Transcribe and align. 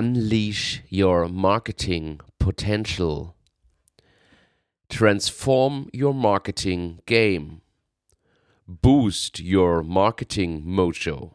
Unleash 0.00 0.80
your 0.88 1.28
marketing 1.28 2.20
potential. 2.38 3.34
Transform 4.88 5.90
your 5.92 6.14
marketing 6.14 7.00
game. 7.04 7.60
Boost 8.66 9.40
your 9.40 9.82
marketing 9.82 10.64
mojo. 10.66 11.34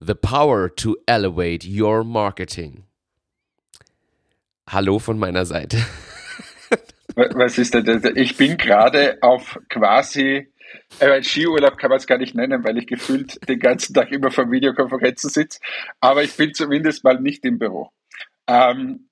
The 0.00 0.14
power 0.14 0.70
to 0.80 0.96
elevate 1.06 1.66
your 1.66 2.02
marketing. 2.04 2.84
Hallo 4.70 4.98
von 4.98 5.18
meiner 5.18 5.44
Seite. 5.44 5.76
Was 7.16 7.58
ist 7.58 7.74
das? 7.74 8.02
Ich 8.14 8.38
bin 8.38 8.56
gerade 8.56 9.18
auf 9.20 9.58
quasi 9.68 10.46
äh, 11.00 11.22
Skiurlaub 11.22 11.78
kann 11.78 11.90
man 11.90 11.98
es 11.98 12.06
gar 12.06 12.18
nicht 12.18 12.34
nennen, 12.34 12.64
weil 12.64 12.78
ich 12.78 12.86
gefühlt 12.86 13.38
den 13.48 13.58
ganzen 13.58 13.94
Tag 13.94 14.10
immer 14.12 14.30
vor 14.30 14.50
Videokonferenzen 14.50 15.30
sitze. 15.30 15.60
Aber 16.00 16.22
ich 16.22 16.36
bin 16.36 16.54
zumindest 16.54 17.04
mal 17.04 17.20
nicht 17.20 17.44
im 17.44 17.58
Büro. 17.58 17.90
Ähm, 18.46 19.08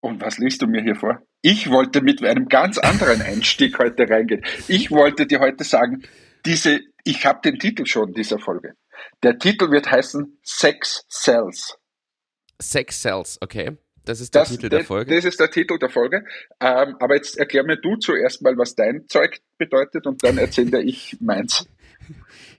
und 0.00 0.20
was 0.22 0.38
liest 0.38 0.62
du 0.62 0.66
mir 0.66 0.82
hier 0.82 0.96
vor? 0.96 1.22
Ich 1.42 1.70
wollte 1.70 2.00
mit 2.00 2.24
einem 2.24 2.48
ganz 2.48 2.78
anderen 2.78 3.22
Einstieg 3.22 3.78
heute 3.78 4.08
reingehen. 4.08 4.44
Ich 4.68 4.90
wollte 4.90 5.26
dir 5.26 5.40
heute 5.40 5.64
sagen, 5.64 6.02
diese, 6.46 6.80
ich 7.04 7.26
habe 7.26 7.40
den 7.42 7.58
Titel 7.58 7.86
schon 7.86 8.12
dieser 8.12 8.38
Folge. 8.38 8.74
Der 9.22 9.38
Titel 9.38 9.70
wird 9.70 9.90
heißen 9.90 10.38
Sex 10.42 11.06
Cells. 11.10 11.78
Sex 12.60 13.02
Cells, 13.02 13.38
okay. 13.40 13.76
Das 14.04 14.20
ist 14.20 14.34
der 14.34 14.42
das, 14.42 14.50
Titel 14.50 14.68
der 14.68 14.84
Folge. 14.84 15.14
Das 15.14 15.24
ist 15.24 15.38
der 15.40 15.50
Titel 15.50 15.78
der 15.78 15.90
Folge. 15.90 16.24
Ähm, 16.60 16.96
aber 16.98 17.16
jetzt 17.16 17.38
erklär 17.38 17.64
mir 17.64 17.76
du 17.76 17.96
zuerst 17.96 18.42
mal, 18.42 18.56
was 18.56 18.74
dein 18.74 19.06
Zeug 19.08 19.40
bedeutet 19.58 20.06
und 20.06 20.22
dann 20.24 20.38
erzähle 20.38 20.82
ich 20.82 21.16
meins. 21.20 21.66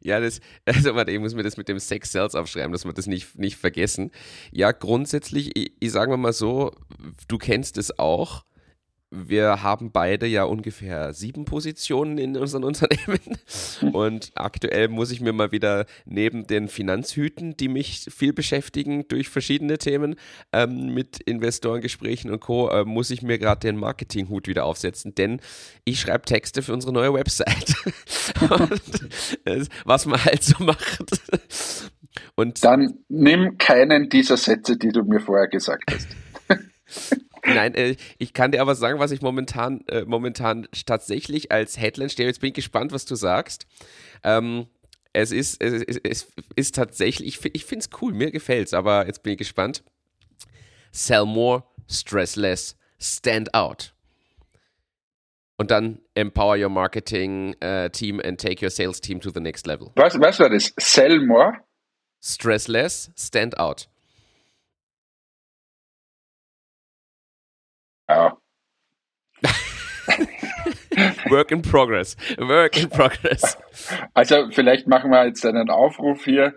Ja, 0.04 0.20
das, 0.20 0.42
also 0.66 0.96
warte, 0.96 1.12
ich 1.12 1.20
muss 1.20 1.36
mir 1.36 1.44
das 1.44 1.58
mit 1.58 1.68
dem 1.68 1.78
Sex 1.78 2.12
Cells 2.12 2.34
aufschreiben, 2.34 2.72
dass 2.72 2.86
wir 2.86 2.94
das 2.94 3.06
nicht, 3.06 3.38
nicht 3.38 3.58
vergessen. 3.58 4.12
Ja, 4.52 4.72
grundsätzlich, 4.72 5.56
ich, 5.56 5.74
ich 5.80 5.92
sage 5.92 6.18
mal 6.18 6.34
so, 6.34 6.72
du 7.28 7.38
kennst 7.38 7.78
es 7.78 8.00
auch 8.00 8.44
wir 9.12 9.62
haben 9.62 9.92
beide 9.92 10.26
ja 10.26 10.46
ungefähr 10.46 11.14
sieben 11.14 11.44
Positionen 11.44 12.18
in 12.18 12.38
unseren 12.38 12.64
Unternehmen. 12.72 13.38
Und 13.92 14.32
aktuell 14.36 14.88
muss 14.88 15.12
ich 15.12 15.20
mir 15.20 15.34
mal 15.34 15.52
wieder 15.52 15.86
neben 16.06 16.48
den 16.48 16.70
Finanzhüten, 16.70 17.58
die 17.58 17.68
mich 17.68 18.08
viel 18.10 18.32
beschäftigen 18.32 19.08
durch 19.10 19.28
verschiedene 19.30 19.78
Themen, 19.78 20.16
ähm, 20.54 20.94
mit 20.94 21.20
Investorengesprächen 21.20 22.32
und 22.32 22.40
Co., 22.40 22.70
äh, 22.70 22.86
muss 22.86 23.12
ich 23.12 23.22
mir 23.22 23.38
gerade 23.38 23.60
den 23.60 23.76
Marketinghut 23.78 24.48
wieder 24.48 24.66
aufsetzen, 24.66 25.14
denn 25.14 25.42
ich 25.84 26.00
schreibe 26.00 26.24
Texte 26.24 26.62
für 26.62 26.74
unsere 26.74 26.94
neue 26.94 27.14
Website. 27.14 27.76
und, 28.50 29.70
was 29.84 30.06
man 30.06 30.24
halt 30.24 30.44
so 30.44 30.64
macht. 30.64 31.04
Und 32.36 32.64
Dann 32.64 33.00
nimm 33.10 33.58
keinen 33.58 34.10
dieser 34.10 34.38
Sätze, 34.38 34.78
die 34.78 34.90
du 34.90 35.04
mir 35.04 35.20
vorher 35.20 35.48
gesagt 35.48 35.92
hast. 35.92 36.08
Nein, 37.46 37.74
äh, 37.76 37.96
ich 38.18 38.34
kann 38.34 38.52
dir 38.52 38.62
aber 38.62 38.76
sagen, 38.76 39.00
was 39.00 39.12
ich 39.12 39.22
momentan, 39.22 39.82
äh, 39.88 40.04
momentan 40.06 40.68
tatsächlich 40.86 41.52
als 41.52 41.80
Headline 41.80 42.10
stehe. 42.10 42.28
Jetzt 42.28 42.42
bin 42.42 42.50
ich 42.50 42.54
gespannt, 42.54 42.92
was 42.92 43.06
du 43.06 43.16
sagst. 43.16 43.68
Ähm, 44.24 44.68
es 45.14 45.32
ist, 45.32 45.62
es, 45.62 45.84
es, 45.84 46.00
es 46.04 46.28
ist 46.56 46.76
tatsächlich, 46.76 47.40
ich, 47.44 47.56
ich 47.56 47.66
finde 47.66 47.86
es 47.86 48.02
cool, 48.02 48.14
mir 48.14 48.32
gefällt 48.32 48.68
es, 48.68 48.74
aber 48.74 49.08
jetzt 49.08 49.24
bin 49.24 49.34
ich 49.34 49.40
gespannt. 49.40 49.84
Sell 50.92 51.26
more, 51.26 51.64
stress 51.90 52.36
less, 52.36 52.78
stand 53.00 53.54
out. 53.54 53.94
Und 55.58 55.70
dann 55.70 56.00
empower 56.16 56.58
your 56.58 56.70
marketing 56.70 57.56
uh, 57.64 57.88
team 57.90 58.20
and 58.20 58.40
take 58.40 58.64
your 58.66 58.72
sales 58.72 59.00
team 59.00 59.20
to 59.20 59.30
the 59.30 59.40
next 59.40 59.68
level. 59.68 59.92
Was, 59.96 60.16
was 60.16 60.40
war 60.40 60.50
das? 60.50 60.74
Sell 60.80 61.20
more? 61.26 61.60
Stress 62.20 62.68
less, 62.68 63.12
stand 63.16 63.60
out. 63.60 63.88
Ja. 68.12 68.38
Work 71.30 71.52
in 71.52 71.62
progress. 71.62 72.18
Work 72.38 72.78
in 72.78 72.90
progress. 72.90 73.58
Also 74.14 74.50
vielleicht 74.52 74.88
machen 74.88 75.12
wir 75.12 75.26
jetzt 75.26 75.46
einen 75.46 75.70
Aufruf 75.70 76.26
hier. 76.26 76.54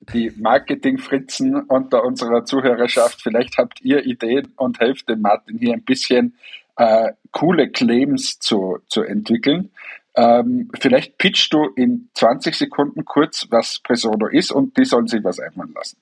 Die 0.00 0.30
Marketing-Fritzen 0.36 1.62
unter 1.62 2.04
unserer 2.04 2.44
Zuhörerschaft, 2.44 3.22
vielleicht 3.22 3.56
habt 3.58 3.80
ihr 3.80 4.04
Ideen 4.04 4.52
und 4.56 4.78
helft 4.80 5.08
dem 5.08 5.22
Martin 5.22 5.58
hier 5.58 5.72
ein 5.72 5.82
bisschen 5.82 6.36
äh, 6.76 7.12
coole 7.32 7.70
Claims 7.70 8.38
zu, 8.38 8.78
zu 8.86 9.02
entwickeln. 9.02 9.70
Ähm, 10.14 10.70
vielleicht 10.78 11.18
pitchst 11.18 11.52
du 11.52 11.64
in 11.74 12.10
20 12.14 12.54
Sekunden 12.54 13.04
kurz, 13.04 13.48
was 13.50 13.80
Presodo 13.80 14.26
ist 14.26 14.52
und 14.52 14.76
die 14.76 14.84
sollen 14.84 15.08
sich 15.08 15.24
was 15.24 15.40
einfallen 15.40 15.72
lassen 15.74 15.96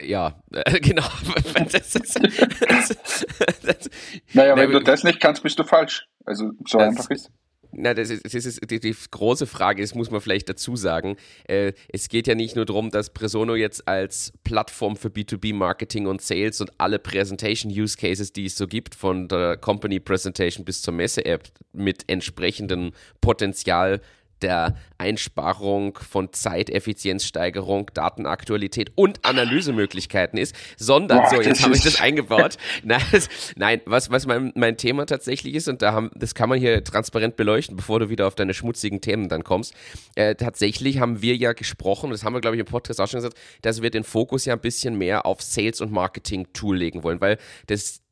ja, 0.00 0.42
äh, 0.52 0.80
genau. 0.80 1.06
das 1.72 1.94
ist, 1.94 2.20
das, 2.68 2.96
das, 3.62 3.90
naja, 4.32 4.56
wenn 4.56 4.70
du 4.70 4.80
das 4.80 5.04
nicht 5.04 5.20
kannst, 5.20 5.42
bist 5.42 5.58
du 5.58 5.64
falsch. 5.64 6.06
Also 6.24 6.52
so 6.66 6.78
einfach 6.78 7.10
ist. 7.10 7.30
Na, 7.72 7.94
das 7.94 8.10
ist, 8.10 8.24
das 8.24 8.44
ist 8.46 8.68
die, 8.68 8.80
die, 8.80 8.94
große 9.10 9.46
Frage, 9.46 9.82
das 9.82 9.94
muss 9.94 10.10
man 10.10 10.20
vielleicht 10.20 10.48
dazu 10.48 10.74
sagen. 10.74 11.16
Äh, 11.46 11.72
es 11.88 12.08
geht 12.08 12.26
ja 12.26 12.34
nicht 12.34 12.56
nur 12.56 12.64
darum, 12.64 12.90
dass 12.90 13.10
Presono 13.10 13.54
jetzt 13.54 13.86
als 13.86 14.32
Plattform 14.42 14.96
für 14.96 15.08
B2B-Marketing 15.08 16.06
und 16.06 16.20
Sales 16.20 16.60
und 16.60 16.72
alle 16.78 16.98
Presentation-Use-Cases, 16.98 18.32
die 18.32 18.46
es 18.46 18.56
so 18.56 18.66
gibt, 18.66 18.96
von 18.96 19.28
der 19.28 19.56
Company 19.56 20.00
Presentation 20.00 20.64
bis 20.64 20.82
zur 20.82 20.94
Messe-App 20.94 21.44
mit 21.72 22.08
entsprechendem 22.08 22.92
Potenzial 23.20 24.00
der 24.42 24.76
Einsparung 24.98 25.98
von 25.98 26.32
Zeiteffizienzsteigerung, 26.32 27.90
Datenaktualität 27.94 28.92
und 28.94 29.24
Analysemöglichkeiten 29.24 30.38
ist, 30.38 30.54
sondern, 30.76 31.18
Boah, 31.18 31.30
so, 31.30 31.40
jetzt 31.40 31.62
habe 31.62 31.74
ich 31.74 31.82
das 31.82 32.00
eingebaut. 32.00 32.56
Nein, 32.82 33.02
das, 33.12 33.28
nein, 33.56 33.80
was, 33.86 34.10
was 34.10 34.26
mein, 34.26 34.52
mein 34.54 34.76
Thema 34.76 35.06
tatsächlich 35.06 35.54
ist, 35.54 35.68
und 35.68 35.82
da 35.82 35.92
haben, 35.92 36.10
das 36.14 36.34
kann 36.34 36.48
man 36.48 36.58
hier 36.58 36.82
transparent 36.84 37.36
beleuchten, 37.36 37.76
bevor 37.76 38.00
du 38.00 38.08
wieder 38.08 38.26
auf 38.26 38.34
deine 38.34 38.54
schmutzigen 38.54 39.00
Themen 39.00 39.28
dann 39.28 39.44
kommst. 39.44 39.74
Äh, 40.14 40.34
tatsächlich 40.34 40.98
haben 41.00 41.22
wir 41.22 41.36
ja 41.36 41.52
gesprochen, 41.52 42.10
das 42.10 42.24
haben 42.24 42.34
wir, 42.34 42.40
glaube 42.40 42.56
ich, 42.56 42.60
im 42.60 42.66
Podcast 42.66 43.00
auch 43.00 43.08
schon 43.08 43.18
gesagt, 43.18 43.36
dass 43.62 43.82
wir 43.82 43.90
den 43.90 44.04
Fokus 44.04 44.44
ja 44.44 44.54
ein 44.54 44.60
bisschen 44.60 44.96
mehr 44.98 45.26
auf 45.26 45.42
Sales 45.42 45.80
und 45.80 45.92
Marketing-Tool 45.92 46.76
legen 46.76 47.02
wollen, 47.02 47.20
weil 47.20 47.38
das 47.66 48.02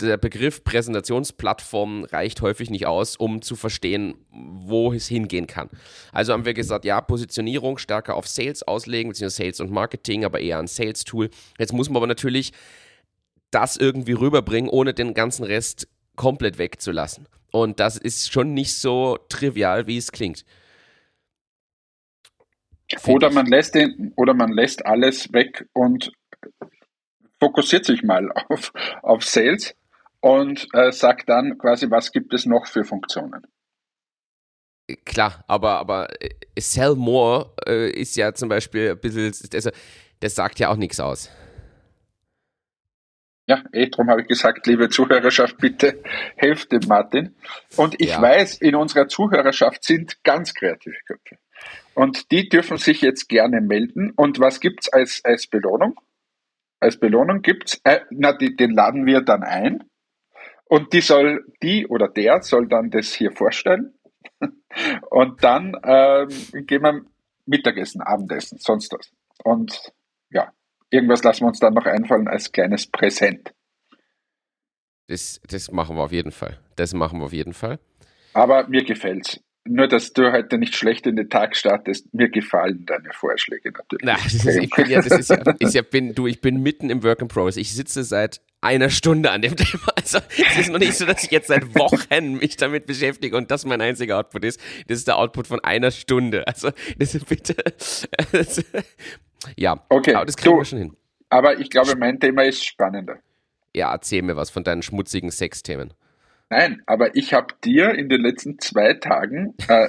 der 0.00 0.16
Begriff 0.16 0.64
Präsentationsplattform 0.64 2.04
reicht 2.04 2.40
häufig 2.40 2.70
nicht 2.70 2.86
aus, 2.86 3.16
um 3.16 3.42
zu 3.42 3.56
verstehen, 3.56 4.14
wo 4.30 4.92
es 4.92 5.06
hingehen 5.06 5.46
kann. 5.46 5.68
Also 6.12 6.32
haben 6.32 6.44
wir 6.44 6.54
gesagt, 6.54 6.84
ja, 6.84 7.00
Positionierung 7.00 7.78
stärker 7.78 8.14
auf 8.16 8.26
Sales 8.26 8.62
auslegen, 8.62 9.10
beziehungsweise 9.10 9.42
Sales 9.42 9.60
und 9.60 9.70
Marketing, 9.70 10.24
aber 10.24 10.40
eher 10.40 10.58
ein 10.58 10.66
Sales-Tool. 10.66 11.30
Jetzt 11.58 11.72
muss 11.72 11.88
man 11.88 11.98
aber 11.98 12.06
natürlich 12.06 12.52
das 13.50 13.76
irgendwie 13.76 14.12
rüberbringen, 14.12 14.70
ohne 14.70 14.94
den 14.94 15.14
ganzen 15.14 15.44
Rest 15.44 15.88
komplett 16.16 16.58
wegzulassen. 16.58 17.28
Und 17.50 17.80
das 17.80 17.96
ist 17.98 18.32
schon 18.32 18.54
nicht 18.54 18.74
so 18.74 19.18
trivial, 19.28 19.86
wie 19.86 19.98
es 19.98 20.10
klingt. 20.10 20.44
Oder 23.06 23.30
man, 23.30 23.46
lässt 23.46 23.74
den, 23.74 24.12
oder 24.16 24.34
man 24.34 24.52
lässt 24.52 24.84
alles 24.84 25.32
weg 25.32 25.66
und 25.72 26.12
fokussiert 27.40 27.84
sich 27.84 28.02
mal 28.02 28.30
auf, 28.48 28.72
auf 29.02 29.24
Sales 29.24 29.74
und 30.22 30.68
äh, 30.72 30.92
sagt 30.92 31.28
dann 31.28 31.58
quasi, 31.58 31.90
was 31.90 32.12
gibt 32.12 32.32
es 32.32 32.46
noch 32.46 32.66
für 32.66 32.84
Funktionen. 32.84 33.42
Klar, 35.04 35.44
aber, 35.48 35.78
aber 35.78 36.08
äh, 36.22 36.30
Sell 36.58 36.94
More 36.94 37.52
äh, 37.66 37.90
ist 37.90 38.16
ja 38.16 38.32
zum 38.32 38.48
Beispiel 38.48 38.90
ein 38.90 39.00
bisschen, 39.00 39.32
also, 39.52 39.70
das 40.20 40.34
sagt 40.34 40.60
ja 40.60 40.68
auch 40.68 40.76
nichts 40.76 41.00
aus. 41.00 41.28
Ja, 43.48 43.64
eh, 43.72 43.88
darum 43.88 44.08
habe 44.08 44.22
ich 44.22 44.28
gesagt, 44.28 44.66
liebe 44.68 44.88
Zuhörerschaft, 44.88 45.58
bitte 45.58 46.00
helft 46.36 46.70
dem 46.70 46.86
Martin. 46.86 47.34
Und 47.76 48.00
ich 48.00 48.10
ja. 48.10 48.22
weiß, 48.22 48.58
in 48.58 48.76
unserer 48.76 49.08
Zuhörerschaft 49.08 49.82
sind 49.82 50.22
ganz 50.22 50.54
kreative 50.54 50.96
Köpfe. 51.04 51.38
Und 51.94 52.30
die 52.30 52.48
dürfen 52.48 52.76
sich 52.76 53.00
jetzt 53.00 53.28
gerne 53.28 53.60
melden. 53.60 54.12
Und 54.14 54.38
was 54.38 54.60
gibt 54.60 54.82
es 54.82 54.92
als, 54.92 55.20
als 55.24 55.48
Belohnung? 55.48 55.98
Als 56.78 56.98
Belohnung 56.98 57.42
gibt's, 57.42 57.80
äh, 57.82 58.00
na, 58.10 58.32
die, 58.32 58.54
den 58.54 58.70
laden 58.70 59.06
wir 59.06 59.22
dann 59.22 59.42
ein 59.42 59.82
und 60.72 60.94
die 60.94 61.02
soll, 61.02 61.44
die 61.62 61.86
oder 61.86 62.08
der 62.08 62.40
soll 62.40 62.66
dann 62.66 62.88
das 62.88 63.12
hier 63.12 63.30
vorstellen. 63.30 63.92
Und 65.10 65.44
dann 65.44 65.74
ähm, 65.84 66.28
gehen 66.66 66.82
wir 66.82 67.02
Mittagessen, 67.44 68.00
Abendessen, 68.00 68.56
sonst 68.56 68.90
was. 68.94 69.12
Und 69.44 69.92
ja, 70.30 70.50
irgendwas 70.88 71.22
lassen 71.24 71.42
wir 71.42 71.48
uns 71.48 71.58
dann 71.58 71.74
noch 71.74 71.84
einfallen 71.84 72.26
als 72.26 72.52
kleines 72.52 72.86
Präsent. 72.86 73.52
Das, 75.08 75.42
das 75.46 75.70
machen 75.70 75.96
wir 75.96 76.04
auf 76.04 76.12
jeden 76.12 76.32
Fall. 76.32 76.58
Das 76.76 76.94
machen 76.94 77.18
wir 77.18 77.26
auf 77.26 77.34
jeden 77.34 77.52
Fall. 77.52 77.78
Aber 78.32 78.66
mir 78.66 78.82
gefällt's 78.82 79.40
nur, 79.64 79.88
dass 79.88 80.14
du 80.14 80.32
heute 80.32 80.56
nicht 80.56 80.74
schlecht 80.74 81.06
in 81.06 81.16
den 81.16 81.28
Tag 81.28 81.54
startest, 81.54 82.12
mir 82.14 82.30
gefallen 82.30 82.86
deine 82.86 83.12
Vorschläge 83.12 83.72
natürlich. 83.72 84.04
Na, 84.04 84.14
das 84.14 84.34
ist, 84.34 84.56
ich 84.56 84.70
bin 84.70 84.88
ja, 84.88 85.02
das 85.02 85.18
ist 85.18 85.28
ja, 85.28 85.42
ja 85.60 85.82
bin, 85.82 86.14
du, 86.14 86.26
ich 86.26 86.40
bin 86.40 86.62
mitten 86.62 86.88
im 86.88 87.04
Work 87.04 87.20
in 87.20 87.28
Progress. 87.28 87.58
Ich 87.58 87.74
sitze 87.74 88.02
seit 88.04 88.40
einer 88.62 88.88
Stunde 88.88 89.30
an 89.30 89.42
dem 89.42 89.56
Thema. 89.56 89.92
Also 89.96 90.18
es 90.38 90.58
ist 90.58 90.70
noch 90.70 90.78
nicht 90.78 90.94
so, 90.94 91.04
dass 91.04 91.22
ich 91.22 91.30
jetzt 91.30 91.48
seit 91.48 91.74
Wochen 91.74 92.38
mich 92.38 92.56
damit 92.56 92.86
beschäftige 92.86 93.36
und 93.36 93.50
das 93.50 93.66
mein 93.66 93.80
einziger 93.80 94.18
Output 94.18 94.44
ist. 94.44 94.60
Das 94.88 94.98
ist 94.98 95.08
der 95.08 95.18
Output 95.18 95.46
von 95.46 95.60
einer 95.60 95.90
Stunde. 95.90 96.46
Also 96.46 96.70
das 96.98 97.14
ist 97.14 97.26
bitte. 97.26 97.54
Das, 98.32 98.64
ja, 99.56 99.84
okay. 99.88 100.14
aber 100.14 100.24
das 100.24 100.36
kriegen 100.36 100.54
du, 100.54 100.60
wir 100.60 100.64
schon 100.64 100.78
hin. 100.78 100.96
aber 101.28 101.58
ich 101.58 101.68
glaube, 101.68 101.96
mein 101.96 102.18
Thema 102.18 102.44
ist 102.44 102.64
spannender. 102.64 103.18
Ja, 103.74 103.92
erzähl 103.92 104.22
mir 104.22 104.36
was 104.36 104.50
von 104.50 104.64
deinen 104.64 104.82
schmutzigen 104.82 105.30
Sexthemen. 105.30 105.94
Nein, 106.50 106.82
aber 106.86 107.16
ich 107.16 107.32
habe 107.32 107.54
dir 107.64 107.94
in 107.94 108.10
den 108.10 108.20
letzten 108.20 108.58
zwei 108.58 108.92
Tagen, 108.94 109.54
äh, 109.68 109.88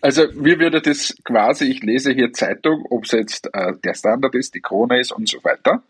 also 0.00 0.26
mir 0.32 0.58
würde 0.58 0.82
das 0.82 1.16
quasi, 1.24 1.66
ich 1.66 1.82
lese 1.82 2.12
hier 2.12 2.32
Zeitung, 2.32 2.84
ob 2.90 3.04
es 3.04 3.12
jetzt 3.12 3.48
äh, 3.52 3.74
der 3.84 3.94
Standard 3.94 4.34
ist, 4.34 4.54
die 4.54 4.60
Krone 4.60 4.98
ist 4.98 5.12
und 5.12 5.28
so 5.28 5.38
weiter. 5.44 5.84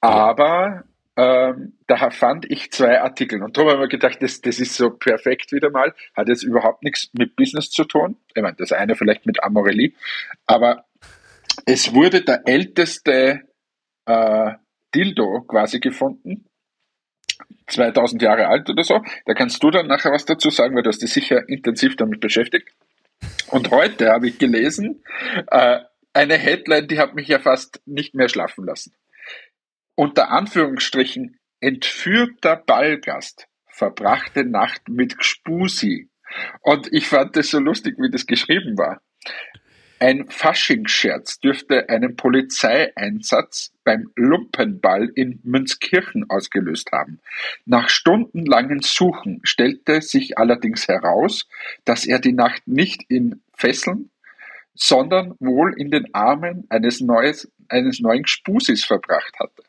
Aber 0.00 0.84
ähm, 1.22 1.74
da 1.86 2.10
fand 2.10 2.50
ich 2.50 2.72
zwei 2.72 3.00
Artikel 3.00 3.42
und 3.42 3.56
da 3.56 3.62
habe 3.62 3.72
ich 3.74 3.78
mir 3.78 3.88
gedacht, 3.88 4.18
das, 4.20 4.40
das 4.40 4.58
ist 4.58 4.74
so 4.74 4.90
perfekt 4.90 5.52
wieder 5.52 5.70
mal, 5.70 5.94
hat 6.16 6.28
jetzt 6.28 6.42
überhaupt 6.42 6.82
nichts 6.82 7.10
mit 7.12 7.36
Business 7.36 7.70
zu 7.70 7.84
tun. 7.84 8.16
Ich 8.34 8.42
meine, 8.42 8.56
das 8.56 8.72
eine 8.72 8.96
vielleicht 8.96 9.24
mit 9.26 9.42
Amorelie, 9.44 9.92
aber 10.46 10.84
es 11.66 11.94
wurde 11.94 12.22
der 12.22 12.42
älteste 12.46 13.42
äh, 14.06 14.50
Dildo 14.94 15.42
quasi 15.42 15.78
gefunden 15.80 16.46
2000 17.68 18.20
Jahre 18.20 18.48
alt 18.48 18.68
oder 18.68 18.82
so. 18.82 19.00
Da 19.24 19.34
kannst 19.34 19.62
du 19.62 19.70
dann 19.70 19.86
nachher 19.86 20.12
was 20.12 20.24
dazu 20.24 20.50
sagen, 20.50 20.74
weil 20.74 20.82
du 20.82 20.88
hast 20.88 21.02
dich 21.02 21.12
sicher 21.12 21.48
intensiv 21.48 21.96
damit 21.96 22.20
beschäftigt. 22.20 22.68
Und 23.48 23.70
heute 23.70 24.10
habe 24.10 24.28
ich 24.28 24.38
gelesen, 24.38 25.04
äh, 25.50 25.80
eine 26.12 26.36
Headline, 26.36 26.88
die 26.88 26.98
hat 26.98 27.14
mich 27.14 27.28
ja 27.28 27.38
fast 27.38 27.80
nicht 27.86 28.14
mehr 28.14 28.28
schlafen 28.28 28.66
lassen. 28.66 28.92
Unter 29.94 30.30
Anführungsstrichen, 30.30 31.38
entführter 31.60 32.56
Ballgast 32.56 33.46
verbrachte 33.66 34.44
Nacht 34.44 34.88
mit 34.88 35.18
Gspusi. 35.18 36.08
Und 36.62 36.92
ich 36.92 37.08
fand 37.08 37.36
das 37.36 37.50
so 37.50 37.58
lustig, 37.58 37.96
wie 37.98 38.10
das 38.10 38.26
geschrieben 38.26 38.78
war. 38.78 39.02
Ein 40.00 40.28
Faschingsscherz 40.28 41.38
dürfte 41.38 41.88
einen 41.88 42.16
Polizeieinsatz 42.16 43.72
beim 43.84 44.10
Lumpenball 44.16 45.08
in 45.14 45.38
Münzkirchen 45.44 46.28
ausgelöst 46.28 46.90
haben. 46.90 47.20
Nach 47.66 47.88
stundenlangen 47.88 48.80
Suchen 48.80 49.40
stellte 49.44 50.02
sich 50.02 50.38
allerdings 50.38 50.88
heraus, 50.88 51.46
dass 51.84 52.04
er 52.04 52.18
die 52.18 52.32
Nacht 52.32 52.66
nicht 52.66 53.04
in 53.08 53.42
Fesseln, 53.54 54.10
sondern 54.74 55.36
wohl 55.38 55.78
in 55.78 55.90
den 55.90 56.12
Armen 56.14 56.66
eines, 56.68 57.00
neues, 57.00 57.52
eines 57.68 58.00
neuen 58.00 58.26
Spusis 58.26 58.84
verbracht 58.84 59.38
hatte. 59.38 59.62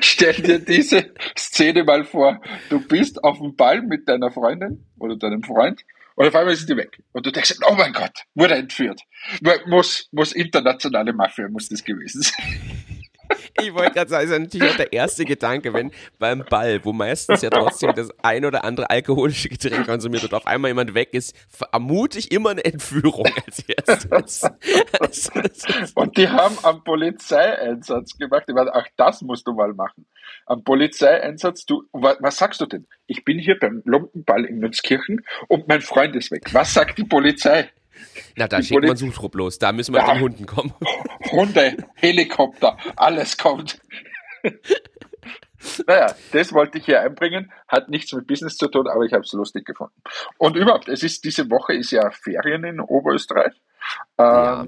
Stell 0.00 0.34
dir 0.34 0.58
diese 0.58 1.12
Szene 1.36 1.84
mal 1.84 2.04
vor. 2.04 2.40
Du 2.68 2.80
bist 2.80 3.22
auf 3.22 3.38
dem 3.38 3.56
Ball 3.56 3.82
mit 3.82 4.08
deiner 4.08 4.30
Freundin 4.30 4.84
oder 4.98 5.16
deinem 5.16 5.42
Freund 5.42 5.82
und 6.16 6.26
auf 6.26 6.34
einmal 6.34 6.54
ist 6.54 6.68
die 6.68 6.76
weg. 6.76 6.98
Und 7.12 7.26
du 7.26 7.30
denkst, 7.30 7.56
oh 7.68 7.74
mein 7.74 7.92
Gott, 7.92 8.24
wurde 8.34 8.54
entführt. 8.54 9.02
Muss, 9.66 10.08
muss 10.12 10.32
internationale 10.32 11.12
Mafia, 11.12 11.48
muss 11.48 11.68
das 11.68 11.84
gewesen 11.84 12.22
sein. 12.22 12.95
Ich 13.60 13.72
wollte 13.74 13.92
gerade 13.92 14.10
sagen, 14.10 14.28
das 14.28 14.36
ist 14.36 14.42
natürlich 14.42 14.72
auch 14.72 14.76
der 14.76 14.92
erste 14.92 15.24
Gedanke, 15.24 15.72
wenn 15.72 15.90
beim 16.18 16.44
Ball, 16.48 16.84
wo 16.84 16.92
meistens 16.92 17.42
ja 17.42 17.50
trotzdem 17.50 17.94
das 17.94 18.10
ein 18.22 18.44
oder 18.44 18.64
andere 18.64 18.90
alkoholische 18.90 19.48
Getränk 19.48 19.86
konsumiert 19.86 20.22
wird, 20.22 20.34
auf 20.34 20.46
einmal 20.46 20.70
jemand 20.70 20.94
weg 20.94 21.10
ist, 21.12 21.34
vermute 21.48 22.18
ich 22.18 22.32
immer 22.32 22.50
eine 22.50 22.64
Entführung 22.64 23.26
als 23.46 23.64
erstes. 23.66 24.42
Und 25.94 26.16
die 26.16 26.28
haben 26.28 26.56
am 26.62 26.84
Polizeieinsatz 26.84 28.18
gemacht. 28.18 28.44
Ich 28.48 28.54
meine, 28.54 28.74
ach, 28.74 28.86
das 28.96 29.22
musst 29.22 29.46
du 29.46 29.52
mal 29.52 29.72
machen. 29.72 30.06
Am 30.46 30.62
Polizeieinsatz, 30.62 31.64
du, 31.64 31.84
was, 31.92 32.16
was 32.20 32.36
sagst 32.36 32.60
du 32.60 32.66
denn? 32.66 32.86
Ich 33.06 33.24
bin 33.24 33.38
hier 33.38 33.58
beim 33.58 33.82
Lumpenball 33.84 34.44
in 34.44 34.58
Münzkirchen 34.58 35.24
und 35.48 35.68
mein 35.68 35.80
Freund 35.80 36.14
ist 36.16 36.30
weg. 36.30 36.52
Was 36.52 36.74
sagt 36.74 36.98
die 36.98 37.04
Polizei? 37.04 37.70
Na, 38.36 38.48
da 38.48 38.62
schickt 38.62 38.84
man 38.84 38.96
Suchtrupp 38.96 39.34
los. 39.34 39.58
Da 39.58 39.72
müssen 39.72 39.94
wir 39.94 40.00
ja. 40.00 40.06
mit 40.06 40.16
den 40.16 40.22
Hunden 40.22 40.46
kommen. 40.46 40.74
Hunde, 41.32 41.76
Helikopter, 41.94 42.76
alles 42.96 43.36
kommt. 43.36 43.80
Naja, 45.86 46.14
das 46.32 46.52
wollte 46.52 46.78
ich 46.78 46.84
hier 46.84 47.00
einbringen. 47.00 47.50
Hat 47.66 47.88
nichts 47.88 48.12
mit 48.12 48.26
Business 48.26 48.56
zu 48.56 48.68
tun, 48.68 48.86
aber 48.88 49.04
ich 49.04 49.12
habe 49.12 49.22
es 49.22 49.32
lustig 49.32 49.64
gefunden. 49.66 49.94
Und 50.38 50.56
überhaupt, 50.56 50.88
es 50.88 51.02
ist 51.02 51.24
diese 51.24 51.50
Woche 51.50 51.74
ist 51.74 51.90
ja 51.90 52.10
Ferien 52.10 52.64
in 52.64 52.80
Oberösterreich. 52.80 53.54
Ähm, 54.18 54.24
ja. 54.26 54.66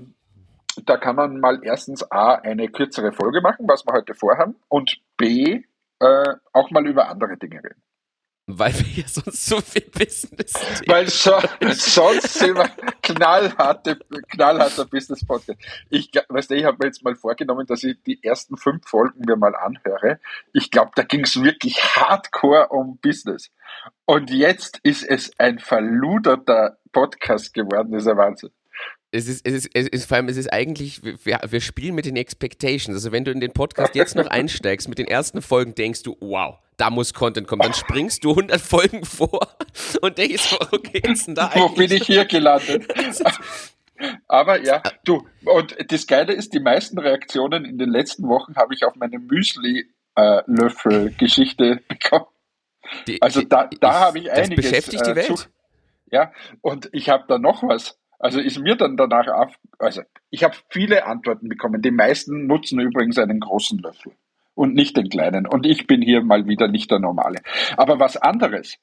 Da 0.85 0.97
kann 0.97 1.17
man 1.17 1.41
mal 1.41 1.61
erstens 1.63 2.11
A, 2.11 2.35
eine 2.35 2.69
kürzere 2.69 3.13
Folge 3.13 3.41
machen, 3.41 3.67
was 3.69 3.85
wir 3.87 3.93
heute 3.93 4.15
vorhaben, 4.15 4.57
und 4.69 4.99
B, 5.17 5.63
äh, 6.01 6.35
auch 6.53 6.71
mal 6.71 6.87
über 6.87 7.09
andere 7.09 7.37
Dinge 7.37 7.63
reden. 7.63 7.83
Weil 8.51 8.73
wir 8.79 9.03
ja 9.03 9.07
sonst 9.07 9.45
so 9.45 9.61
viel 9.61 9.83
Business 9.83 10.55
Weil 10.87 11.07
so, 11.11 11.39
sonst 11.61 12.33
sind 12.33 12.57
wir 12.57 12.71
knallharte, 13.03 13.99
knallharter 14.31 14.87
Business 14.87 15.23
Podcast. 15.23 15.61
Ich, 15.91 16.11
weißt 16.29 16.51
du, 16.51 16.55
ich 16.55 16.65
habe 16.65 16.79
mir 16.81 16.87
jetzt 16.87 17.05
mal 17.05 17.15
vorgenommen, 17.15 17.67
dass 17.67 17.85
ich 17.85 18.03
die 18.07 18.25
ersten 18.25 18.57
fünf 18.57 18.89
Folgen 18.89 19.21
mir 19.27 19.37
mal 19.37 19.55
anhöre. 19.55 20.19
Ich 20.55 20.71
glaube, 20.71 20.93
da 20.95 21.03
ging 21.03 21.25
es 21.25 21.43
wirklich 21.43 21.79
hardcore 21.95 22.69
um 22.69 22.99
Business. 23.03 23.51
Und 24.07 24.31
jetzt 24.31 24.81
ist 24.83 25.05
es 25.05 25.31
ein 25.39 25.59
verluderter 25.59 26.79
Podcast 26.93 27.53
geworden, 27.53 27.93
das 27.93 28.05
ist 28.05 28.09
ein 28.09 28.17
Wahnsinn 28.17 28.51
es 29.11 29.27
ist, 29.27 29.47
es 29.47 29.55
ist, 29.55 29.71
es 29.73 29.89
ist, 29.89 30.07
vor 30.07 30.19
allem, 30.19 30.29
es 30.29 30.37
ist 30.37 30.53
eigentlich, 30.53 31.03
wir, 31.03 31.41
wir 31.49 31.61
spielen 31.61 31.95
mit 31.95 32.05
den 32.05 32.17
Expectations. 32.17 32.95
Also 32.95 33.11
wenn 33.11 33.25
du 33.25 33.31
in 33.31 33.41
den 33.41 33.53
Podcast 33.53 33.95
jetzt 33.95 34.15
noch 34.15 34.27
einsteigst, 34.27 34.87
mit 34.87 34.99
den 34.99 35.09
ersten 35.09 35.41
Folgen 35.41 35.75
denkst 35.75 36.03
du, 36.03 36.17
wow, 36.21 36.59
da 36.79 36.89
muss 36.91 37.13
Content 37.13 37.47
kommen. 37.47 37.61
Dann 37.63 37.75
springst 37.75 38.25
du 38.25 38.31
100 38.31 38.59
Folgen 38.61 39.05
vor 39.05 39.47
und 40.01 40.17
denkst, 40.17 40.57
okay, 40.73 41.03
ist 41.05 41.27
denn 41.27 41.35
da 41.35 41.49
eigentlich? 41.49 41.63
Wo 41.63 41.69
bin 41.75 41.93
ich 41.93 42.05
hier 42.05 42.25
gelandet? 42.25 42.87
Aber 44.29 44.63
ja, 44.63 44.81
du, 45.05 45.27
und 45.45 45.77
das 45.91 46.07
Geile 46.07 46.33
ist, 46.33 46.55
die 46.55 46.61
meisten 46.61 47.01
Reaktionen 47.01 47.65
in 47.65 47.79
den 47.79 47.91
letzten 47.91 48.29
Wochen 48.29 48.55
habe 48.55 48.75
ich 48.75 48.85
auf 48.85 48.95
meine 48.95 49.19
Müsli-Löffel-Geschichte 49.19 51.81
bekommen. 51.89 52.27
Also 53.21 53.43
da, 53.43 53.69
da 53.81 53.95
habe 53.95 54.21
ich 54.21 54.31
einiges. 54.31 54.51
Das 54.51 54.57
beschäftigt 54.71 55.05
die 55.05 55.11
äh, 55.11 55.17
Welt. 55.17 55.37
Zu, 55.37 55.49
ja, 56.13 56.31
und 56.61 56.89
ich 56.93 57.09
habe 57.09 57.25
da 57.27 57.39
noch 57.39 57.65
was. 57.65 57.99
Also 58.21 58.39
ist 58.41 58.59
mir 58.59 58.77
dann 58.77 58.97
danach 58.97 59.27
auf, 59.27 59.53
also 59.79 60.03
ich 60.31 60.45
habe 60.45 60.55
viele 60.71 61.05
Antworten 61.05 61.49
bekommen. 61.49 61.83
Die 61.83 61.91
meisten 61.91 62.47
nutzen 62.47 62.79
übrigens 62.81 63.19
einen 63.19 63.41
großen 63.41 63.79
Löffel 63.79 64.13
und 64.59 64.75
nicht 64.75 64.97
den 64.97 65.09
kleinen. 65.09 65.47
Und 65.47 65.67
ich 65.67 65.87
bin 65.87 66.03
hier 66.03 66.21
mal 66.21 66.49
wieder 66.49 66.67
nicht 66.67 66.91
der 66.91 66.99
Normale. 66.99 67.39
Aber 67.77 68.01
was 68.01 68.17
anderes, 68.17 68.77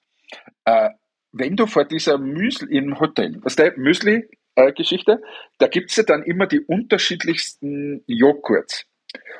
äh, 0.63 0.89
wenn 1.33 1.57
du 1.57 1.67
vor 1.67 1.83
dieser 1.83 2.17
Müsli 2.17 2.77
im 2.77 2.97
Hotel, 2.99 3.39
was 3.41 3.57
der 3.57 3.77
Müsli-Geschichte, 3.77 5.11
äh, 5.11 5.25
da 5.57 5.67
gibt's 5.67 5.97
ja 5.97 6.03
dann 6.03 6.23
immer 6.23 6.47
die 6.47 6.61
unterschiedlichsten 6.61 8.03
Joghurts. 8.07 8.85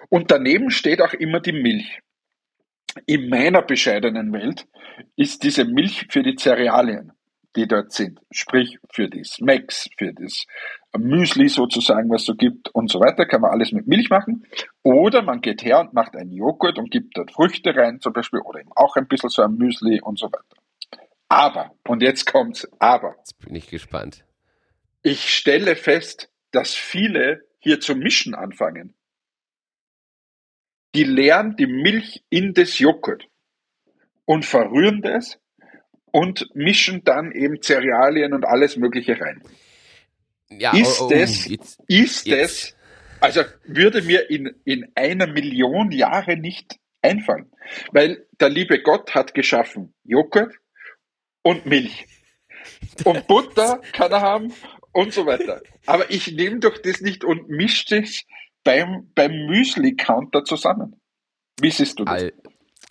Und 0.10 0.30
daneben 0.30 0.72
steht 0.72 1.02
auch 1.02 1.14
immer 1.14 1.40
die 1.40 1.54
Milch. 1.54 2.00
In 3.06 3.30
meiner 3.30 3.62
bescheidenen 3.62 4.34
Welt 4.34 4.68
ist 5.16 5.44
diese 5.44 5.64
Milch 5.64 6.08
für 6.10 6.22
die 6.22 6.36
Cerealien 6.36 7.14
die 7.56 7.68
dort 7.68 7.92
sind. 7.92 8.20
Sprich 8.32 8.78
für 8.92 9.10
die 9.10 9.24
Smacks, 9.24 9.88
für 9.98 10.14
das 10.14 10.46
Müsli 10.98 11.50
sozusagen, 11.50 12.10
was 12.10 12.22
es 12.22 12.28
so 12.28 12.36
gibt 12.36 12.70
und 12.70 12.90
so 12.90 13.00
weiter, 13.00 13.26
kann 13.26 13.42
man 13.42 13.52
alles 13.52 13.72
mit 13.72 13.88
Milch 13.88 14.10
machen. 14.10 14.46
Oder 14.84 15.22
man 15.22 15.42
geht 15.42 15.64
her 15.64 15.80
und 15.80 15.94
macht 15.94 16.16
einen 16.16 16.32
Joghurt 16.32 16.78
und 16.78 16.92
gibt 16.92 17.18
dort 17.18 17.32
Früchte 17.32 17.76
rein 17.76 18.00
zum 18.00 18.14
Beispiel 18.14 18.40
oder 18.40 18.60
eben 18.60 18.72
auch 18.76 18.96
ein 18.96 19.08
bisschen 19.08 19.30
so 19.30 19.42
ein 19.42 19.56
Müsli 19.56 20.02
und 20.02 20.20
so 20.20 20.28
weiter. 20.28 20.62
Aber, 21.28 21.72
und 21.88 22.02
jetzt 22.02 22.26
kommt's, 22.26 22.68
aber. 22.80 23.16
Jetzt 23.18 23.40
bin 23.40 23.56
ich 23.56 23.68
gespannt. 23.68 24.26
Ich 25.02 25.36
stelle 25.36 25.76
fest, 25.76 26.30
dass 26.52 26.74
viele 26.74 27.46
hier 27.60 27.80
zum 27.80 28.00
Mischen 28.00 28.36
anfangen. 28.36 28.94
Die 30.94 31.04
leeren 31.04 31.56
die 31.58 31.68
Milch 31.68 32.24
in 32.30 32.54
das 32.54 32.80
Joghurt 32.80 33.28
und 34.26 34.46
verrühren 34.46 35.02
das 35.02 35.40
und 36.12 36.48
mischen 36.54 37.04
dann 37.04 37.32
eben 37.34 37.62
Cerealien 37.62 38.34
und 38.34 38.46
alles 38.46 38.78
Mögliche 38.78 39.20
rein. 39.20 39.44
Ja, 40.50 40.76
ist 40.76 41.02
oh, 41.02 41.06
oh, 41.06 41.10
das, 41.10 41.48
jetzt, 41.48 41.80
ist 41.88 42.26
jetzt. 42.26 42.72
das, 42.72 42.76
also 43.20 43.42
würde 43.64 44.02
mir 44.02 44.30
in, 44.30 44.56
in 44.64 44.92
einer 44.96 45.28
Million 45.28 45.92
Jahre 45.92 46.38
nicht 46.38 46.78
einfallen. 47.02 47.52
Weil 47.92 48.28
der 48.40 48.50
liebe 48.50 48.82
Gott 48.82 49.16
hat 49.16 49.34
geschaffen 49.34 49.94
Joghurt 50.04 50.54
und 51.44 51.66
Milch. 51.66 52.08
Und 53.04 53.28
Butter 53.28 53.82
kann 53.94 54.12
er 54.12 54.22
haben 54.22 54.54
und 54.92 55.14
so 55.14 55.26
weiter. 55.26 55.62
Aber 55.86 56.10
ich 56.10 56.32
nehme 56.32 56.60
doch 56.60 56.78
das 56.78 57.02
nicht 57.02 57.24
und 57.24 57.50
mische 57.50 58.00
das 58.00 58.24
beim, 58.64 59.12
beim 59.14 59.32
Müsli-Counter 59.48 60.44
zusammen. 60.44 61.00
Wie 61.60 61.72
siehst 61.72 62.00
du 62.00 62.06
das? 62.06 62.32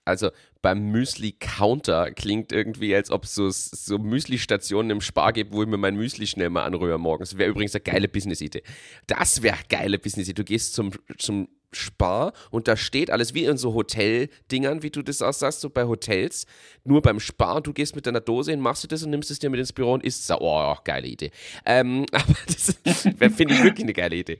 Also 0.04 0.30
beim 0.62 0.90
Müsli-Counter 0.90 2.10
klingt 2.12 2.52
irgendwie, 2.52 2.94
als 2.94 3.10
ob 3.10 3.24
es 3.24 3.34
so, 3.34 3.48
so 3.50 3.98
Müsli-Stationen 3.98 4.90
im 4.90 5.00
Spar 5.00 5.32
gibt, 5.32 5.52
wo 5.52 5.62
ich 5.62 5.68
mir 5.68 5.76
mein 5.76 5.96
Müsli 5.96 6.26
schnell 6.26 6.50
mal 6.50 6.64
anrühre 6.64 6.98
morgens. 6.98 7.38
Wäre 7.38 7.50
übrigens 7.50 7.74
eine 7.74 7.82
geile 7.82 8.08
Business-Idee. 8.08 8.62
Das 9.06 9.42
wäre 9.42 9.58
geile 9.68 9.98
Business-Idee. 9.98 10.34
Du 10.34 10.44
gehst 10.44 10.74
zum, 10.74 10.92
zum 11.18 11.48
Spar 11.72 12.32
und 12.50 12.68
da 12.68 12.76
steht 12.76 13.10
alles 13.10 13.34
wie 13.34 13.44
in 13.44 13.56
so 13.56 13.74
Hotel-Dingern, 13.74 14.82
wie 14.82 14.90
du 14.90 15.02
das 15.02 15.22
auch 15.22 15.32
sagst, 15.32 15.60
so 15.60 15.70
bei 15.70 15.84
Hotels. 15.84 16.46
Nur 16.84 17.02
beim 17.02 17.20
Spar, 17.20 17.60
du 17.60 17.72
gehst 17.72 17.96
mit 17.96 18.06
deiner 18.06 18.20
Dose 18.20 18.52
hin, 18.52 18.60
machst 18.60 18.84
du 18.84 18.88
das 18.88 19.02
und 19.02 19.10
nimmst 19.10 19.30
es 19.30 19.38
dir 19.38 19.50
mit 19.50 19.60
ins 19.60 19.72
Büro 19.72 19.92
und 19.92 20.04
isst 20.04 20.30
es. 20.30 20.36
Oh, 20.38 20.76
geile 20.84 21.06
Idee. 21.06 21.30
Ähm, 21.64 22.06
aber 22.12 22.34
das 22.46 22.76
finde 23.36 23.54
ich 23.54 23.62
wirklich 23.62 23.84
eine 23.84 23.92
geile 23.92 24.16
Idee. 24.16 24.38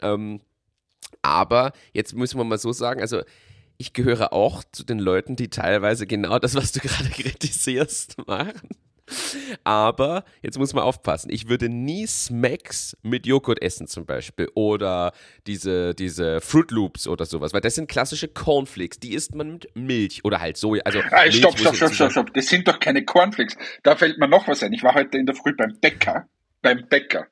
Ähm, 0.00 0.40
Aber 1.22 1.72
jetzt 1.92 2.14
müssen 2.14 2.38
wir 2.38 2.44
mal 2.44 2.58
so 2.58 2.72
sagen, 2.72 3.00
also 3.00 3.22
ich 3.82 3.92
gehöre 3.92 4.32
auch 4.32 4.62
zu 4.70 4.84
den 4.84 5.00
Leuten, 5.00 5.34
die 5.34 5.48
teilweise 5.48 6.06
genau 6.06 6.38
das, 6.38 6.54
was 6.54 6.70
du 6.70 6.78
gerade 6.78 7.08
kritisierst, 7.10 8.16
machen. 8.28 8.68
Aber 9.64 10.24
jetzt 10.40 10.56
muss 10.56 10.72
man 10.72 10.84
aufpassen. 10.84 11.30
Ich 11.30 11.48
würde 11.48 11.68
nie 11.68 12.06
Smacks 12.06 12.96
mit 13.02 13.26
Joghurt 13.26 13.60
essen 13.60 13.88
zum 13.88 14.06
Beispiel 14.06 14.48
oder 14.54 15.12
diese, 15.48 15.94
diese 15.94 16.40
Fruit 16.40 16.70
Loops 16.70 17.08
oder 17.08 17.26
sowas, 17.26 17.52
weil 17.52 17.60
das 17.60 17.74
sind 17.74 17.90
klassische 17.90 18.28
Cornflakes. 18.28 19.00
Die 19.00 19.14
isst 19.14 19.34
man 19.34 19.54
mit 19.54 19.76
Milch 19.76 20.24
oder 20.24 20.40
halt 20.40 20.56
Soja. 20.56 20.82
Also 20.84 21.00
ah, 21.10 21.30
stopp, 21.30 21.58
stopp, 21.58 21.74
stopp, 21.74 21.92
stopp, 21.92 22.12
stopp. 22.12 22.34
Das 22.34 22.46
sind 22.46 22.68
doch 22.68 22.78
keine 22.78 23.04
Cornflakes. 23.04 23.56
Da 23.82 23.96
fällt 23.96 24.18
mir 24.18 24.28
noch 24.28 24.46
was 24.46 24.62
ein. 24.62 24.72
Ich 24.72 24.84
war 24.84 24.94
heute 24.94 25.18
in 25.18 25.26
der 25.26 25.34
Früh 25.34 25.54
beim 25.54 25.76
Bäcker, 25.80 26.28
beim 26.62 26.86
Bäcker 26.88 27.26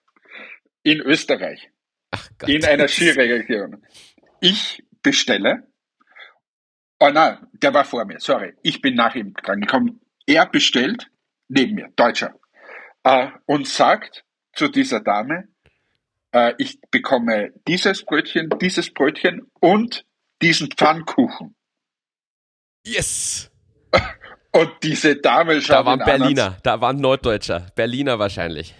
in 0.82 1.00
Österreich. 1.00 1.70
Ach 2.10 2.28
Gott. 2.38 2.50
In 2.50 2.64
einer 2.64 2.88
Skiregion. 2.88 3.86
Ich 4.40 4.82
bestelle. 5.02 5.69
Oh 7.00 7.08
nein, 7.08 7.46
der 7.54 7.72
war 7.72 7.84
vor 7.84 8.04
mir, 8.04 8.20
sorry. 8.20 8.54
Ich 8.62 8.82
bin 8.82 8.94
nach 8.94 9.14
ihm 9.14 9.32
dran 9.32 9.60
gekommen. 9.60 10.00
Er 10.26 10.46
bestellt 10.46 11.10
neben 11.48 11.74
mir, 11.74 11.88
Deutscher, 11.96 12.34
äh, 13.04 13.28
und 13.46 13.66
sagt 13.66 14.24
zu 14.52 14.68
dieser 14.68 15.00
Dame, 15.00 15.48
äh, 16.32 16.52
ich 16.58 16.78
bekomme 16.90 17.52
dieses 17.66 18.04
Brötchen, 18.04 18.50
dieses 18.60 18.92
Brötchen 18.92 19.50
und 19.60 20.04
diesen 20.42 20.70
Pfannkuchen. 20.70 21.56
Yes! 22.84 23.50
Und 24.52 24.82
diese 24.82 25.14
Dame 25.14 25.60
schaut 25.60 25.76
Da 25.76 25.86
waren 25.86 25.98
Berliner, 26.00 26.44
anderen, 26.44 26.62
da 26.64 26.80
waren 26.80 26.96
Norddeutscher, 26.96 27.68
Berliner 27.76 28.18
wahrscheinlich. 28.18 28.74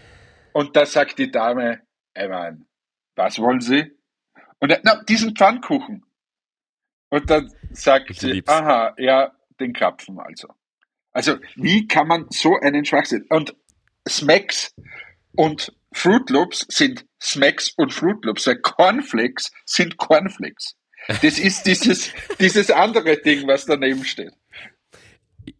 Und 0.53 0.75
da 0.75 0.85
sagt 0.85 1.17
die 1.19 1.31
Dame, 1.31 1.83
ey 2.15 2.29
Mann, 2.29 2.67
was 3.15 3.39
wollen 3.39 3.61
Sie? 3.61 3.93
Und 4.59 4.71
er, 4.71 4.81
na, 4.83 5.01
diesen 5.05 5.37
Pfannkuchen. 5.37 6.05
Und 7.11 7.29
dann 7.29 7.53
sagt 7.73 8.15
sie, 8.15 8.33
lieb's. 8.33 8.51
aha, 8.51 8.95
ja, 8.99 9.33
den 9.59 9.73
Krapfen 9.73 10.19
also. 10.19 10.49
Also 11.13 11.37
wie 11.57 11.87
kann 11.87 12.07
man 12.07 12.27
so 12.31 12.57
einen 12.57 12.85
Schwachsinn? 12.85 13.27
Und 13.29 13.55
Smacks 14.09 14.75
und 15.37 15.73
Fruit 15.93 16.31
Loops 16.31 16.67
sind 16.69 17.05
Smacks 17.21 17.73
und 17.77 17.93
Fruit 17.93 18.25
Loops. 18.25 18.47
Weil 18.47 18.61
Cornflakes 18.61 19.51
sind 19.67 19.97
Cornflakes. 19.97 20.77
Das 21.23 21.39
ist 21.39 21.65
dieses, 21.67 22.13
dieses 22.39 22.71
andere 22.71 23.17
Ding, 23.17 23.47
was 23.47 23.67
daneben 23.67 24.05
steht. 24.05 24.33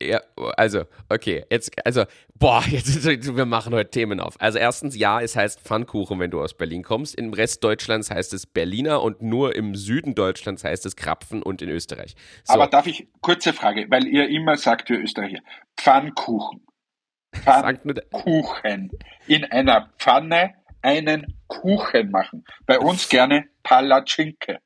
Ja, 0.03 0.21
also, 0.57 0.85
okay, 1.09 1.45
jetzt, 1.51 1.73
also, 1.85 2.05
boah, 2.35 2.63
jetzt, 2.69 3.05
wir 3.05 3.47
machen 3.47 3.75
heute 3.75 3.91
Themen 3.91 4.21
auf. 4.21 4.37
Also, 4.41 4.59
erstens, 4.59 4.97
ja, 4.97 5.21
es 5.21 5.37
heißt 5.37 5.61
Pfannkuchen, 5.61 6.19
wenn 6.19 6.31
du 6.31 6.41
aus 6.41 6.55
Berlin 6.55 6.83
kommst. 6.83 7.15
Im 7.15 7.33
Rest 7.33 7.65
Deutschlands 7.65 8.11
heißt 8.11 8.33
es 8.35 8.47
Berliner 8.47 9.03
und 9.03 9.23
nur 9.23 9.57
im 9.57 9.75
Süden 9.75 10.15
Deutschlands 10.15 10.65
heißt 10.65 10.87
es 10.87 10.97
Krapfen 10.97 11.43
und 11.43 11.63
in 11.63 11.69
Österreich. 11.69 12.15
So. 12.45 12.55
Aber 12.55 12.67
darf 12.67 12.87
ich, 12.87 13.09
kurze 13.21 13.53
Frage, 13.53 13.87
weil 13.91 14.07
ihr 14.07 14.29
immer 14.29 14.57
sagt, 14.57 14.91
ihr 14.91 15.01
Österreicher, 15.01 15.41
Pfannkuchen. 15.77 16.67
Pfannkuchen. 17.35 18.91
In 19.27 19.45
einer 19.45 19.91
Pfanne 19.99 20.55
einen 20.83 21.39
Kuchen 21.47 22.11
machen. 22.11 22.45
Bei 22.67 22.79
uns 22.79 23.09
gerne 23.11 23.49
Palatschinke. 23.63 24.59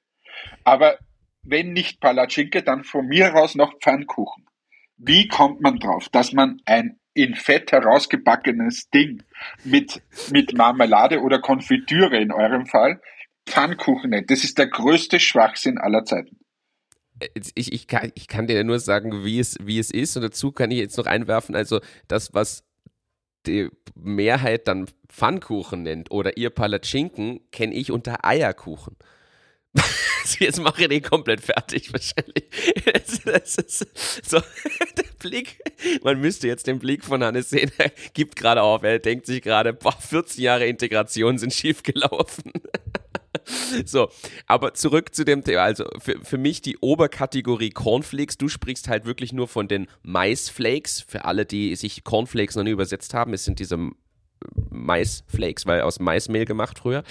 Aber 0.65 0.99
wenn 1.43 1.73
nicht 1.73 2.01
Palatschinke, 2.01 2.63
dann 2.63 2.85
von 2.85 3.07
mir 3.07 3.35
aus 3.35 3.55
noch 3.55 3.79
Pfannkuchen. 3.81 4.47
Wie 4.97 5.29
kommt 5.29 5.61
man 5.61 5.79
drauf, 5.79 6.09
dass 6.09 6.33
man 6.33 6.61
ein 6.65 6.99
in 7.15 7.35
Fett 7.35 7.71
herausgebackenes 7.73 8.91
Ding 8.91 9.23
mit, 9.63 10.03
mit 10.31 10.57
Marmelade 10.57 11.21
oder 11.21 11.41
Konfitüre 11.41 12.19
in 12.19 12.33
eurem 12.33 12.67
Fall 12.67 13.01
Pfannkuchen 13.47 14.11
nennt? 14.11 14.31
Das 14.31 14.45
ist 14.45 14.59
der 14.59 14.67
größte 14.67 15.21
Schwachsinn 15.21 15.79
aller 15.79 16.05
Zeiten. 16.05 16.39
Ich, 17.55 17.73
ich, 17.73 17.87
kann, 17.87 18.11
ich 18.15 18.27
kann 18.27 18.49
dir 18.49 18.63
nur 18.65 18.81
sagen, 18.81 19.25
wie 19.25 19.39
es, 19.39 19.57
wie 19.63 19.79
es 19.79 19.91
ist. 19.91 20.17
Und 20.17 20.23
dazu 20.23 20.51
kann 20.51 20.71
ich 20.71 20.79
jetzt 20.79 20.99
noch 20.99 21.07
einwerfen, 21.07 21.55
also 21.55 21.81
das, 22.09 22.35
was 22.35 22.65
die 23.47 23.69
Mehrheit 23.95 24.67
dann 24.67 24.87
Pfannkuchen 25.09 25.83
nennt 25.83 26.11
oder 26.11 26.37
ihr 26.37 26.51
Palatschinken, 26.51 27.41
kenne 27.53 27.75
ich 27.75 27.91
unter 27.91 28.25
Eierkuchen. 28.25 28.97
Jetzt 30.39 30.61
mache 30.61 30.83
ich 30.83 30.89
den 30.89 31.03
komplett 31.03 31.41
fertig, 31.41 31.93
wahrscheinlich. 31.93 32.45
Das, 33.25 33.57
das 33.57 33.87
so, 34.23 34.39
der 34.97 35.05
Blick, 35.19 35.63
man 36.03 36.21
müsste 36.21 36.49
jetzt 36.49 36.67
den 36.67 36.79
Blick 36.79 37.05
von 37.05 37.23
Hannes 37.23 37.51
sehen, 37.51 37.71
er 37.79 37.91
gibt 38.13 38.37
gerade 38.37 38.63
auf, 38.63 38.83
er 38.83 38.99
denkt 38.99 39.27
sich 39.27 39.43
gerade, 39.43 39.73
boah, 39.73 39.97
14 39.99 40.43
Jahre 40.43 40.67
Integration 40.67 41.39
sind 41.39 41.53
schiefgelaufen. 41.53 42.53
So, 43.85 44.09
aber 44.47 44.73
zurück 44.73 45.15
zu 45.15 45.25
dem 45.25 45.45
Thema. 45.45 45.63
Also 45.63 45.85
für, 45.99 46.19
für 46.25 46.39
mich 46.39 46.63
die 46.63 46.79
Oberkategorie 46.79 47.71
Cornflakes. 47.71 48.39
Du 48.39 48.49
sprichst 48.49 48.89
halt 48.89 49.05
wirklich 49.05 49.35
nur 49.35 49.49
von 49.49 49.69
den 49.69 49.89
Maisflakes. 50.03 51.03
Für 51.07 51.27
alle, 51.27 51.45
die 51.45 51.75
sich 51.77 52.05
Cornflakes 52.05 52.57
noch 52.57 52.63
nie 52.63 52.71
übersetzt 52.71 53.13
haben, 53.13 53.35
es 53.35 53.45
sind 53.45 53.59
diese 53.59 53.91
Maisflakes, 54.71 55.67
weil 55.67 55.83
aus 55.83 56.01
Maismehl 56.01 56.45
gemacht 56.45 56.79
früher. 56.79 57.03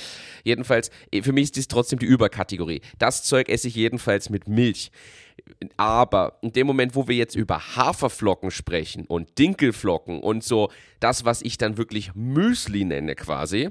Jedenfalls, 0.43 0.91
eh, 1.11 1.21
für 1.21 1.31
mich 1.31 1.45
ist 1.45 1.55
dies 1.55 1.67
trotzdem 1.67 1.99
die 1.99 2.05
Überkategorie. 2.05 2.81
Das 2.99 3.23
Zeug 3.23 3.49
esse 3.49 3.67
ich 3.67 3.75
jedenfalls 3.75 4.29
mit 4.29 4.47
Milch. 4.47 4.91
Aber 5.77 6.37
in 6.41 6.53
dem 6.53 6.67
Moment, 6.67 6.95
wo 6.95 7.07
wir 7.07 7.15
jetzt 7.15 7.35
über 7.35 7.75
Haferflocken 7.75 8.51
sprechen 8.51 9.05
und 9.05 9.39
Dinkelflocken 9.39 10.19
und 10.19 10.43
so 10.43 10.69
das, 10.99 11.25
was 11.25 11.41
ich 11.41 11.57
dann 11.57 11.77
wirklich 11.77 12.13
Müsli 12.13 12.85
nenne 12.85 13.15
quasi, 13.15 13.69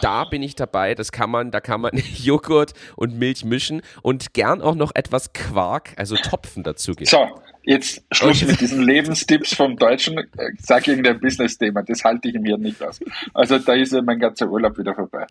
da 0.00 0.24
bin 0.24 0.42
ich 0.42 0.54
dabei. 0.54 0.94
Das 0.94 1.12
kann 1.12 1.30
man, 1.30 1.50
da 1.50 1.60
kann 1.60 1.80
man 1.80 1.92
Joghurt 2.14 2.72
und 2.96 3.18
Milch 3.18 3.44
mischen 3.44 3.82
und 4.02 4.34
gern 4.34 4.62
auch 4.62 4.74
noch 4.74 4.92
etwas 4.94 5.32
Quark, 5.32 5.92
also 5.96 6.16
Topfen 6.16 6.62
dazu 6.62 6.92
geben. 6.92 7.10
So, 7.10 7.26
Jetzt 7.64 8.02
Schluss 8.10 8.42
mit 8.42 8.60
diesen 8.60 8.82
Lebenstipps 8.82 9.54
vom 9.54 9.76
Deutschen. 9.76 10.20
Sag 10.58 10.88
irgendein 10.88 11.20
Business-Thema, 11.20 11.82
das 11.82 12.02
halte 12.02 12.28
ich 12.28 12.34
mir 12.34 12.58
nicht 12.58 12.82
aus. 12.82 12.98
Also 13.34 13.58
da 13.58 13.74
ist 13.74 13.92
ja 13.92 14.02
mein 14.02 14.18
ganzer 14.18 14.48
Urlaub 14.50 14.76
wieder 14.78 14.94
vorbei. 14.94 15.26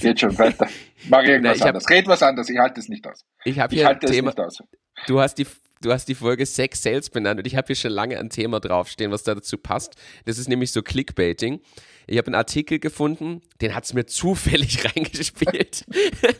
Geht 0.00 0.20
schon 0.20 0.36
weiter. 0.38 0.68
Mach 1.08 1.22
irgendwas 1.24 1.60
Na, 1.60 1.66
anderes. 1.66 1.84
Hab, 1.84 1.90
Red 1.90 2.06
was 2.06 2.22
anderes, 2.22 2.50
ich 2.50 2.58
halte 2.58 2.80
es 2.80 2.88
nicht 2.88 3.06
aus. 3.06 3.24
Ich 3.44 3.54
hier 3.54 3.68
ich 3.70 3.84
halte 3.84 4.06
ein 4.06 4.12
Thema. 4.12 4.38
Aus. 4.38 4.62
Du 5.06 5.20
hast 5.20 5.36
die 5.36 5.46
du 5.80 5.92
hast 5.92 6.06
die 6.08 6.14
Folge 6.14 6.44
Sex 6.44 6.82
Sales 6.82 7.08
benannt 7.08 7.40
und 7.40 7.46
ich 7.46 7.56
habe 7.56 7.68
hier 7.68 7.76
schon 7.76 7.92
lange 7.92 8.18
ein 8.18 8.28
Thema 8.28 8.60
draufstehen, 8.60 9.10
was 9.10 9.22
da 9.22 9.34
dazu 9.34 9.56
passt. 9.56 9.96
Das 10.26 10.38
ist 10.38 10.48
nämlich 10.48 10.72
so 10.72 10.82
Clickbaiting. 10.82 11.60
Ich 12.06 12.18
habe 12.18 12.28
einen 12.28 12.34
Artikel 12.34 12.78
gefunden, 12.78 13.40
den 13.60 13.74
hat 13.74 13.84
es 13.84 13.94
mir 13.94 14.06
zufällig 14.06 14.84
reingespielt. 14.84 15.84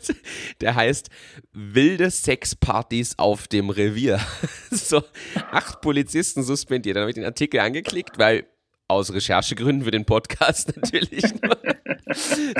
Der 0.61 0.75
heißt 0.75 1.09
Wilde 1.53 2.09
Sexpartys 2.09 3.17
auf 3.17 3.47
dem 3.47 3.69
Revier. 3.69 4.19
so, 4.71 5.03
acht 5.51 5.81
Polizisten 5.81 6.43
suspendiert. 6.43 6.95
Dann 6.95 7.01
habe 7.01 7.11
ich 7.11 7.15
den 7.15 7.25
Artikel 7.25 7.59
angeklickt, 7.59 8.17
weil 8.17 8.45
aus 8.87 9.13
Recherchegründen 9.13 9.85
für 9.85 9.91
den 9.91 10.05
Podcast 10.05 10.75
natürlich. 10.75 11.23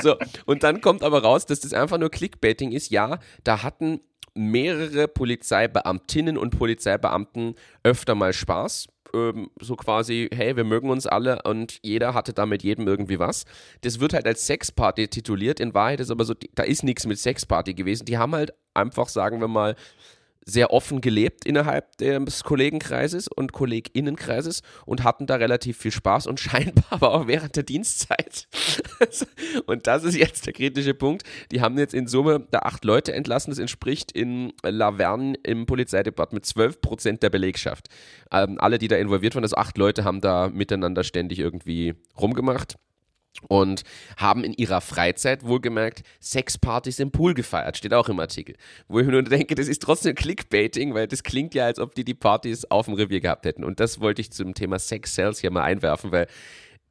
so, 0.02 0.16
und 0.46 0.62
dann 0.62 0.80
kommt 0.80 1.02
aber 1.02 1.22
raus, 1.22 1.44
dass 1.44 1.60
das 1.60 1.74
einfach 1.74 1.98
nur 1.98 2.10
Clickbaiting 2.10 2.72
ist. 2.72 2.90
Ja, 2.90 3.18
da 3.44 3.62
hatten 3.62 4.00
mehrere 4.34 5.08
Polizeibeamtinnen 5.08 6.38
und 6.38 6.56
Polizeibeamten 6.58 7.54
öfter 7.82 8.14
mal 8.14 8.32
Spaß 8.32 8.88
ähm, 9.14 9.50
so 9.60 9.76
quasi, 9.76 10.28
hey, 10.32 10.56
wir 10.56 10.64
mögen 10.64 10.90
uns 10.90 11.06
alle 11.06 11.42
und 11.42 11.78
jeder 11.82 12.14
hatte 12.14 12.32
da 12.32 12.46
mit 12.46 12.62
jedem 12.62 12.86
irgendwie 12.86 13.18
was. 13.18 13.44
Das 13.82 14.00
wird 14.00 14.14
halt 14.14 14.26
als 14.26 14.46
Sexparty 14.46 15.08
tituliert. 15.08 15.60
In 15.60 15.74
Wahrheit 15.74 16.00
ist 16.00 16.10
aber 16.10 16.24
so, 16.24 16.34
da 16.54 16.62
ist 16.62 16.82
nichts 16.82 17.06
mit 17.06 17.18
Sexparty 17.18 17.74
gewesen. 17.74 18.04
Die 18.04 18.18
haben 18.18 18.34
halt 18.34 18.52
einfach, 18.74 19.08
sagen 19.08 19.40
wir 19.40 19.48
mal, 19.48 19.76
sehr 20.44 20.72
offen 20.72 21.00
gelebt 21.00 21.44
innerhalb 21.44 21.96
des 21.98 22.44
Kollegenkreises 22.44 23.28
und 23.28 23.52
Kolleginnenkreises 23.52 24.62
und 24.84 25.04
hatten 25.04 25.26
da 25.26 25.36
relativ 25.36 25.78
viel 25.78 25.92
Spaß 25.92 26.26
und 26.26 26.40
scheinbar 26.40 26.84
aber 26.90 27.12
auch 27.12 27.26
während 27.26 27.56
der 27.56 27.62
Dienstzeit. 27.62 28.48
und 29.66 29.86
das 29.86 30.04
ist 30.04 30.16
jetzt 30.16 30.46
der 30.46 30.52
kritische 30.52 30.94
Punkt. 30.94 31.22
Die 31.50 31.60
haben 31.60 31.78
jetzt 31.78 31.94
in 31.94 32.06
Summe 32.06 32.46
da 32.50 32.60
acht 32.60 32.84
Leute 32.84 33.12
entlassen. 33.12 33.50
Das 33.50 33.58
entspricht 33.58 34.12
in 34.12 34.52
Laverne 34.62 35.34
im 35.42 35.66
Polizeidepartement 35.66 36.44
12 36.44 36.80
Prozent 36.80 37.22
der 37.22 37.30
Belegschaft. 37.30 37.88
Ähm, 38.30 38.56
alle, 38.58 38.78
die 38.78 38.88
da 38.88 38.96
involviert 38.96 39.34
waren, 39.34 39.44
also 39.44 39.56
acht 39.56 39.78
Leute 39.78 40.04
haben 40.04 40.20
da 40.20 40.48
miteinander 40.48 41.04
ständig 41.04 41.38
irgendwie 41.38 41.94
rumgemacht 42.18 42.76
und 43.48 43.82
haben 44.16 44.44
in 44.44 44.52
ihrer 44.52 44.80
Freizeit 44.80 45.44
wohlgemerkt 45.44 46.02
Sexpartys 46.20 46.98
im 46.98 47.10
Pool 47.10 47.34
gefeiert, 47.34 47.76
steht 47.76 47.94
auch 47.94 48.08
im 48.08 48.20
Artikel. 48.20 48.56
Wo 48.88 49.00
ich 49.00 49.06
mir 49.06 49.12
nur 49.12 49.22
denke, 49.22 49.54
das 49.54 49.68
ist 49.68 49.82
trotzdem 49.82 50.14
Clickbaiting, 50.14 50.94
weil 50.94 51.08
das 51.08 51.22
klingt 51.22 51.54
ja, 51.54 51.66
als 51.66 51.78
ob 51.78 51.94
die 51.94 52.04
die 52.04 52.14
Partys 52.14 52.64
auf 52.66 52.86
dem 52.86 52.94
Revier 52.94 53.20
gehabt 53.20 53.44
hätten. 53.44 53.64
Und 53.64 53.80
das 53.80 54.00
wollte 54.00 54.20
ich 54.20 54.30
zum 54.30 54.54
Thema 54.54 54.78
Sex 54.78 55.14
Sales 55.14 55.40
hier 55.40 55.50
mal 55.50 55.62
einwerfen, 55.62 56.12
weil 56.12 56.26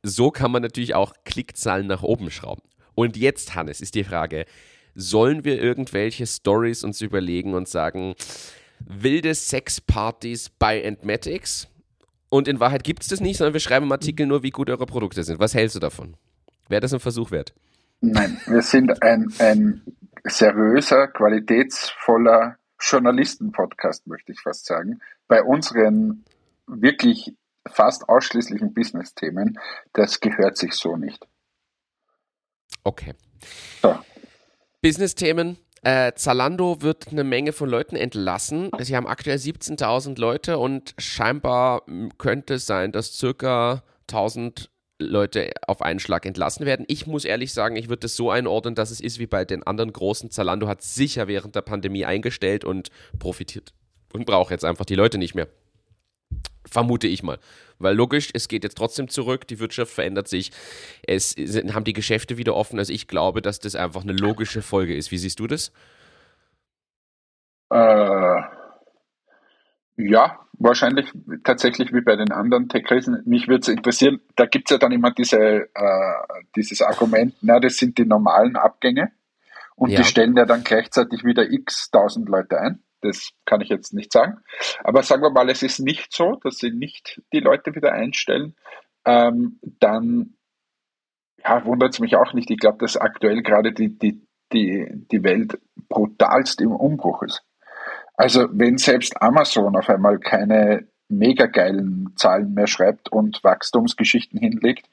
so 0.04 0.32
kann 0.32 0.52
man 0.52 0.62
natürlich 0.62 0.96
auch 0.96 1.14
Klickzahlen 1.26 1.88
nach 1.88 2.04
oben 2.04 2.32
schrauben. 2.32 2.64
Und 2.96 3.18
jetzt, 3.18 3.56
Hannes, 3.56 3.82
ist 3.82 3.96
die 3.96 4.04
Frage, 4.04 4.46
sollen 4.96 5.46
wir 5.46 5.62
irgendwelche 5.62 6.28
Stories 6.28 6.84
uns 6.84 7.02
überlegen 7.02 7.54
und 7.54 7.68
sagen, 7.68 8.16
wilde 8.80 9.34
Sexpartys 9.34 10.50
bei 10.50 10.82
Entmatics? 10.82 11.68
Und 12.30 12.48
in 12.48 12.60
Wahrheit 12.60 12.84
gibt 12.84 13.04
es 13.04 13.10
das 13.10 13.20
nicht, 13.20 13.38
sondern 13.38 13.54
wir 13.54 13.60
schreiben 13.60 13.86
im 13.86 13.92
Artikel 13.92 14.26
nur, 14.26 14.44
wie 14.44 14.50
gut 14.50 14.70
eure 14.70 14.86
Produkte 14.86 15.24
sind. 15.24 15.40
Was 15.40 15.54
hältst 15.54 15.76
du 15.76 15.80
davon? 15.80 16.16
Wäre 16.72 16.82
das 16.82 16.94
ein 16.94 17.02
Versuch 17.02 17.32
wert? 17.32 17.54
Nein, 18.00 18.40
wir 18.48 18.62
sind 18.62 19.04
ein, 19.04 19.32
ein 19.40 19.82
seriöser, 20.24 21.10
qualitätsvoller 21.10 22.58
Journalisten-Podcast, 22.80 24.08
möchte 24.08 24.32
ich 24.32 24.40
fast 24.40 24.66
sagen. 24.66 25.02
Bei 25.28 25.44
unseren 25.44 26.24
wirklich 26.66 27.36
fast 27.68 28.08
ausschließlichen 28.08 28.74
Business-Themen, 28.74 29.60
das 29.92 30.22
gehört 30.22 30.58
sich 30.58 30.74
so 30.74 30.96
nicht. 30.96 31.28
Okay. 32.86 33.14
So. 33.82 34.00
Business-Themen. 34.82 35.58
Äh, 35.84 36.14
Zalando 36.16 36.82
wird 36.82 37.10
eine 37.10 37.26
Menge 37.26 37.52
von 37.52 37.70
Leuten 37.70 37.98
entlassen. 37.98 38.72
Sie 38.80 38.96
haben 38.96 39.08
aktuell 39.08 39.38
17.000 39.38 40.18
Leute 40.20 40.58
und 40.58 40.94
scheinbar 40.98 41.84
könnte 42.18 42.56
es 42.56 42.66
sein, 42.66 42.94
dass 42.94 43.14
circa 43.14 43.84
1000 44.10 44.72
Leute 45.02 45.52
auf 45.68 45.82
einen 45.82 46.00
Schlag 46.00 46.26
entlassen 46.26 46.66
werden. 46.66 46.86
Ich 46.88 47.08
muss 47.08 47.26
ehrlich 47.26 47.54
sagen, 47.54 47.76
ich 47.76 47.90
würde 47.90 48.02
das 48.02 48.16
so 48.16 48.30
einordnen, 48.32 48.76
dass 48.76 48.92
es 48.92 49.02
ist 49.02 49.20
wie 49.20 49.28
bei 49.28 49.46
den 49.46 49.64
anderen 49.64 49.92
großen. 49.92 50.32
Zalando 50.32 50.68
hat 50.68 50.82
sicher 50.82 51.28
während 51.28 51.56
der 51.56 51.62
Pandemie 51.62 52.06
eingestellt 52.06 52.64
und 52.64 52.90
profitiert 53.20 53.74
und 54.14 54.26
braucht 54.26 54.52
jetzt 54.52 54.66
einfach 54.66 54.86
die 54.86 54.96
Leute 54.96 55.18
nicht 55.18 55.36
mehr. 55.36 55.48
Vermute 56.66 57.08
ich 57.08 57.24
mal. 57.24 57.40
Weil 57.80 57.96
logisch, 57.96 58.30
es 58.34 58.48
geht 58.48 58.64
jetzt 58.64 58.78
trotzdem 58.78 59.08
zurück, 59.08 59.48
die 59.48 59.60
Wirtschaft 59.60 59.92
verändert 59.92 60.28
sich, 60.28 60.52
es 61.06 61.32
sind, 61.32 61.74
haben 61.74 61.84
die 61.84 61.94
Geschäfte 61.94 62.38
wieder 62.38 62.56
offen. 62.56 62.78
Also 62.78 62.94
ich 62.94 63.08
glaube, 63.08 63.42
dass 63.42 63.60
das 63.60 63.76
einfach 63.76 64.04
eine 64.04 64.14
logische 64.14 64.62
Folge 64.62 64.96
ist. 64.96 65.12
Wie 65.12 65.18
siehst 65.18 65.40
du 65.40 65.48
das? 65.48 65.72
Äh, 67.72 68.42
ja, 69.98 70.40
wahrscheinlich 70.64 71.12
tatsächlich 71.44 71.94
wie 71.94 72.02
bei 72.02 72.16
den 72.16 72.32
anderen 72.32 72.70
Tech-Krisen. 72.70 73.24
Mich 73.26 73.48
würde 73.48 73.62
es 73.62 73.68
interessieren, 73.68 74.22
da 74.36 74.46
gibt 74.46 74.70
es 74.70 74.76
ja 74.76 74.78
dann 74.78 74.92
immer 74.92 75.12
diese, 75.12 75.38
äh, 75.38 76.14
dieses 76.56 76.82
Argument, 76.82 77.34
na, 77.42 77.60
das 77.60 77.78
sind 77.78 77.98
die 77.98 78.06
normalen 78.06 78.56
Abgänge 78.56 79.12
und 79.76 79.90
ja. 79.90 79.98
die 79.98 80.04
stellen 80.04 80.36
ja 80.36 80.46
dann 80.46 80.64
gleichzeitig 80.64 81.24
wieder 81.24 81.50
x 81.52 81.90
tausend 81.92 82.30
Leute 82.30 82.60
ein. 82.60 82.84
Das 83.02 83.32
kann 83.46 83.62
ich 83.62 83.70
jetzt 83.70 83.94
nicht 83.94 84.12
sagen. 84.12 84.38
Aber 84.84 85.02
sagen 85.02 85.24
wir 85.24 85.32
mal, 85.32 85.50
es 85.50 85.64
ist 85.64 85.80
nicht 85.80 86.14
so, 86.14 86.36
dass 86.44 86.58
sie 86.58 86.70
nicht 86.70 87.22
die 87.34 87.40
Leute 87.40 87.74
wieder 87.74 87.94
einstellen. 87.94 88.56
Ähm, 89.06 89.60
dann 89.80 90.36
ja, 91.44 91.66
wundert 91.66 91.94
es 91.94 92.00
mich 92.00 92.16
auch 92.16 92.34
nicht. 92.34 92.52
Ich 92.52 92.60
glaube, 92.60 92.78
dass 92.78 92.98
aktuell 92.98 93.42
gerade 93.42 93.74
die, 93.74 93.98
die, 93.98 94.22
die, 94.54 94.88
die 95.12 95.24
Welt 95.24 95.60
brutalst 95.90 96.62
im 96.62 96.72
Umbruch 96.72 97.24
ist. 97.24 97.44
Also 98.22 98.48
wenn 98.52 98.78
selbst 98.78 99.20
Amazon 99.20 99.76
auf 99.76 99.90
einmal 99.90 100.20
keine 100.20 100.86
mega 101.10 101.48
geilen 101.48 102.14
Zahlen 102.18 102.54
mehr 102.54 102.68
schreibt 102.68 103.12
und 103.12 103.44
Wachstumsgeschichten 103.44 104.40
hinlegt, 104.40 104.88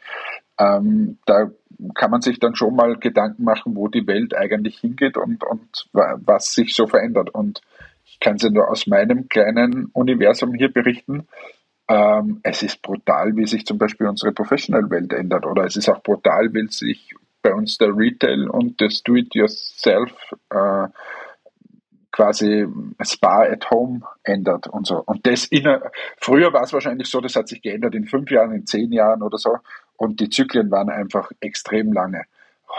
ähm, 0.58 1.18
da 1.26 1.50
kann 1.94 2.11
man 2.11 2.23
sich 2.23 2.40
dann 2.40 2.56
schon 2.56 2.75
mal 2.75 2.97
Gedanken 2.97 3.44
machen, 3.44 3.76
wo 3.76 3.88
die 3.88 4.06
Welt 4.06 4.35
eigentlich 4.35 4.78
hingeht 4.78 5.18
und, 5.18 5.44
und 5.44 5.90
was 5.92 6.54
sich 6.54 6.75
so 6.75 6.87
verändert. 6.87 7.28
Und 7.28 7.61
ich 8.06 8.18
kann 8.18 8.38
ja 8.38 8.49
nur 8.49 8.70
aus 8.70 8.87
meinem 8.87 9.28
kleinen 9.28 9.90
Universum 9.92 10.54
hier 10.54 10.73
berichten. 10.73 11.28
Ähm, 11.87 12.40
es 12.44 12.62
ist 12.62 12.80
brutal, 12.80 13.37
wie 13.37 13.47
sich 13.47 13.66
zum 13.66 13.76
Beispiel 13.76 14.06
unsere 14.06 14.32
Professional-Welt 14.32 15.12
ändert. 15.12 15.44
Oder 15.44 15.64
es 15.64 15.76
ist 15.76 15.90
auch 15.90 16.02
brutal, 16.02 16.54
wie 16.54 16.66
sich 16.68 17.14
bei 17.42 17.52
uns 17.52 17.76
der 17.76 17.94
Retail 17.94 18.49
und 18.49 18.80
das 18.80 19.02
Do-it-yourself 19.02 20.12
äh, 20.49 20.88
quasi 22.19 22.67
Spa 23.01 23.45
at 23.45 23.71
Home 23.71 24.01
ändert 24.25 24.67
und 24.67 24.89
so. 24.89 25.05
Und 25.07 25.25
das 25.25 25.45
in, 25.45 25.69
früher 26.17 26.53
war 26.53 26.65
es 26.65 26.73
wahrscheinlich 26.73 27.09
so, 27.09 27.21
das 27.21 27.37
hat 27.37 27.47
sich 27.47 27.63
geändert 27.63 27.95
in 27.95 28.07
fünf 28.07 28.29
Jahren, 28.33 28.51
in 28.51 28.67
zehn 28.67 28.91
Jahren 28.91 29.23
oder 29.23 29.39
so. 29.39 29.59
Und 29.97 30.19
die 30.19 30.29
Zyklen 30.29 30.69
waren 30.73 30.91
einfach 30.91 31.31
extrem 31.39 31.93
lange. 31.93 32.25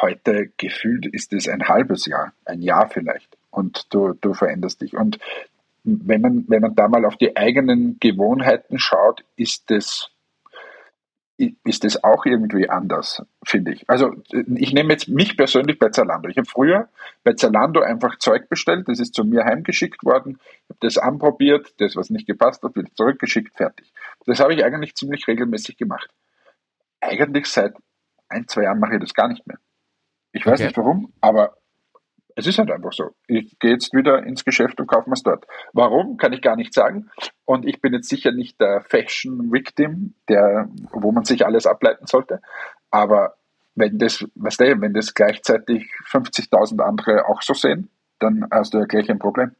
Heute 0.02 0.50
gefühlt 0.58 1.06
ist 1.06 1.32
es 1.32 1.48
ein 1.48 1.70
halbes 1.70 2.06
Jahr, 2.06 2.34
ein 2.44 2.62
Jahr 2.62 2.90
vielleicht 2.90 3.38
und 3.50 3.86
du, 3.94 4.14
du 4.20 4.34
veränderst 4.34 4.82
dich. 4.82 4.98
Und 4.98 5.20
wenn 5.86 6.20
man, 6.20 6.44
wenn 6.50 6.62
man 6.62 6.76
da 6.76 6.90
mal 6.90 7.06
auf 7.06 7.16
die 7.16 7.38
eigenen 7.38 7.96
Gewohnheiten 8.02 8.78
schaut, 8.78 9.24
ist 9.38 9.72
das, 9.72 10.10
ist 11.64 11.86
das 11.86 12.04
auch 12.04 12.26
irgendwie 12.26 12.70
anders, 12.70 13.24
finde 13.46 13.72
ich. 13.72 13.90
Also 13.90 14.14
ich 14.56 14.74
nehme 14.74 14.92
jetzt 14.92 15.08
mich 15.08 15.38
persönlich 15.38 15.80
bei 15.80 15.90
Zalando. 15.90 16.28
Ich 16.28 16.38
habe 16.38 16.48
früher 16.48 16.90
bei 17.24 17.34
Zalando 17.34 17.82
einfach 17.82 18.18
Zeug 18.18 18.50
bestellt, 18.50 18.90
das 18.90 19.00
ist 19.00 19.14
zu 19.14 19.24
mir 19.24 19.46
heimgeschickt 19.46 20.04
worden, 20.04 20.40
habe 20.68 20.80
das 20.82 20.98
anprobiert, 20.98 21.74
das, 21.78 21.96
was 21.96 22.10
nicht 22.10 22.28
gepasst 22.28 22.62
hat, 22.64 22.76
wird 22.76 22.90
zurückgeschickt, 22.96 23.56
fertig. 23.56 23.94
Das 24.26 24.42
habe 24.42 24.54
ich 24.54 24.66
eigentlich 24.66 24.96
ziemlich 24.96 25.28
regelmäßig 25.28 25.78
gemacht. 25.78 26.10
Eigentlich 27.00 27.46
seit 27.46 27.74
ein, 28.28 28.48
zwei 28.48 28.64
Jahren 28.64 28.80
mache 28.80 28.96
ich 28.96 29.00
das 29.00 29.14
gar 29.14 29.30
nicht 29.30 29.48
mehr. 29.48 29.60
Ich 30.34 30.46
weiß 30.46 30.60
okay. 30.60 30.66
nicht 30.66 30.78
warum, 30.78 31.14
aber 31.22 31.59
es 32.36 32.48
ist 32.48 32.58
halt 32.58 32.72
einfach 32.72 32.94
so. 32.94 33.12
Ich 33.28 33.58
gehe 33.60 33.72
jetzt 33.72 33.94
wieder 33.94 34.24
ins 34.24 34.46
Geschäft 34.46 34.80
und 34.80 34.88
kaufe 34.88 35.10
mir 35.10 35.16
es 35.16 35.24
dort. 35.24 35.46
Warum, 35.74 36.18
kann 36.18 36.34
ich 36.34 36.42
gar 36.42 36.56
nicht 36.56 36.74
sagen. 36.74 37.10
Und 37.46 37.66
ich 37.66 37.82
bin 37.82 37.94
jetzt 37.94 38.10
sicher 38.10 38.32
nicht 38.32 38.60
der 38.62 38.82
Fashion-Victim, 38.82 40.14
wo 40.92 41.12
man 41.12 41.26
sich 41.26 41.46
alles 41.46 41.66
ableiten 41.66 42.08
sollte. 42.08 42.42
Aber 42.92 43.36
wenn 43.76 43.98
das, 43.98 44.26
was 44.36 44.58
der, 44.58 44.80
wenn 44.82 44.94
das 44.94 45.14
gleichzeitig 45.14 45.90
50.000 46.10 46.82
andere 46.82 47.28
auch 47.28 47.42
so 47.42 47.54
sehen, 47.54 47.90
dann 48.20 48.46
hast 48.52 48.74
du 48.74 48.80
ja 48.80 48.86
gleich 48.86 49.10
ein 49.10 49.20
Problem. 49.20 49.56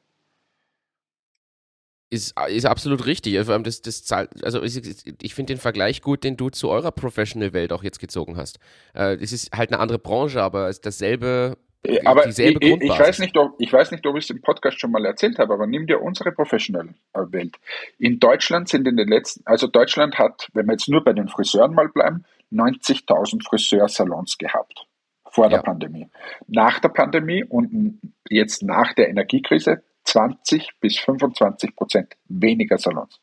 Ist, 2.12 2.34
ist 2.48 2.66
absolut 2.66 3.06
richtig. 3.06 3.38
Allem 3.38 3.64
das, 3.64 3.82
das 3.82 4.04
zahlt, 4.04 4.44
also 4.44 4.64
ich, 4.64 5.36
finde 5.36 5.54
den 5.54 5.60
Vergleich 5.60 6.02
gut, 6.02 6.24
den 6.24 6.38
du 6.38 6.50
zu 6.50 6.70
eurer 6.70 6.92
Professional-Welt 6.92 7.72
auch 7.72 7.84
jetzt 7.84 8.00
gezogen 8.00 8.36
hast. 8.36 8.60
Äh, 8.96 9.18
es 9.22 9.32
ist 9.32 9.56
halt 9.56 9.72
eine 9.72 9.80
andere 9.80 10.00
Branche, 10.00 10.42
aber 10.42 10.70
es 10.70 10.78
ist 10.78 10.86
dasselbe 10.88 11.58
äh, 11.84 12.02
aber 12.06 12.24
dieselbe 12.24 12.66
ich, 12.66 12.82
ich, 12.82 13.00
weiß 13.00 13.20
nicht, 13.20 13.38
ob, 13.38 13.56
ich 13.58 13.72
weiß 13.72 13.92
nicht, 13.92 14.06
ob 14.06 14.18
ich 14.18 14.26
es 14.26 14.30
im 14.30 14.42
Podcast 14.42 14.80
schon 14.80 14.92
mal 14.92 15.06
erzählt 15.06 15.40
habe, 15.40 15.54
aber 15.54 15.66
nimm 15.66 15.88
dir 15.88 16.02
unsere 16.02 16.32
Professional-Welt. 16.32 17.58
In 17.98 18.20
Deutschland 18.20 18.68
sind 18.68 18.88
in 18.88 18.98
den 18.98 19.08
letzten, 19.08 19.42
also 19.46 19.68
Deutschland 19.68 20.18
hat, 20.18 20.50
wenn 20.54 20.68
wir 20.68 20.74
jetzt 20.74 20.90
nur 20.90 21.04
bei 21.04 21.14
den 21.14 21.30
Friseuren 21.30 21.74
mal 21.74 21.88
bleiben, 21.88 22.26
90.000 22.52 23.48
Friseursalons 23.48 24.38
gehabt 24.38 24.86
vor 25.30 25.46
ja. 25.46 25.58
der 25.58 25.62
Pandemie. 25.64 26.10
Nach 26.48 26.80
der 26.80 26.90
Pandemie 26.90 27.44
und 27.44 28.00
jetzt 28.30 28.64
nach 28.64 28.94
der 28.94 29.10
Energiekrise 29.10 29.84
20 30.04 30.80
bis 30.80 30.98
25 30.98 31.76
Prozent 31.76 32.16
weniger 32.28 32.78
Salons. 32.78 33.20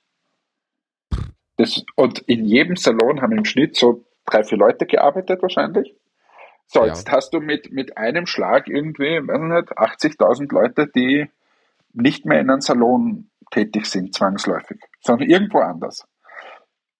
Das, 1.56 1.84
und 1.94 2.20
in 2.20 2.44
jedem 2.44 2.76
Salon 2.76 3.22
haben 3.22 3.36
im 3.36 3.44
Schnitt 3.44 3.76
so 3.76 4.04
drei, 4.26 4.44
vier 4.44 4.58
Leute 4.58 4.86
gearbeitet 4.86 5.42
wahrscheinlich. 5.42 5.94
So, 6.66 6.80
ja. 6.80 6.86
jetzt 6.88 7.10
hast 7.10 7.32
du 7.32 7.40
mit, 7.40 7.72
mit 7.72 7.96
einem 7.96 8.26
Schlag 8.26 8.68
irgendwie, 8.68 9.20
weiß 9.26 9.40
nicht, 9.40 9.78
80.000 9.78 10.52
Leute, 10.52 10.86
die 10.88 11.30
nicht 11.92 12.26
mehr 12.26 12.40
in 12.40 12.50
einem 12.50 12.60
Salon 12.60 13.30
tätig 13.50 13.86
sind, 13.86 14.14
zwangsläufig, 14.14 14.80
sondern 15.00 15.28
irgendwo 15.28 15.60
anders. 15.60 16.06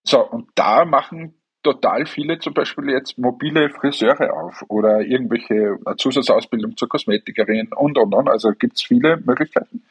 So, 0.04 0.24
und 0.24 0.48
da 0.54 0.84
machen 0.84 1.34
total 1.66 2.06
viele 2.06 2.38
zum 2.38 2.54
Beispiel 2.54 2.90
jetzt 2.90 3.18
mobile 3.18 3.70
Friseure 3.70 4.32
auf 4.32 4.64
oder 4.68 5.00
irgendwelche 5.00 5.76
Zusatzausbildung 5.96 6.76
zur 6.76 6.88
Kosmetikerin 6.88 7.72
und 7.74 7.98
und 7.98 8.14
und. 8.14 8.28
Also 8.28 8.52
gibt 8.52 8.76
es 8.76 8.82
viele 8.82 9.16
Möglichkeiten. 9.16 9.82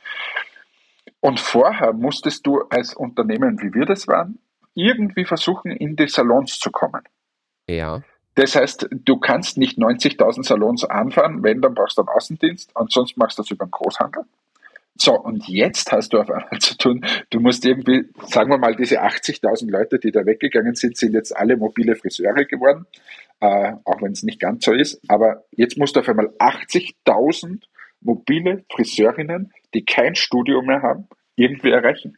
Und 1.19 1.39
vorher 1.39 1.91
musstest 1.91 2.47
du 2.47 2.61
als 2.69 2.93
Unternehmen, 2.93 3.61
wie 3.61 3.73
wir 3.73 3.85
das 3.85 4.07
waren, 4.07 4.39
irgendwie 4.73 5.25
versuchen, 5.25 5.71
in 5.71 5.97
die 5.97 6.07
Salons 6.07 6.59
zu 6.59 6.71
kommen. 6.71 7.01
Ja. 7.67 8.03
Das 8.35 8.55
heißt, 8.55 8.89
du 8.91 9.17
kannst 9.17 9.57
nicht 9.57 9.77
90.000 9.77 10.43
Salons 10.43 10.83
anfahren, 10.83 11.41
wenn, 11.41 11.61
dann 11.61 11.73
brauchst 11.73 11.97
du 11.97 12.01
einen 12.01 12.09
Außendienst 12.09 12.75
und 12.75 12.91
sonst 12.91 13.17
machst 13.17 13.37
du 13.37 13.43
das 13.43 13.51
über 13.51 13.65
den 13.65 13.71
Großhandel. 13.71 14.23
So, 14.97 15.19
und 15.19 15.47
jetzt 15.47 15.91
hast 15.91 16.13
du 16.13 16.19
auf 16.19 16.29
einmal 16.29 16.47
zu 16.59 16.77
tun, 16.77 17.05
du 17.29 17.39
musst 17.39 17.65
irgendwie, 17.65 18.05
sagen 18.27 18.49
wir 18.49 18.57
mal, 18.57 18.75
diese 18.75 19.01
80.000 19.01 19.69
Leute, 19.69 19.99
die 19.99 20.11
da 20.11 20.25
weggegangen 20.25 20.75
sind, 20.75 20.97
sind 20.97 21.13
jetzt 21.13 21.35
alle 21.35 21.57
mobile 21.57 21.95
Friseure 21.95 22.45
geworden, 22.45 22.85
äh, 23.39 23.73
auch 23.83 24.01
wenn 24.01 24.11
es 24.11 24.23
nicht 24.23 24.39
ganz 24.39 24.65
so 24.65 24.73
ist, 24.73 25.01
aber 25.09 25.43
jetzt 25.51 25.77
musst 25.77 25.95
du 25.95 26.01
auf 26.01 26.09
einmal 26.09 26.29
80.000 26.39 27.63
mobile 28.01 28.63
Friseurinnen, 28.71 29.51
die 29.73 29.83
kein 29.83 30.15
Studio 30.15 30.61
mehr 30.61 30.81
haben, 30.81 31.07
irgendwie 31.35 31.71
erreichen. 31.71 32.17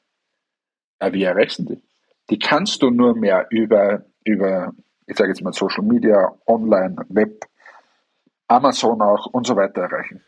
Aber 1.00 1.14
wie 1.14 1.24
erreichen 1.24 1.66
die? 1.66 1.82
Die 2.30 2.40
kannst 2.40 2.82
du 2.82 2.90
nur 2.90 3.16
mehr 3.16 3.48
über, 3.50 4.06
über 4.24 4.74
ich 5.08 5.18
sage 5.18 5.30
jetzt 5.30 5.42
mal 5.42 5.54
Social 5.54 5.84
Media, 5.84 6.34
Online, 6.46 6.96
Web, 7.10 7.46
Amazon 8.48 9.02
auch 9.02 9.26
und 9.28 9.48
so 9.48 9.56
weiter 9.56 9.82
erreichen. 9.82 10.22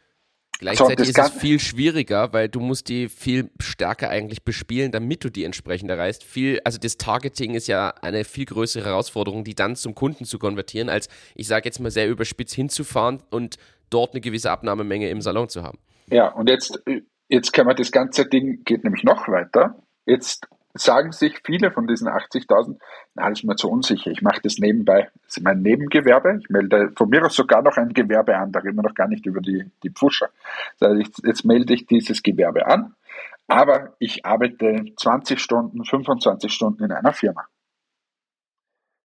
Gleichzeitig 0.60 1.14
so, 1.14 1.22
ist 1.22 1.34
es 1.36 1.40
viel 1.40 1.58
schwieriger, 1.58 2.34
weil 2.34 2.50
du 2.50 2.60
musst 2.60 2.90
die 2.90 3.08
viel 3.08 3.50
stärker 3.62 4.10
eigentlich 4.10 4.44
bespielen, 4.44 4.92
damit 4.92 5.24
du 5.24 5.30
die 5.30 5.46
entsprechend 5.46 5.90
erreichst. 5.90 6.26
Viel, 6.26 6.60
also 6.66 6.78
das 6.78 6.98
Targeting 6.98 7.54
ist 7.54 7.68
ja 7.68 7.94
eine 8.02 8.26
viel 8.26 8.44
größere 8.44 8.84
Herausforderung, 8.84 9.46
die 9.46 9.56
dann 9.56 9.78
zum 9.78 9.96
Kunden 9.96 10.26
zu 10.26 10.38
konvertieren, 10.38 10.90
als 10.90 11.08
ich 11.36 11.48
sage 11.48 11.66
jetzt 11.66 11.80
mal 11.80 11.92
sehr 11.92 12.10
überspitzt 12.10 12.56
hinzufahren 12.56 13.24
und 13.30 13.56
dort 13.90 14.14
eine 14.14 14.22
gewisse 14.22 14.52
Abnahmemenge 14.52 15.10
im 15.10 15.22
Salon 15.22 15.48
zu 15.48 15.64
haben. 15.64 15.80
Ja, 16.08 16.28
und 16.28 16.50
jetzt, 16.50 16.84
jetzt 17.30 17.54
kann 17.54 17.66
man 17.66 17.78
das 17.78 17.92
ganze 17.94 18.26
Ding, 18.26 18.64
geht 18.66 18.84
nämlich 18.84 19.04
noch 19.04 19.30
weiter. 19.30 19.82
Jetzt 20.06 20.46
sagen 20.82 21.12
sich 21.12 21.42
viele 21.46 21.72
von 21.72 21.88
diesen 21.88 22.08
80.000, 22.08 22.80
na, 23.16 23.30
das 23.30 23.40
ist 23.40 23.44
mir 23.46 23.56
zu 23.56 23.70
unsicher, 23.70 24.12
ich 24.12 24.22
mache 24.22 24.42
das 24.42 24.58
nebenbei. 24.58 25.10
Das 25.26 25.38
ist 25.38 25.44
mein 25.44 25.62
Nebengewerbe. 25.62 26.40
Ich 26.42 26.50
melde 26.50 26.92
von 26.96 27.10
mir 27.10 27.26
aus 27.26 27.36
sogar 27.36 27.62
noch 27.62 27.78
ein 27.78 27.94
Gewerbe 27.94 28.38
an, 28.38 28.52
da 28.52 28.60
reden 28.60 28.78
wir 28.78 28.84
noch 28.84 28.96
gar 28.96 29.08
nicht 29.08 29.26
über 29.26 29.42
die, 29.42 29.70
die 29.84 29.92
Pfuscher. 29.92 30.30
Jetzt 30.80 31.46
melde 31.46 31.74
ich 31.74 31.86
dieses 31.86 32.24
Gewerbe 32.24 32.68
an, 32.68 32.96
aber 33.48 33.96
ich 34.00 34.26
arbeite 34.26 34.86
20 34.98 35.40
Stunden, 35.40 35.84
25 35.84 36.52
Stunden 36.52 36.84
in 36.84 36.92
einer 36.92 37.14
Firma. 37.14 37.46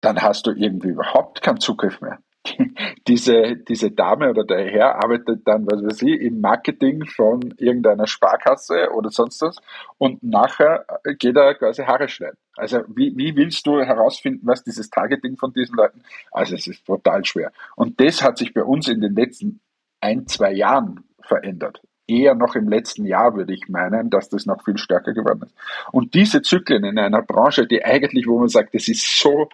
Dann 0.01 0.21
hast 0.21 0.47
du 0.47 0.51
irgendwie 0.51 0.89
überhaupt 0.89 1.41
keinen 1.43 1.61
Zugriff 1.61 2.01
mehr 2.01 2.19
diese, 3.09 3.57
diese 3.57 3.91
Dame 3.91 4.31
oder 4.31 4.45
der 4.45 4.71
Herr 4.71 4.97
arbeitet 4.97 5.47
dann, 5.47 5.67
was 5.67 5.83
weiß 5.83 6.03
ich, 6.03 6.21
im 6.21 6.41
Marketing 6.41 7.05
von 7.07 7.55
irgendeiner 7.59 8.07
Sparkasse 8.07 8.91
oder 8.93 9.11
sonst 9.11 9.41
was 9.43 9.57
und 9.99 10.23
nachher 10.23 10.85
geht 11.19 11.37
er 11.37 11.55
quasi 11.55 11.83
Haare 11.83 12.09
schneiden. 12.09 12.37
Also 12.57 12.83
wie, 12.89 13.17
wie 13.17 13.35
willst 13.37 13.67
du 13.67 13.81
herausfinden, 13.81 14.47
was 14.47 14.63
dieses 14.63 14.91
Targeting 14.91 15.37
von 15.37 15.53
diesen 15.53 15.77
Leuten? 15.77 16.03
Also 16.31 16.55
es 16.55 16.67
ist 16.67 16.85
total 16.85 17.25
schwer. 17.25 17.53
Und 17.77 18.01
das 18.01 18.23
hat 18.23 18.39
sich 18.39 18.55
bei 18.55 18.63
uns 18.63 18.89
in 18.89 19.01
den 19.01 19.15
letzten 19.15 19.61
ein, 20.01 20.27
zwei 20.27 20.53
Jahren 20.53 21.05
verändert. 21.23 21.81
Eher 22.07 22.35
noch 22.35 22.55
im 22.55 22.69
letzten 22.69 23.07
Jahr 23.07 23.35
würde 23.35 23.55
ich 23.55 23.69
meinen, 23.69 24.11
dass 24.11 24.29
das 24.29 24.45
noch 24.45 24.63
viel 24.63 24.77
stärker 24.77 25.15
geworden 25.15 25.45
ist. 25.45 25.55
Und 25.91 26.13
diese 26.13 26.43
Zyklen 26.43 26.85
in 26.85 26.99
einer 26.99 27.23
Branche, 27.23 27.67
die 27.67 27.83
eigentlich, 27.83 28.27
wo 28.27 28.39
man 28.39 28.49
sagt, 28.49 28.75
das 28.75 28.89
ist 28.89 29.19
so, 29.19 29.49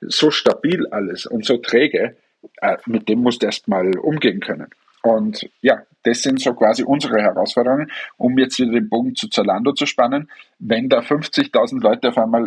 so 0.00 0.30
stabil 0.30 0.86
alles 0.88 1.24
und 1.24 1.46
so 1.46 1.56
träge, 1.56 2.16
äh, 2.60 2.76
mit 2.86 3.08
dem 3.08 3.20
musst 3.20 3.42
du 3.42 3.46
erstmal 3.46 3.96
umgehen 3.98 4.40
können. 4.40 4.68
Und 5.02 5.50
ja, 5.60 5.82
das 6.02 6.22
sind 6.22 6.40
so 6.40 6.54
quasi 6.54 6.82
unsere 6.82 7.20
Herausforderungen, 7.20 7.90
um 8.16 8.38
jetzt 8.38 8.58
wieder 8.58 8.72
den 8.72 8.88
Bogen 8.88 9.14
zu 9.14 9.28
Zalando 9.28 9.72
zu 9.72 9.84
spannen. 9.84 10.30
Wenn 10.58 10.88
da 10.88 11.00
50.000 11.00 11.82
Leute 11.82 12.08
auf 12.08 12.16
einmal 12.16 12.44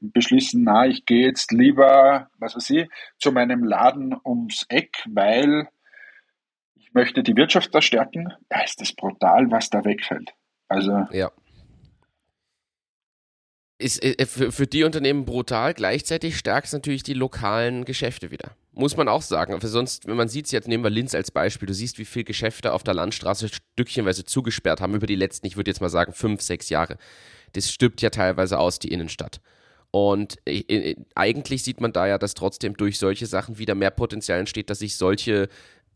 beschließen, 0.00 0.64
na, 0.64 0.86
ich 0.86 1.06
gehe 1.06 1.26
jetzt 1.26 1.52
lieber, 1.52 2.30
was 2.38 2.56
weiß 2.56 2.70
ich, 2.70 2.88
zu 3.18 3.30
meinem 3.30 3.62
Laden 3.62 4.16
ums 4.24 4.66
Eck, 4.68 5.04
weil 5.08 5.68
ich 6.74 6.92
möchte 6.94 7.22
die 7.22 7.36
Wirtschaft 7.36 7.72
da 7.72 7.80
stärken, 7.80 8.32
da 8.48 8.62
ist 8.62 8.80
das 8.80 8.92
brutal, 8.92 9.50
was 9.50 9.70
da 9.70 9.84
wegfällt. 9.84 10.34
Also 10.68 11.06
ja 11.12 11.30
ist 13.78 14.02
äh, 14.02 14.26
für, 14.26 14.52
für 14.52 14.66
die 14.66 14.84
Unternehmen 14.84 15.24
brutal. 15.24 15.74
Gleichzeitig 15.74 16.36
stärkt 16.36 16.68
es 16.68 16.72
natürlich 16.72 17.02
die 17.02 17.14
lokalen 17.14 17.84
Geschäfte 17.84 18.30
wieder. 18.30 18.52
Muss 18.72 18.96
man 18.96 19.08
auch 19.08 19.22
sagen. 19.22 19.60
Für 19.60 19.68
sonst, 19.68 20.06
wenn 20.06 20.16
man 20.16 20.28
sieht, 20.28 20.50
jetzt 20.50 20.68
nehmen 20.68 20.82
wir 20.82 20.90
Linz 20.90 21.14
als 21.14 21.30
Beispiel, 21.30 21.66
du 21.66 21.74
siehst, 21.74 21.98
wie 21.98 22.04
viele 22.04 22.24
Geschäfte 22.24 22.72
auf 22.72 22.82
der 22.82 22.94
Landstraße 22.94 23.48
stückchenweise 23.48 24.24
zugesperrt 24.24 24.80
haben 24.80 24.94
über 24.94 25.06
die 25.06 25.14
letzten, 25.14 25.46
ich 25.46 25.56
würde 25.56 25.70
jetzt 25.70 25.80
mal 25.80 25.88
sagen, 25.88 26.12
fünf, 26.12 26.42
sechs 26.42 26.68
Jahre. 26.70 26.98
Das 27.52 27.70
stirbt 27.70 28.02
ja 28.02 28.10
teilweise 28.10 28.58
aus, 28.58 28.78
die 28.78 28.88
Innenstadt. 28.88 29.40
Und 29.92 30.38
äh, 30.44 30.58
äh, 30.58 30.96
eigentlich 31.14 31.62
sieht 31.62 31.80
man 31.80 31.92
da 31.92 32.08
ja, 32.08 32.18
dass 32.18 32.34
trotzdem 32.34 32.76
durch 32.76 32.98
solche 32.98 33.26
Sachen 33.26 33.58
wieder 33.58 33.76
mehr 33.76 33.92
Potenzial 33.92 34.40
entsteht, 34.40 34.68
dass 34.70 34.80
sich 34.80 34.96
solche 34.96 35.48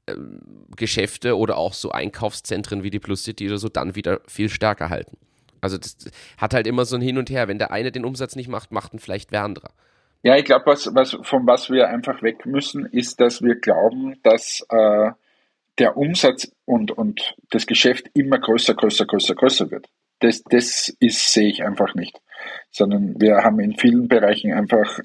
äh, 0.06 0.14
Geschäfte 0.76 1.36
oder 1.36 1.56
auch 1.56 1.74
so 1.74 1.90
Einkaufszentren 1.90 2.84
wie 2.84 2.90
die 2.90 3.00
Plus 3.00 3.24
City 3.24 3.48
oder 3.48 3.58
so 3.58 3.68
dann 3.68 3.96
wieder 3.96 4.20
viel 4.28 4.50
stärker 4.50 4.88
halten. 4.88 5.16
Also 5.60 5.78
das 5.78 5.96
hat 6.36 6.54
halt 6.54 6.66
immer 6.66 6.84
so 6.84 6.96
ein 6.96 7.02
Hin 7.02 7.18
und 7.18 7.30
Her. 7.30 7.48
Wenn 7.48 7.58
der 7.58 7.70
eine 7.70 7.92
den 7.92 8.04
Umsatz 8.04 8.36
nicht 8.36 8.48
macht, 8.48 8.72
macht 8.72 8.92
ihn 8.94 8.98
vielleicht 8.98 9.32
wer 9.32 9.44
andere. 9.44 9.68
Ja, 10.22 10.36
ich 10.36 10.44
glaube, 10.44 10.66
was, 10.66 10.94
was, 10.94 11.16
von 11.22 11.46
was 11.46 11.70
wir 11.70 11.88
einfach 11.88 12.22
weg 12.22 12.44
müssen, 12.44 12.86
ist, 12.86 13.20
dass 13.20 13.40
wir 13.40 13.54
glauben, 13.54 14.16
dass 14.22 14.66
äh, 14.68 15.10
der 15.78 15.96
Umsatz 15.96 16.50
und, 16.64 16.90
und 16.90 17.36
das 17.50 17.66
Geschäft 17.66 18.10
immer 18.14 18.38
größer, 18.38 18.74
größer, 18.74 19.06
größer, 19.06 19.34
größer 19.34 19.70
wird. 19.70 19.86
Das, 20.20 20.42
das 20.42 20.92
sehe 21.00 21.48
ich 21.48 21.62
einfach 21.62 21.94
nicht. 21.94 22.20
Sondern 22.70 23.20
wir 23.20 23.44
haben 23.44 23.60
in 23.60 23.76
vielen 23.76 24.08
Bereichen 24.08 24.52
einfach 24.52 24.98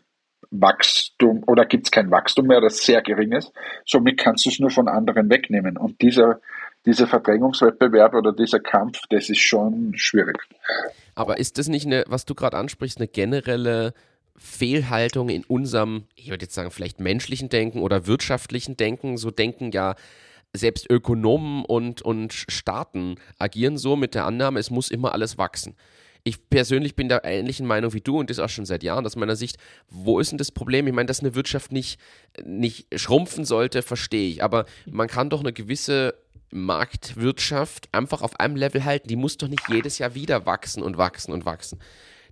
Wachstum 0.49 1.43
oder 1.47 1.65
gibt 1.65 1.87
es 1.87 1.91
kein 1.91 2.11
Wachstum 2.11 2.47
mehr, 2.47 2.61
das 2.61 2.83
sehr 2.83 3.01
gering 3.01 3.31
ist. 3.31 3.51
Somit 3.85 4.19
kannst 4.19 4.45
du 4.45 4.49
es 4.49 4.59
nur 4.59 4.69
von 4.69 4.87
anderen 4.87 5.29
wegnehmen. 5.29 5.77
Und 5.77 6.01
dieser, 6.01 6.39
dieser 6.85 7.07
Verdrängungswettbewerb 7.07 8.13
oder 8.13 8.33
dieser 8.33 8.59
Kampf, 8.59 8.99
das 9.09 9.29
ist 9.29 9.39
schon 9.39 9.93
schwierig. 9.95 10.37
Aber 11.15 11.37
ist 11.37 11.57
das 11.57 11.67
nicht 11.67 11.85
eine, 11.85 12.03
was 12.07 12.25
du 12.25 12.35
gerade 12.35 12.57
ansprichst, 12.57 12.97
eine 12.97 13.07
generelle 13.07 13.93
Fehlhaltung 14.35 15.29
in 15.29 15.43
unserem, 15.43 16.05
ich 16.15 16.29
würde 16.29 16.45
jetzt 16.45 16.55
sagen, 16.55 16.71
vielleicht 16.71 16.99
menschlichen 16.99 17.49
Denken 17.49 17.81
oder 17.81 18.07
wirtschaftlichen 18.07 18.77
Denken? 18.77 19.17
So 19.17 19.31
denken 19.31 19.71
ja 19.71 19.95
selbst 20.53 20.89
Ökonomen 20.89 21.65
und, 21.65 22.01
und 22.01 22.33
Staaten 22.33 23.15
agieren 23.39 23.77
so 23.77 23.95
mit 23.95 24.15
der 24.15 24.25
Annahme, 24.25 24.59
es 24.59 24.69
muss 24.69 24.91
immer 24.91 25.13
alles 25.13 25.37
wachsen. 25.37 25.75
Ich 26.25 26.49
persönlich 26.49 26.95
bin 26.95 27.09
der 27.09 27.25
ähnlichen 27.25 27.65
Meinung 27.65 27.93
wie 27.93 27.99
du 27.99 28.17
und 28.17 28.29
das 28.29 28.39
auch 28.39 28.49
schon 28.49 28.65
seit 28.65 28.81
Jahren 28.81 29.05
aus 29.05 29.17
meiner 29.17 29.35
Sicht. 29.35 29.57
Wo 29.89 30.19
ist 30.19 30.31
denn 30.31 30.37
das 30.37 30.51
Problem? 30.51 30.87
Ich 30.87 30.93
meine, 30.93 31.07
dass 31.07 31.19
eine 31.19 31.35
Wirtschaft 31.35 31.73
nicht, 31.73 31.99
nicht 32.45 32.87
schrumpfen 32.97 33.43
sollte, 33.43 33.81
verstehe 33.81 34.29
ich. 34.29 34.43
Aber 34.43 34.65
man 34.85 35.09
kann 35.09 35.29
doch 35.29 35.41
eine 35.41 35.51
gewisse 35.51 36.13
Marktwirtschaft 36.53 37.89
einfach 37.91 38.21
auf 38.21 38.39
einem 38.39 38.55
Level 38.55 38.85
halten. 38.85 39.07
Die 39.07 39.15
muss 39.15 39.37
doch 39.37 39.47
nicht 39.47 39.67
jedes 39.69 39.97
Jahr 39.97 40.15
wieder 40.15 40.45
wachsen 40.45 40.83
und 40.83 40.97
wachsen 40.97 41.33
und 41.33 41.45
wachsen. 41.45 41.79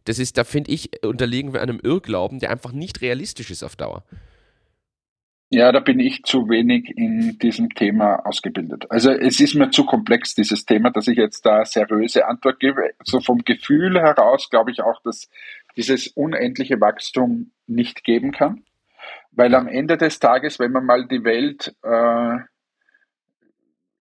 Das 0.06 0.20
ist, 0.20 0.38
da 0.38 0.44
finde 0.44 0.72
ich, 0.72 1.04
unterliegen 1.04 1.54
wir 1.54 1.62
einem 1.62 1.80
Irrglauben, 1.82 2.40
der 2.40 2.50
einfach 2.50 2.72
nicht 2.72 3.02
realistisch 3.02 3.52
ist 3.52 3.64
auf 3.64 3.76
Dauer. 3.76 4.04
Ja, 5.54 5.74
da 5.74 5.82
bin 5.82 6.00
ich 6.00 6.24
zu 6.24 6.48
wenig 6.48 6.94
in 6.96 7.38
diesem 7.40 7.72
Thema 7.72 8.26
ausgebildet. 8.26 8.90
Also 8.90 9.12
es 9.12 9.42
ist 9.42 9.54
mir 9.54 9.70
zu 9.70 9.86
komplex, 9.86 10.34
dieses 10.34 10.66
Thema, 10.66 10.92
dass 10.92 11.10
ich 11.10 11.18
jetzt 11.18 11.46
da 11.46 11.66
seriöse 11.66 12.26
Antwort 12.26 12.62
gebe. 12.62 12.92
So 13.04 13.20
vom 13.20 13.40
Gefühl 13.40 14.00
heraus 14.00 14.50
glaube 14.50 14.72
ich 14.72 14.82
auch, 14.82 15.02
dass 15.04 15.30
dieses 15.76 16.08
unendliche 16.08 16.80
Wachstum 16.80 17.52
nicht 17.68 18.06
geben 18.06 18.32
kann. 18.32 18.64
Weil 19.32 19.54
am 19.54 19.68
Ende 19.68 19.98
des 19.98 20.20
Tages, 20.20 20.58
wenn 20.58 20.72
man 20.72 20.86
mal 20.86 21.06
die 21.08 21.26
Welt 21.26 21.76
äh, 21.84 22.38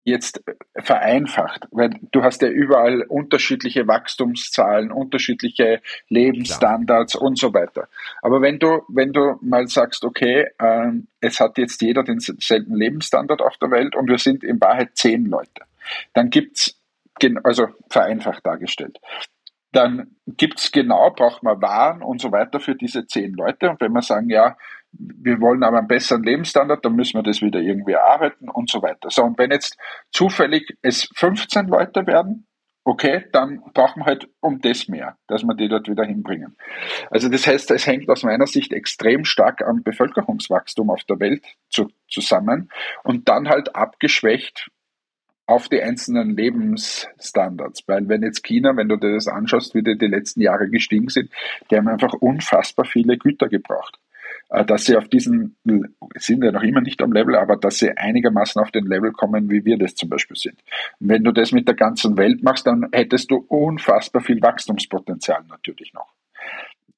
jetzt 0.05 0.41
vereinfacht, 0.77 1.67
weil 1.71 1.89
du 2.11 2.23
hast 2.23 2.41
ja 2.43 2.47
überall 2.47 3.01
unterschiedliche 3.01 3.87
Wachstumszahlen, 3.87 4.91
unterschiedliche 4.91 5.81
Lebensstandards 6.09 7.13
Klar. 7.13 7.23
und 7.23 7.39
so 7.39 7.53
weiter. 7.53 7.87
Aber 8.21 8.41
wenn 8.41 8.59
du, 8.59 8.83
wenn 8.87 9.11
du 9.11 9.37
mal 9.41 9.67
sagst, 9.67 10.05
okay, 10.05 10.47
äh, 10.59 10.91
es 11.21 11.39
hat 11.39 11.57
jetzt 11.57 11.81
jeder 11.81 12.03
denselben 12.03 12.75
Lebensstandard 12.75 13.41
auf 13.41 13.57
der 13.57 13.71
Welt 13.71 13.95
und 13.95 14.07
wir 14.07 14.19
sind 14.19 14.43
in 14.43 14.61
Wahrheit 14.61 14.91
zehn 14.93 15.25
Leute, 15.25 15.63
dann 16.13 16.29
gibt's 16.29 16.79
also 17.43 17.69
vereinfacht 17.89 18.45
dargestellt 18.45 18.99
dann 19.75 20.15
gibt's 20.25 20.71
genau, 20.71 21.11
braucht 21.11 21.43
man 21.43 21.61
Waren 21.61 22.01
und 22.01 22.21
so 22.21 22.31
weiter 22.31 22.61
für 22.61 22.75
diese 22.75 23.07
zehn 23.07 23.33
Leute. 23.33 23.69
Und 23.69 23.81
wenn 23.81 23.91
wir 23.91 24.01
sagen, 24.01 24.29
ja, 24.29 24.55
wir 24.97 25.41
wollen 25.41 25.63
aber 25.63 25.79
einen 25.79 25.87
besseren 25.87 26.23
Lebensstandard, 26.23 26.83
dann 26.85 26.95
müssen 26.95 27.17
wir 27.17 27.23
das 27.23 27.41
wieder 27.41 27.59
irgendwie 27.59 27.93
erarbeiten 27.93 28.49
und 28.49 28.69
so 28.69 28.81
weiter. 28.81 29.09
So, 29.09 29.23
und 29.23 29.37
wenn 29.37 29.51
jetzt 29.51 29.77
zufällig 30.11 30.77
es 30.81 31.09
15 31.15 31.67
Leute 31.67 32.07
werden, 32.07 32.47
okay, 32.85 33.25
dann 33.31 33.61
brauchen 33.73 34.01
wir 34.01 34.05
halt 34.05 34.29
um 34.41 34.61
das 34.61 34.87
mehr, 34.87 35.17
dass 35.27 35.43
wir 35.43 35.55
die 35.55 35.67
dort 35.67 35.89
wieder 35.89 36.05
hinbringen. 36.05 36.55
Also 37.09 37.29
das 37.29 37.47
heißt, 37.47 37.71
es 37.71 37.87
hängt 37.87 38.07
aus 38.09 38.23
meiner 38.23 38.45
Sicht 38.45 38.71
extrem 38.71 39.25
stark 39.25 39.63
am 39.63 39.81
Bevölkerungswachstum 39.83 40.91
auf 40.91 41.03
der 41.03 41.19
Welt 41.19 41.43
zu, 41.69 41.87
zusammen 42.07 42.69
und 43.03 43.27
dann 43.27 43.49
halt 43.49 43.75
abgeschwächt 43.75 44.69
auf 45.47 45.67
die 45.67 45.81
einzelnen 45.81 46.35
Lebensstandards. 46.35 47.83
Weil 47.87 48.07
wenn 48.07 48.23
jetzt 48.23 48.43
China, 48.43 48.75
wenn 48.77 48.89
du 48.89 48.97
dir 48.97 49.13
das 49.13 49.27
anschaust, 49.27 49.73
wie 49.73 49.83
die 49.83 49.97
die 49.97 50.07
letzten 50.07 50.41
Jahre 50.41 50.69
gestiegen 50.69 51.09
sind, 51.09 51.31
die 51.69 51.77
haben 51.77 51.87
einfach 51.87 52.13
unfassbar 52.13 52.85
viele 52.85 53.17
Güter 53.17 53.47
gebraucht. 53.47 53.99
Äh, 54.49 54.65
dass 54.65 54.85
sie 54.85 54.95
auf 54.95 55.07
diesen, 55.07 55.55
sind 56.15 56.43
ja 56.43 56.51
noch 56.51 56.63
immer 56.63 56.81
nicht 56.81 57.01
am 57.01 57.11
Level, 57.11 57.35
aber 57.35 57.57
dass 57.57 57.79
sie 57.79 57.91
einigermaßen 57.97 58.61
auf 58.61 58.71
den 58.71 58.85
Level 58.85 59.11
kommen, 59.11 59.49
wie 59.49 59.65
wir 59.65 59.77
das 59.77 59.95
zum 59.95 60.09
Beispiel 60.09 60.37
sind. 60.37 60.55
Und 60.99 61.09
wenn 61.09 61.23
du 61.23 61.31
das 61.31 61.51
mit 61.51 61.67
der 61.67 61.75
ganzen 61.75 62.17
Welt 62.17 62.43
machst, 62.43 62.67
dann 62.67 62.87
hättest 62.91 63.31
du 63.31 63.37
unfassbar 63.47 64.21
viel 64.21 64.41
Wachstumspotenzial 64.41 65.43
natürlich 65.49 65.93
noch. 65.93 66.13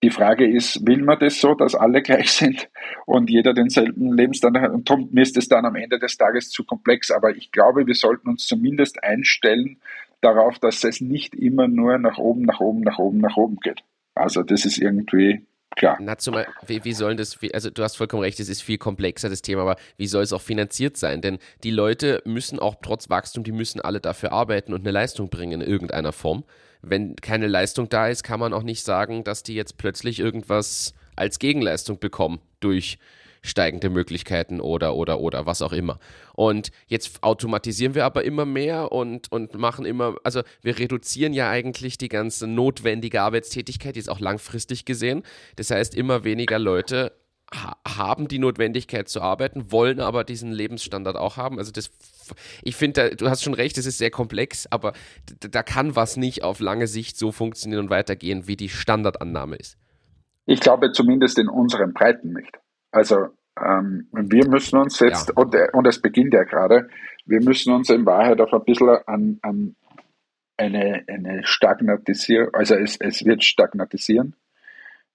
Die 0.04 0.12
Frage 0.12 0.48
ist, 0.48 0.86
will 0.86 1.02
man 1.04 1.18
das 1.18 1.42
so, 1.42 1.56
dass 1.56 1.74
alle 1.74 2.04
gleich 2.04 2.32
sind 2.32 2.70
und 3.06 3.32
jeder 3.32 3.54
denselben 3.54 4.14
Lebensstandard 4.14 4.66
hat? 4.66 4.72
Und 4.72 4.90
darum 4.90 5.10
ist 5.18 5.38
es 5.38 5.48
dann 5.48 5.66
am 5.66 5.76
Ende 5.76 5.98
des 5.98 6.18
Tages 6.18 6.52
zu 6.52 6.64
komplex. 6.64 7.10
Aber 7.10 7.36
ich 7.36 7.52
glaube, 7.52 7.88
wir 7.88 7.96
sollten 7.96 8.30
uns 8.30 8.46
zumindest 8.46 9.04
einstellen 9.04 9.80
darauf, 10.22 10.60
dass 10.60 10.84
es 10.84 11.02
nicht 11.02 11.34
immer 11.34 11.68
nur 11.68 11.98
nach 11.98 12.20
oben, 12.20 12.44
nach 12.44 12.60
oben, 12.60 12.82
nach 12.82 13.00
oben, 13.00 13.20
nach 13.20 13.38
oben 13.38 13.58
geht. 13.60 13.84
Also 14.14 14.44
das 14.44 14.66
ist 14.66 14.78
irgendwie 14.78 15.46
klar. 15.78 15.98
Na, 16.02 16.18
zumal, 16.18 16.48
wie, 16.66 16.84
wie 16.84 16.94
sollen 16.94 17.18
das, 17.18 17.38
also 17.54 17.70
du 17.70 17.84
hast 17.84 17.96
vollkommen 17.96 18.24
recht, 18.24 18.40
es 18.40 18.50
ist 18.50 18.62
viel 18.62 18.78
komplexer, 18.78 19.30
das 19.30 19.42
Thema, 19.42 19.62
aber 19.62 19.78
wie 19.98 20.08
soll 20.08 20.24
es 20.24 20.34
auch 20.34 20.42
finanziert 20.42 20.98
sein? 20.98 21.22
Denn 21.22 21.40
die 21.64 21.72
Leute 21.72 22.22
müssen 22.26 22.60
auch 22.60 22.76
trotz 22.82 23.10
Wachstum, 23.10 23.44
die 23.44 23.52
müssen 23.52 23.80
alle 23.80 24.02
dafür 24.02 24.32
arbeiten 24.32 24.74
und 24.74 24.82
eine 24.82 24.92
Leistung 24.92 25.30
bringen 25.30 25.62
in 25.62 25.68
irgendeiner 25.68 26.12
Form. 26.12 26.44
Wenn 26.82 27.16
keine 27.16 27.48
Leistung 27.48 27.90
da 27.90 28.08
ist, 28.08 28.24
kann 28.24 28.40
man 28.40 28.54
auch 28.54 28.64
nicht 28.64 28.84
sagen, 28.84 29.24
dass 29.24 29.44
die 29.44 29.56
jetzt 29.56 29.78
plötzlich 29.78 30.20
irgendwas 30.20 30.94
als 31.16 31.40
Gegenleistung 31.40 32.00
bekommen 32.00 32.40
durch 32.60 33.00
steigende 33.48 33.90
Möglichkeiten 33.90 34.60
oder, 34.60 34.96
oder, 34.96 35.20
oder 35.20 35.46
was 35.46 35.62
auch 35.62 35.74
immer. 35.74 36.00
Und 36.34 36.72
jetzt 36.88 37.24
automatisieren 37.24 37.96
wir 37.96 38.06
aber 38.06 38.24
immer 38.24 38.46
mehr 38.46 38.92
und, 38.92 39.32
und 39.32 39.56
machen 39.56 39.86
immer, 39.86 40.16
also 40.24 40.42
wir 40.62 40.78
reduzieren 40.78 41.34
ja 41.34 41.50
eigentlich 41.50 41.98
die 41.98 42.10
ganze 42.10 42.48
notwendige 42.48 43.22
Arbeitstätigkeit, 43.22 43.96
die 43.96 44.00
ist 44.00 44.10
auch 44.10 44.20
langfristig 44.20 44.86
gesehen. 44.86 45.24
Das 45.56 45.72
heißt, 45.72 45.96
immer 45.96 46.24
weniger 46.24 46.60
Leute 46.60 47.14
haben 47.54 48.28
die 48.28 48.40
Notwendigkeit 48.40 49.08
zu 49.08 49.22
arbeiten, 49.22 49.72
wollen 49.72 50.02
aber 50.02 50.26
diesen 50.26 50.52
Lebensstandard 50.52 51.16
auch 51.16 51.38
haben. 51.38 51.60
Also 51.60 51.72
das, 51.72 51.90
ich 52.62 52.76
finde, 52.76 53.16
du 53.16 53.30
hast 53.30 53.42
schon 53.42 53.54
recht, 53.54 53.78
es 53.78 53.86
ist 53.86 53.98
sehr 53.98 54.12
komplex, 54.12 54.68
aber 54.70 54.92
da 55.40 55.64
kann 55.64 55.96
was 55.96 56.18
nicht 56.18 56.44
auf 56.44 56.60
lange 56.60 56.88
Sicht 56.88 57.18
so 57.18 57.32
funktionieren 57.32 57.86
und 57.86 57.90
weitergehen, 57.90 58.48
wie 58.48 58.58
die 58.58 58.68
Standardannahme 58.68 59.56
ist. 59.56 59.78
Ich 60.46 60.60
glaube 60.60 60.92
zumindest 60.92 61.38
in 61.38 61.48
unseren 61.48 61.94
Breiten 61.94 62.34
nicht. 62.34 62.58
Also 62.92 63.28
ähm, 63.64 64.08
wir 64.12 64.48
müssen 64.48 64.78
uns 64.80 65.00
jetzt, 65.00 65.30
ja. 65.30 65.34
und, 65.36 65.56
und 65.74 65.88
es 65.88 66.02
beginnt 66.02 66.34
ja 66.34 66.44
gerade, 66.44 66.90
wir 67.26 67.42
müssen 67.42 67.74
uns 67.74 67.90
in 67.90 68.06
Wahrheit 68.06 68.40
auf 68.42 68.54
ein 68.54 68.64
bisschen 68.64 68.90
an, 69.06 69.40
an 69.42 69.76
eine, 70.58 71.04
eine 71.08 71.42
Stagnatisierung, 71.46 72.54
also 72.54 72.76
es, 72.76 72.98
es 73.00 73.26
wird 73.26 73.44
stagnatisieren. 73.44 74.36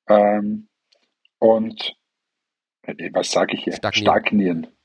Ähm, 0.09 0.69
und 1.39 1.97
äh, 2.83 3.11
was 3.13 3.31
sage 3.31 3.55
ich 3.55 3.65
hier? 3.65 3.75
Stagnieren. 3.75 4.05
stagnieren. 4.05 4.67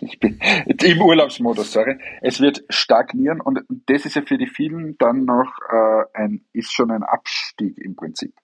Ich 0.00 0.18
bin 0.18 0.40
im 0.40 1.02
Urlaubsmodus, 1.02 1.72
sorry. 1.72 1.96
Es 2.20 2.40
wird 2.40 2.64
stagnieren 2.68 3.40
und 3.40 3.60
das 3.86 4.04
ist 4.04 4.16
ja 4.16 4.22
für 4.22 4.36
die 4.36 4.48
vielen 4.48 4.98
dann 4.98 5.24
noch 5.24 5.52
äh, 5.70 6.04
ein, 6.14 6.44
ist 6.52 6.72
schon 6.72 6.90
ein 6.90 7.04
Abstieg 7.04 7.78
im 7.78 7.94
Prinzip. 7.94 8.34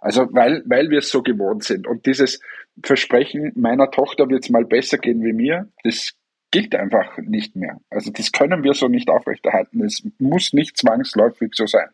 Also 0.00 0.28
weil, 0.32 0.62
weil 0.66 0.90
wir 0.90 0.98
es 0.98 1.10
so 1.10 1.22
gewohnt 1.22 1.64
sind. 1.64 1.86
Und 1.86 2.06
dieses 2.06 2.40
Versprechen, 2.82 3.52
meiner 3.54 3.90
Tochter 3.90 4.28
wird 4.28 4.44
es 4.44 4.50
mal 4.50 4.64
besser 4.64 4.98
gehen 4.98 5.22
wie 5.22 5.32
mir, 5.32 5.68
das 5.84 6.12
gilt 6.50 6.74
einfach 6.74 7.16
nicht 7.18 7.56
mehr. 7.56 7.80
Also 7.90 8.10
das 8.10 8.32
können 8.32 8.62
wir 8.62 8.74
so 8.74 8.88
nicht 8.88 9.08
aufrechterhalten. 9.08 9.84
Es 9.84 10.02
muss 10.18 10.52
nicht 10.52 10.76
zwangsläufig 10.76 11.52
so 11.54 11.66
sein. 11.66 11.88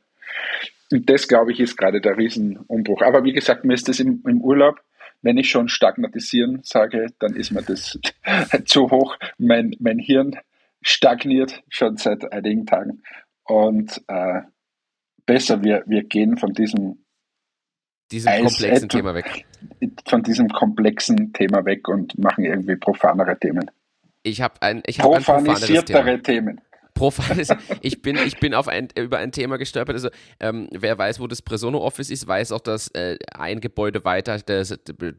Und 0.90 1.08
das, 1.10 1.28
glaube 1.28 1.52
ich, 1.52 1.60
ist 1.60 1.76
gerade 1.76 2.00
der 2.00 2.16
Riesenumbruch. 2.16 3.02
Aber 3.02 3.24
wie 3.24 3.32
gesagt, 3.32 3.64
mir 3.64 3.74
ist 3.74 3.88
das 3.88 4.00
im, 4.00 4.22
im 4.26 4.40
Urlaub 4.40 4.80
wenn 5.22 5.36
ich 5.36 5.50
schon 5.50 5.68
stagnatisieren 5.68 6.60
sage, 6.62 7.08
dann 7.18 7.34
ist 7.34 7.50
mir 7.50 7.62
das 7.62 7.98
zu 8.66 8.90
hoch. 8.90 9.16
Mein, 9.36 9.74
mein 9.80 9.98
Hirn 9.98 10.36
stagniert 10.82 11.62
schon 11.68 11.96
seit 11.96 12.32
einigen 12.32 12.66
Tagen. 12.66 13.02
Und 13.44 14.02
äh, 14.08 14.42
besser, 15.26 15.62
wir, 15.64 15.82
wir 15.86 16.04
gehen 16.04 16.36
von 16.36 16.52
diesem, 16.52 17.04
diesem 18.10 18.44
komplexen 18.44 18.88
Thema 18.88 19.14
weg. 19.14 19.44
Von 20.06 20.22
diesem 20.22 20.48
komplexen 20.48 21.32
Thema 21.32 21.64
weg 21.64 21.88
und 21.88 22.18
machen 22.18 22.44
irgendwie 22.44 22.76
profanere 22.76 23.38
Themen. 23.38 23.70
Ich 24.22 24.40
habe 24.40 24.60
ein, 24.60 24.82
ich 24.86 25.00
hab 25.00 25.06
Profanisiertere 25.06 26.22
Themen. 26.22 26.60
Profan 26.98 27.38
ist, 27.38 27.54
ich 27.80 28.02
bin, 28.02 28.16
ich 28.16 28.38
bin 28.38 28.54
auf 28.54 28.66
ein, 28.66 28.88
über 28.98 29.18
ein 29.18 29.30
Thema 29.30 29.56
gestolpert. 29.56 29.94
Also, 29.94 30.08
ähm, 30.40 30.68
wer 30.72 30.98
weiß, 30.98 31.20
wo 31.20 31.28
das 31.28 31.42
Presono 31.42 31.78
Office 31.78 32.10
ist, 32.10 32.26
weiß 32.26 32.52
auch, 32.52 32.60
dass 32.60 32.88
äh, 32.88 33.16
ein 33.32 33.60
Gebäude 33.60 34.04
weiter 34.04 34.38
das 34.38 34.76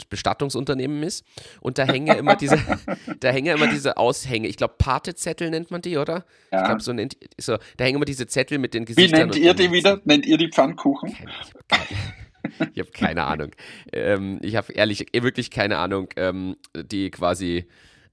Bestattungsunternehmen 0.09 1.01
ist. 1.03 1.25
Und 1.61 1.77
da 1.77 1.85
hängen 1.85 2.07
ja 2.07 2.15
immer 2.15 2.35
diese, 2.35 2.59
da 3.19 3.29
hängen 3.29 3.47
ja 3.47 3.53
immer 3.55 3.67
diese 3.67 3.97
Aushänge. 3.97 4.47
Ich 4.47 4.57
glaube, 4.57 4.75
Patezettel 4.77 5.49
nennt 5.49 5.71
man 5.71 5.81
die, 5.81 5.97
oder? 5.97 6.25
Ja. 6.51 6.59
Ich 6.59 6.65
glaube, 6.65 6.81
so 6.81 6.91
nennt, 6.91 7.17
so, 7.39 7.57
da 7.77 7.85
hängen 7.85 7.95
immer 7.95 8.05
diese 8.05 8.27
Zettel 8.27 8.57
mit 8.57 8.73
den 8.73 8.83
Gesichtern. 8.83 9.19
Wie 9.19 9.23
nennt 9.23 9.35
ihr 9.37 9.53
die 9.53 9.71
wieder? 9.71 10.01
Nennt 10.03 10.25
ihr 10.25 10.37
die 10.37 10.49
Pfannkuchen? 10.49 11.15
Ich 12.73 12.79
habe 12.79 12.91
keine 12.91 13.25
Ahnung. 13.25 13.51
Ähm, 13.91 14.39
ich 14.41 14.55
habe 14.55 14.73
ehrlich 14.73 15.07
wirklich 15.13 15.51
keine 15.51 15.77
Ahnung, 15.77 16.09
ähm, 16.15 16.55
die 16.75 17.09
quasi 17.11 17.67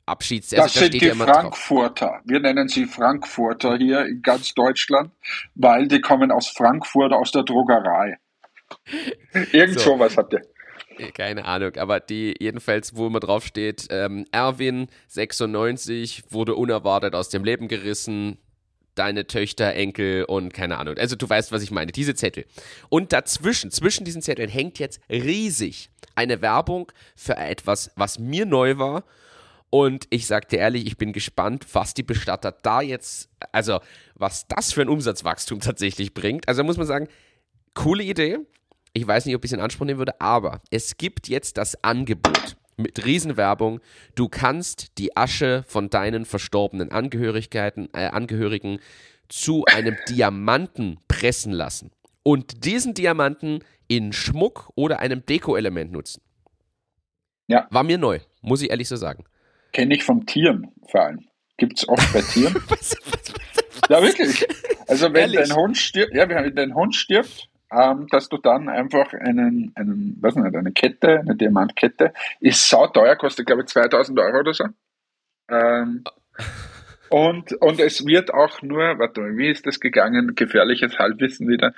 Abschieds. 0.07 0.51
Das 0.51 0.61
also, 0.61 0.81
da 0.81 0.85
sind 0.85 0.95
die 0.95 1.07
ja 1.07 1.15
Frankfurter. 1.15 2.07
Drauf. 2.07 2.21
Wir 2.25 2.41
nennen 2.41 2.69
sie 2.69 2.87
Frankfurter 2.87 3.77
hier 3.77 4.07
in 4.07 4.23
ganz 4.23 4.55
Deutschland, 4.55 5.11
weil 5.55 5.89
die 5.89 6.01
kommen 6.01 6.31
aus 6.31 6.49
Frankfurt, 6.49 7.13
aus 7.13 7.33
der 7.33 7.43
Druckerei. 7.43 8.19
Irgend 9.53 9.81
so. 9.81 9.93
sowas 9.93 10.17
habt 10.17 10.33
ihr. 10.33 10.43
Keine 11.13 11.45
Ahnung, 11.45 11.77
aber 11.77 12.01
die 12.01 12.35
jedenfalls, 12.39 12.97
wo 12.97 13.07
immer 13.07 13.21
drauf 13.21 13.45
steht, 13.45 13.87
ähm, 13.91 14.25
Erwin 14.33 14.89
96 15.09 16.25
wurde 16.31 16.55
unerwartet 16.55 17.15
aus 17.15 17.29
dem 17.29 17.45
Leben 17.45 17.69
gerissen, 17.69 18.39
deine 18.99 19.27
Töchter, 19.27 19.75
Enkel 19.75 20.25
und 20.25 20.53
keine 20.53 20.79
Ahnung. 20.79 20.97
Also 20.99 21.17
du 21.17 21.29
weißt, 21.29 21.53
was 21.53 21.63
ich 21.63 21.71
meine, 21.71 21.93
diese 21.93 22.15
Zettel. 22.15 22.47
Und 22.89 23.13
dazwischen, 23.13 23.71
zwischen 23.71 24.05
diesen 24.05 24.23
Zetteln 24.23 24.49
hängt 24.49 24.79
jetzt 24.79 25.01
riesig 25.09 25.91
eine 26.15 26.43
Werbung 26.43 26.91
für 27.15 27.37
etwas, 27.37 27.91
was 27.95 28.19
mir 28.19 28.47
neu 28.47 28.79
war 28.79 29.05
und 29.71 30.07
ich 30.11 30.27
sag 30.27 30.49
dir 30.49 30.59
ehrlich, 30.59 30.87
ich 30.87 30.97
bin 30.97 31.13
gespannt, 31.13 31.67
was 31.73 31.93
die 31.95 32.03
Bestatter 32.03 32.53
da 32.53 32.81
jetzt, 32.81 33.29
also 33.53 33.81
was 34.15 34.47
das 34.49 34.73
für 34.73 34.83
ein 34.83 34.89
Umsatzwachstum 34.89 35.61
tatsächlich 35.61 36.15
bringt. 36.15 36.49
Also 36.49 36.65
muss 36.65 36.77
man 36.77 36.87
sagen, 36.87 37.09
coole 37.75 38.03
Idee. 38.03 38.39
Ich 38.93 39.07
weiß 39.07 39.27
nicht, 39.27 39.35
ob 39.35 39.45
ich 39.45 39.51
es 39.51 39.55
in 39.55 39.61
Anspruch 39.61 39.85
nehmen 39.85 39.99
würde, 39.99 40.19
aber 40.21 40.63
es 40.71 40.97
gibt 40.97 41.29
jetzt 41.29 41.59
das 41.59 41.83
Angebot 41.85 42.57
mit 42.77 43.05
Riesenwerbung. 43.05 43.81
Du 44.15 44.29
kannst 44.29 44.99
die 44.99 45.17
Asche 45.17 45.65
von 45.67 45.91
deinen 45.91 46.25
verstorbenen 46.25 46.91
Angehörigkeiten, 46.91 47.89
äh, 47.93 48.07
Angehörigen 48.07 48.81
zu 49.29 49.65
einem 49.67 49.97
Diamanten 50.09 50.99
pressen 51.09 51.53
lassen 51.53 51.91
und 52.23 52.65
diesen 52.65 52.95
Diamanten 52.95 53.65
in 53.89 54.13
Schmuck 54.13 54.71
oder 54.75 55.01
einem 55.01 55.25
Deko-Element 55.25 55.93
nutzen. 55.93 56.23
Ja. 57.49 57.67
War 57.71 57.83
mir 57.83 57.99
neu, 57.99 58.21
muss 58.41 58.63
ich 58.63 58.71
ehrlich 58.71 58.89
so 58.89 58.97
sagen. 58.97 59.25
Kenne 59.73 59.95
ich 59.95 60.05
von 60.05 60.27
Tieren 60.27 60.73
vor 60.91 61.03
allem. 61.03 61.27
Gibt 61.57 61.79
es 61.79 61.89
oft 61.89 62.13
bei 62.13 62.21
Tieren. 62.21 62.55
was, 62.69 62.97
was, 63.05 63.33
was, 63.33 63.89
ja, 63.89 64.03
wirklich. 64.03 64.47
Also 64.89 65.07
wenn 65.13 65.33
Ehrlich? 65.33 65.49
dein 65.49 65.57
Hund 65.57 65.77
stirbt, 65.79 66.15
ja, 66.15 66.29
wenn 66.29 66.55
dein 66.55 66.75
Hund 66.75 66.95
stirbt, 66.95 67.49
ähm, 67.71 68.07
dass 68.11 68.29
du 68.29 68.39
dann 68.39 68.69
einfach 68.69 69.13
einen, 69.13 69.73
einen, 69.75 70.17
weiß 70.21 70.37
nicht, 70.37 70.55
eine 70.55 70.73
Kette, 70.73 71.21
eine 71.21 71.37
Diamantkette, 71.37 72.13
ist 72.41 72.69
sauteuer, 72.69 73.17
kostet 73.17 73.47
glaube 73.47 73.63
ich 73.63 73.69
2000 73.69 74.19
Euro 74.19 74.41
oder 74.41 74.55
so. 74.55 74.65
Ähm, 75.51 76.05
und, 77.11 77.53
und 77.61 77.81
es 77.81 78.07
wird 78.07 78.33
auch 78.33 78.63
nur, 78.63 78.99
warte 78.99 79.21
mal, 79.21 79.37
wie 79.37 79.51
ist 79.51 79.67
das 79.67 79.81
gegangen? 79.81 80.35
Gefährliches 80.35 80.99
Halbwissen 80.99 81.49
wieder. 81.49 81.73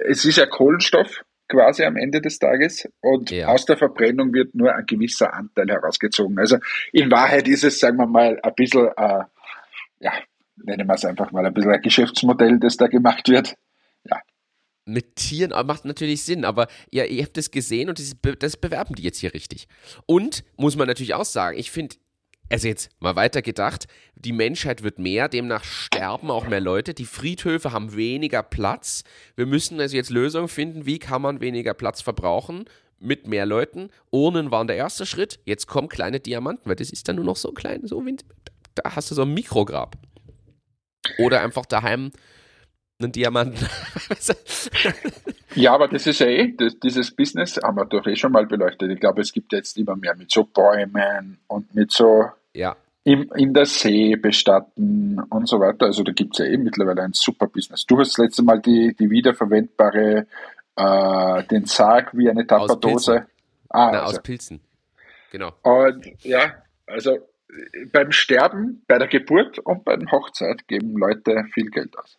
Es 0.00 0.24
ist 0.24 0.38
ja 0.38 0.46
Kohlenstoff, 0.46 1.24
quasi 1.48 1.84
am 1.84 1.96
Ende 1.96 2.20
des 2.20 2.38
Tages 2.38 2.88
und 3.00 3.30
ja. 3.30 3.48
aus 3.48 3.64
der 3.64 3.76
Verbrennung 3.76 4.32
wird 4.32 4.54
nur 4.54 4.74
ein 4.74 4.86
gewisser 4.86 5.34
Anteil 5.34 5.68
herausgezogen. 5.68 6.38
Also 6.38 6.58
in 6.92 7.10
Wahrheit 7.10 7.48
ist 7.48 7.64
es, 7.64 7.80
sagen 7.80 7.98
wir 7.98 8.06
mal, 8.06 8.38
ein 8.42 8.54
bisschen, 8.54 8.88
äh, 8.96 9.24
ja, 10.00 10.12
nennen 10.56 10.86
wir 10.86 10.94
es 10.94 11.04
einfach 11.04 11.32
mal, 11.32 11.44
ein 11.44 11.54
bisschen 11.54 11.72
ein 11.72 11.82
Geschäftsmodell, 11.82 12.58
das 12.58 12.76
da 12.76 12.86
gemacht 12.86 13.28
wird. 13.28 13.54
Mit 14.86 15.16
Tieren 15.16 15.50
macht 15.66 15.86
natürlich 15.86 16.22
Sinn, 16.24 16.44
aber 16.44 16.68
ja, 16.92 17.04
ihr 17.04 17.22
habt 17.22 17.36
das 17.36 17.50
gesehen 17.50 17.88
und 17.88 17.98
das, 17.98 18.14
das 18.38 18.56
bewerben 18.56 18.94
die 18.94 19.02
jetzt 19.02 19.18
hier 19.18 19.32
richtig. 19.32 19.66
Und 20.06 20.44
muss 20.56 20.76
man 20.76 20.86
natürlich 20.86 21.14
auch 21.14 21.24
sagen, 21.24 21.58
ich 21.58 21.70
finde, 21.70 21.96
also 22.50 22.68
jetzt 22.68 22.90
mal 23.00 23.16
weiter 23.16 23.40
gedacht, 23.40 23.86
die 24.14 24.32
Menschheit 24.32 24.82
wird 24.82 24.98
mehr, 24.98 25.28
demnach 25.28 25.64
sterben 25.64 26.30
auch 26.30 26.46
mehr 26.46 26.60
Leute, 26.60 26.92
die 26.92 27.06
Friedhöfe 27.06 27.72
haben 27.72 27.96
weniger 27.96 28.42
Platz. 28.42 29.04
Wir 29.36 29.46
müssen 29.46 29.80
also 29.80 29.96
jetzt 29.96 30.10
Lösungen 30.10 30.48
finden, 30.48 30.84
wie 30.84 30.98
kann 30.98 31.22
man 31.22 31.40
weniger 31.40 31.74
Platz 31.74 32.02
verbrauchen 32.02 32.66
mit 33.00 33.26
mehr 33.26 33.46
Leuten. 33.46 33.90
Urnen 34.10 34.50
waren 34.50 34.66
der 34.66 34.76
erste 34.76 35.06
Schritt, 35.06 35.40
jetzt 35.44 35.66
kommen 35.66 35.88
kleine 35.88 36.20
Diamanten, 36.20 36.68
weil 36.68 36.76
das 36.76 36.90
ist 36.90 37.08
dann 37.08 37.16
nur 37.16 37.24
noch 37.24 37.36
so 37.36 37.52
klein, 37.52 37.86
so 37.86 38.04
wie, 38.04 38.16
da 38.74 38.94
hast 38.94 39.10
du 39.10 39.14
so 39.14 39.22
ein 39.22 39.32
Mikrograb. 39.32 39.96
Oder 41.18 41.42
einfach 41.42 41.66
daheim 41.66 42.12
einen 43.04 43.12
Diamanten. 43.12 43.66
ja, 45.54 45.74
aber 45.74 45.88
das 45.88 46.06
ist 46.06 46.20
ja 46.20 46.26
eh, 46.26 46.54
das, 46.56 46.78
dieses 46.78 47.10
Business 47.10 47.58
haben 47.62 47.76
wir 47.76 47.84
doch 47.84 48.06
eh 48.06 48.16
schon 48.16 48.32
mal 48.32 48.46
beleuchtet. 48.46 48.90
Ich 48.90 49.00
glaube, 49.00 49.22
es 49.22 49.32
gibt 49.32 49.52
jetzt 49.52 49.76
immer 49.78 49.96
mehr 49.96 50.16
mit 50.16 50.30
so 50.30 50.44
Bäumen 50.44 51.38
und 51.46 51.74
mit 51.74 51.92
so 51.92 52.24
ja. 52.52 52.76
im, 53.04 53.30
in 53.36 53.54
der 53.54 53.66
See 53.66 54.16
bestatten 54.16 55.20
und 55.30 55.48
so 55.48 55.60
weiter. 55.60 55.86
Also 55.86 56.02
da 56.02 56.12
gibt 56.12 56.34
es 56.34 56.44
ja 56.44 56.52
eh 56.52 56.56
mittlerweile 56.56 57.02
ein 57.02 57.12
super 57.12 57.46
Business. 57.46 57.86
Du 57.86 57.98
hast 57.98 58.18
das 58.18 58.24
letzte 58.24 58.42
Mal 58.42 58.60
die, 58.60 58.94
die 58.98 59.10
wiederverwendbare, 59.10 60.26
äh, 60.76 61.42
den 61.44 61.66
Sarg 61.66 62.16
wie 62.16 62.28
eine 62.28 62.46
Tapperdose. 62.46 63.26
Ah, 63.68 63.90
Na, 63.92 64.02
also. 64.02 64.16
aus 64.16 64.22
Pilzen. 64.22 64.60
Genau. 65.30 65.52
Und 65.62 66.06
ja, 66.22 66.54
also 66.86 67.18
beim 67.92 68.12
Sterben, 68.12 68.82
bei 68.86 68.98
der 68.98 69.08
Geburt 69.08 69.58
und 69.58 69.84
bei 69.84 69.96
der 69.96 70.10
Hochzeit 70.10 70.66
geben 70.68 70.96
Leute 70.96 71.44
viel 71.52 71.70
Geld 71.70 71.96
aus. 71.98 72.18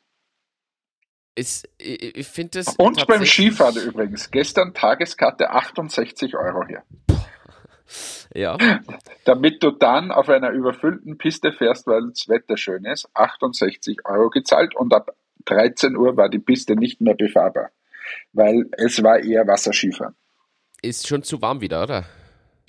Ist, 1.35 1.67
ich, 1.77 2.17
ich 2.17 2.27
finde 2.27 2.59
das. 2.59 2.75
Und 2.77 3.05
beim 3.07 3.25
Skifahren 3.25 3.75
übrigens. 3.75 4.31
Gestern 4.31 4.73
Tageskarte 4.73 5.49
68 5.49 6.35
Euro 6.35 6.65
hier. 6.67 6.83
Ja. 8.33 8.57
Damit 9.23 9.63
du 9.63 9.71
dann 9.71 10.11
auf 10.11 10.27
einer 10.27 10.49
überfüllten 10.49 11.17
Piste 11.17 11.53
fährst, 11.53 11.87
weil 11.87 12.09
das 12.09 12.27
Wetter 12.27 12.57
schön 12.57 12.83
ist, 12.83 13.07
68 13.13 13.99
Euro 14.03 14.29
gezahlt 14.29 14.75
und 14.75 14.93
ab 14.93 15.15
13 15.45 15.95
Uhr 15.95 16.17
war 16.17 16.27
die 16.27 16.39
Piste 16.39 16.75
nicht 16.75 16.99
mehr 16.99 17.13
befahrbar, 17.13 17.69
weil 18.33 18.65
es 18.73 19.01
war 19.01 19.19
eher 19.19 19.47
Wasserskifahren. 19.47 20.15
Ist 20.81 21.07
schon 21.07 21.23
zu 21.23 21.41
warm 21.41 21.61
wieder, 21.61 21.83
oder? 21.83 22.05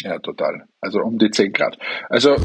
Ja, 0.02 0.18
total. 0.18 0.68
Also 0.80 1.00
um 1.00 1.18
die 1.18 1.30
10 1.30 1.52
Grad. 1.52 1.78
Also 2.08 2.36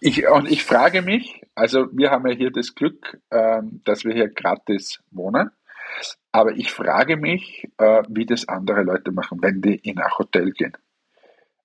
ich, 0.00 0.26
und 0.28 0.50
ich 0.50 0.64
frage 0.64 1.02
mich, 1.02 1.42
also 1.54 1.86
wir 1.92 2.10
haben 2.10 2.26
ja 2.26 2.34
hier 2.34 2.50
das 2.50 2.74
Glück, 2.74 3.20
ähm, 3.30 3.82
dass 3.84 4.04
wir 4.04 4.14
hier 4.14 4.28
gratis 4.28 5.00
wohnen. 5.10 5.50
Aber 6.32 6.52
ich 6.52 6.70
frage 6.70 7.16
mich, 7.16 7.68
äh, 7.78 8.02
wie 8.08 8.26
das 8.26 8.48
andere 8.48 8.82
Leute 8.82 9.12
machen, 9.12 9.38
wenn 9.42 9.60
die 9.60 9.76
in 9.76 9.98
ein 9.98 10.18
Hotel 10.18 10.52
gehen. 10.52 10.76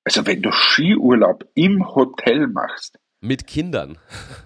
Also 0.04 0.26
wenn 0.26 0.42
du 0.42 0.52
Skiurlaub 0.52 1.46
im 1.56 1.96
Hotel 1.96 2.48
machst. 2.48 3.00
Mit 3.22 3.48
Kindern. 3.48 3.98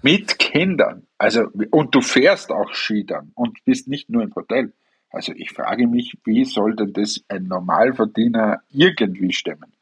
Mit 0.02 0.38
Kindern. 0.38 1.06
Also, 1.18 1.48
und 1.70 1.94
du 1.94 2.00
fährst 2.00 2.50
auch 2.50 2.72
Ski 2.72 3.04
dann 3.04 3.32
und 3.34 3.62
bist 3.64 3.88
nicht 3.88 4.08
nur 4.08 4.22
im 4.22 4.34
Hotel. 4.34 4.72
Also 5.10 5.32
ich 5.34 5.52
frage 5.52 5.86
mich, 5.86 6.16
wie 6.24 6.44
soll 6.44 6.76
denn 6.76 6.92
das 6.92 7.22
ein 7.28 7.44
Normalverdiener 7.44 8.62
irgendwie 8.70 9.32
stemmen? 9.32 9.74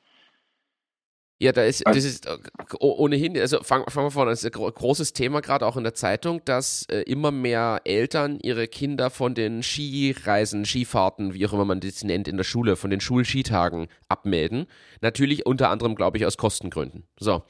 Ja, 1.41 1.53
da 1.53 1.63
ist, 1.63 1.87
das 1.87 2.05
ist 2.05 2.27
äh, 2.27 2.37
ohnehin, 2.81 3.39
also 3.39 3.63
fangen 3.63 3.85
fang 3.89 4.05
wir 4.05 4.11
vorne, 4.11 4.33
das 4.33 4.43
ist 4.43 4.57
ein 4.57 4.61
großes 4.61 5.13
Thema 5.13 5.41
gerade 5.41 5.65
auch 5.67 5.77
in 5.77 5.85
der 5.85 5.95
Zeitung, 5.95 6.45
dass 6.45 6.85
äh, 6.91 7.03
immer 7.03 7.31
mehr 7.31 7.81
Eltern 7.85 8.41
ihre 8.43 8.67
Kinder 8.67 9.09
von 9.09 9.37
den 9.37 9.63
Skireisen, 9.63 10.65
Skifahrten, 10.65 11.35
wie 11.35 11.47
auch 11.47 11.53
immer 11.53 11.65
man 11.65 11.79
das 11.79 12.03
nennt, 12.03 12.27
in 12.27 12.37
der 12.37 12.45
Schule, 12.45 12.75
von 12.75 12.91
den 12.91 13.01
Schulskitagen 13.01 13.87
abmelden. 14.09 14.67
Natürlich 15.01 15.47
unter 15.47 15.71
anderem, 15.71 15.95
glaube 15.95 16.19
ich, 16.19 16.27
aus 16.27 16.39
Kostengründen. 16.39 17.05
So. 17.21 17.45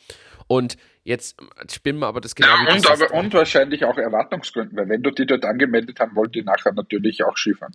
Und 0.49 0.77
jetzt 1.05 1.39
spinnen 1.71 2.01
wir 2.01 2.09
aber 2.09 2.21
das 2.21 2.35
genau 2.35 2.49
ja, 2.49 2.75
und, 2.75 2.91
aber, 2.91 3.15
und 3.15 3.33
wahrscheinlich 3.33 3.87
auch 3.87 3.97
Erwartungsgründen, 3.97 4.77
weil 4.77 4.89
wenn 4.91 5.03
du 5.03 5.11
die 5.11 5.25
dort 5.25 5.47
angemeldet 5.47 5.99
haben, 6.01 6.15
wollt 6.15 6.35
die 6.35 6.43
nachher 6.43 6.73
natürlich 6.73 7.25
auch 7.25 7.39
Skifahren. 7.39 7.75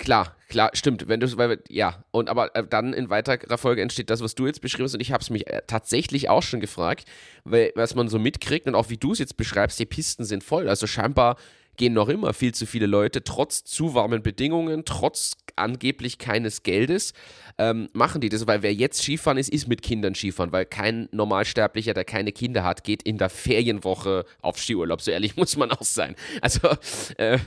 Klar, 0.00 0.34
klar, 0.48 0.70
stimmt. 0.72 1.08
Wenn 1.08 1.20
du, 1.20 1.36
weil, 1.36 1.58
ja, 1.68 2.02
und 2.10 2.30
aber 2.30 2.56
äh, 2.56 2.66
dann 2.66 2.94
in 2.94 3.10
weiterer 3.10 3.58
Folge 3.58 3.82
entsteht 3.82 4.08
das, 4.08 4.22
was 4.22 4.34
du 4.34 4.46
jetzt 4.46 4.62
beschriebst, 4.62 4.94
und 4.94 5.00
ich 5.02 5.12
habe 5.12 5.20
es 5.20 5.28
mich 5.28 5.46
äh, 5.46 5.60
tatsächlich 5.66 6.30
auch 6.30 6.42
schon 6.42 6.60
gefragt, 6.60 7.04
weil 7.44 7.70
was 7.74 7.94
man 7.94 8.08
so 8.08 8.18
mitkriegt 8.18 8.66
und 8.66 8.74
auch 8.74 8.88
wie 8.88 8.96
du 8.96 9.12
es 9.12 9.18
jetzt 9.18 9.36
beschreibst, 9.36 9.78
die 9.78 9.84
Pisten 9.84 10.24
sind 10.24 10.42
voll. 10.42 10.70
Also 10.70 10.86
scheinbar 10.86 11.36
gehen 11.80 11.94
noch 11.94 12.10
immer 12.10 12.34
viel 12.34 12.52
zu 12.52 12.66
viele 12.66 12.84
Leute, 12.84 13.24
trotz 13.24 13.64
zu 13.64 13.94
warmen 13.94 14.22
Bedingungen, 14.22 14.84
trotz 14.84 15.32
angeblich 15.56 16.18
keines 16.18 16.62
Geldes, 16.62 17.14
ähm, 17.56 17.88
machen 17.94 18.20
die 18.20 18.28
das, 18.28 18.46
weil 18.46 18.62
wer 18.62 18.74
jetzt 18.74 19.02
Skifahren 19.02 19.38
ist, 19.38 19.48
ist 19.48 19.66
mit 19.66 19.80
Kindern 19.80 20.14
Skifahren, 20.14 20.52
weil 20.52 20.66
kein 20.66 21.08
Normalsterblicher, 21.10 21.94
der 21.94 22.04
keine 22.04 22.32
Kinder 22.32 22.64
hat, 22.64 22.84
geht 22.84 23.02
in 23.02 23.16
der 23.16 23.30
Ferienwoche 23.30 24.26
auf 24.42 24.58
Skiurlaub. 24.58 25.00
So 25.00 25.10
ehrlich 25.10 25.36
muss 25.38 25.56
man 25.56 25.70
auch 25.70 25.82
sein. 25.82 26.16
Also 26.42 26.68
äh, 27.16 27.38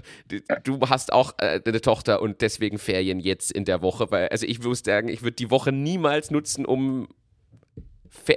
du 0.63 0.79
hast 0.81 1.13
auch 1.13 1.35
äh, 1.37 1.61
eine 1.63 1.81
Tochter 1.81 2.19
und 2.19 2.41
deswegen 2.41 2.79
Ferien 2.79 3.19
jetzt 3.19 3.51
in 3.51 3.65
der 3.65 3.83
Woche, 3.83 4.09
weil 4.09 4.29
also 4.29 4.47
ich 4.47 4.63
würde 4.63 4.75
sagen, 4.83 5.09
ich 5.09 5.21
würde 5.21 5.35
die 5.35 5.51
Woche 5.51 5.71
niemals 5.71 6.31
nutzen, 6.31 6.65
um 6.65 7.07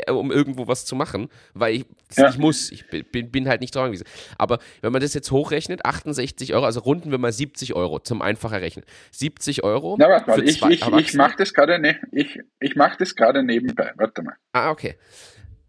um 0.08 0.32
irgendwo 0.32 0.68
was 0.68 0.84
zu 0.84 0.96
machen, 0.96 1.28
weil 1.54 1.74
ich, 1.74 1.86
ja. 2.16 2.28
ich 2.28 2.38
muss, 2.38 2.70
ich 2.70 2.86
bin, 2.88 3.30
bin 3.30 3.48
halt 3.48 3.60
nicht 3.60 3.74
dran 3.74 3.86
gewesen. 3.86 4.06
Aber 4.38 4.58
wenn 4.80 4.92
man 4.92 5.00
das 5.00 5.14
jetzt 5.14 5.30
hochrechnet, 5.30 5.84
68 5.84 6.54
Euro, 6.54 6.64
also 6.64 6.80
runden 6.80 7.10
wir 7.10 7.18
mal 7.18 7.32
70 7.32 7.74
Euro 7.74 8.00
zum 8.00 8.22
einfacher 8.22 8.60
Rechnen. 8.60 8.84
70 9.12 9.64
Euro. 9.64 9.96
Na, 9.98 10.08
warte 10.08 10.30
mal, 10.30 10.42
ich, 10.42 10.62
ich, 10.62 10.86
ich 10.86 11.14
mache 11.14 11.36
das 11.38 11.52
gerade 11.52 11.78
ne, 11.78 11.96
ich, 12.12 12.40
ich 12.60 12.76
mach 12.76 12.96
das 12.96 13.14
gerade 13.14 13.42
nebenbei. 13.42 13.92
Warte 13.96 14.22
mal. 14.22 14.34
Ah, 14.52 14.70
okay. 14.70 14.96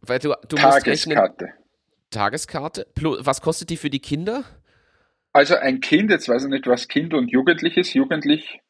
Weil 0.01 0.19
du, 0.19 0.33
du 0.47 0.55
Tageskarte. 0.55 1.45
Rechnen, 1.45 1.53
Tageskarte. 2.09 2.87
Was 3.01 3.41
kostet 3.41 3.69
die 3.69 3.77
für 3.77 3.89
die 3.89 3.99
Kinder? 3.99 4.43
Also 5.33 5.55
ein 5.55 5.81
Kind, 5.81 6.09
jetzt 6.09 6.29
weiß 6.29 6.45
ich 6.45 6.49
nicht, 6.49 6.65
was 6.67 6.87
Kind 6.87 7.13
und 7.13 7.29
Jugendlich 7.29 7.77
ist. 7.77 7.93
Jugendlich 7.93 8.61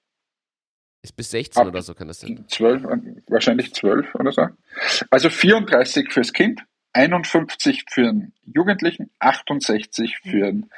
ist 1.10 1.16
bis 1.16 1.32
16 1.32 1.62
Ab 1.62 1.68
oder 1.70 1.82
so 1.82 1.94
kann 1.94 2.08
das 2.08 2.20
sein? 2.20 2.46
12, 2.48 2.84
wahrscheinlich 3.28 3.74
12 3.74 4.16
oder 4.16 4.32
so. 4.32 4.48
Also 5.10 5.30
34 5.30 6.12
fürs 6.12 6.34
Kind, 6.34 6.62
51 6.94 7.86
für 7.90 8.10
einen 8.10 8.34
Jugendlichen, 8.46 9.10
68 9.20 10.18
für 10.24 10.48
einen, 10.48 10.70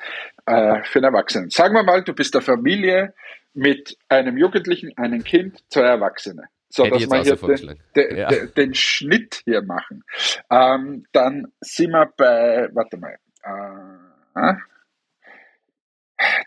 äh, 0.46 0.84
für 0.84 1.00
einen 1.00 1.14
Erwachsenen. 1.14 1.50
Sagen 1.50 1.76
wir 1.76 1.84
mal, 1.84 2.04
du 2.04 2.14
bist 2.14 2.36
eine 2.36 2.42
Familie 2.42 3.14
mit 3.54 3.98
einem 4.10 4.38
Jugendlichen, 4.38 4.98
einem 4.98 5.24
Kind, 5.24 5.64
zwei 5.70 5.82
Erwachsene. 5.82 6.44
So, 6.70 6.86
Hätte 6.86 7.08
dass 7.08 7.10
wir 7.10 7.24
hier 7.24 7.36
den, 7.36 7.80
den, 7.96 8.18
ja. 8.18 8.28
den, 8.28 8.54
den, 8.54 8.74
Schnitt 8.76 9.42
hier 9.44 9.64
machen. 9.64 10.04
Ähm, 10.52 11.06
dann 11.14 11.52
sind 11.62 11.92
wir 11.92 12.14
bei, 12.16 12.70
warte 12.74 12.98
mal, 12.98 13.18
äh, 13.44 14.54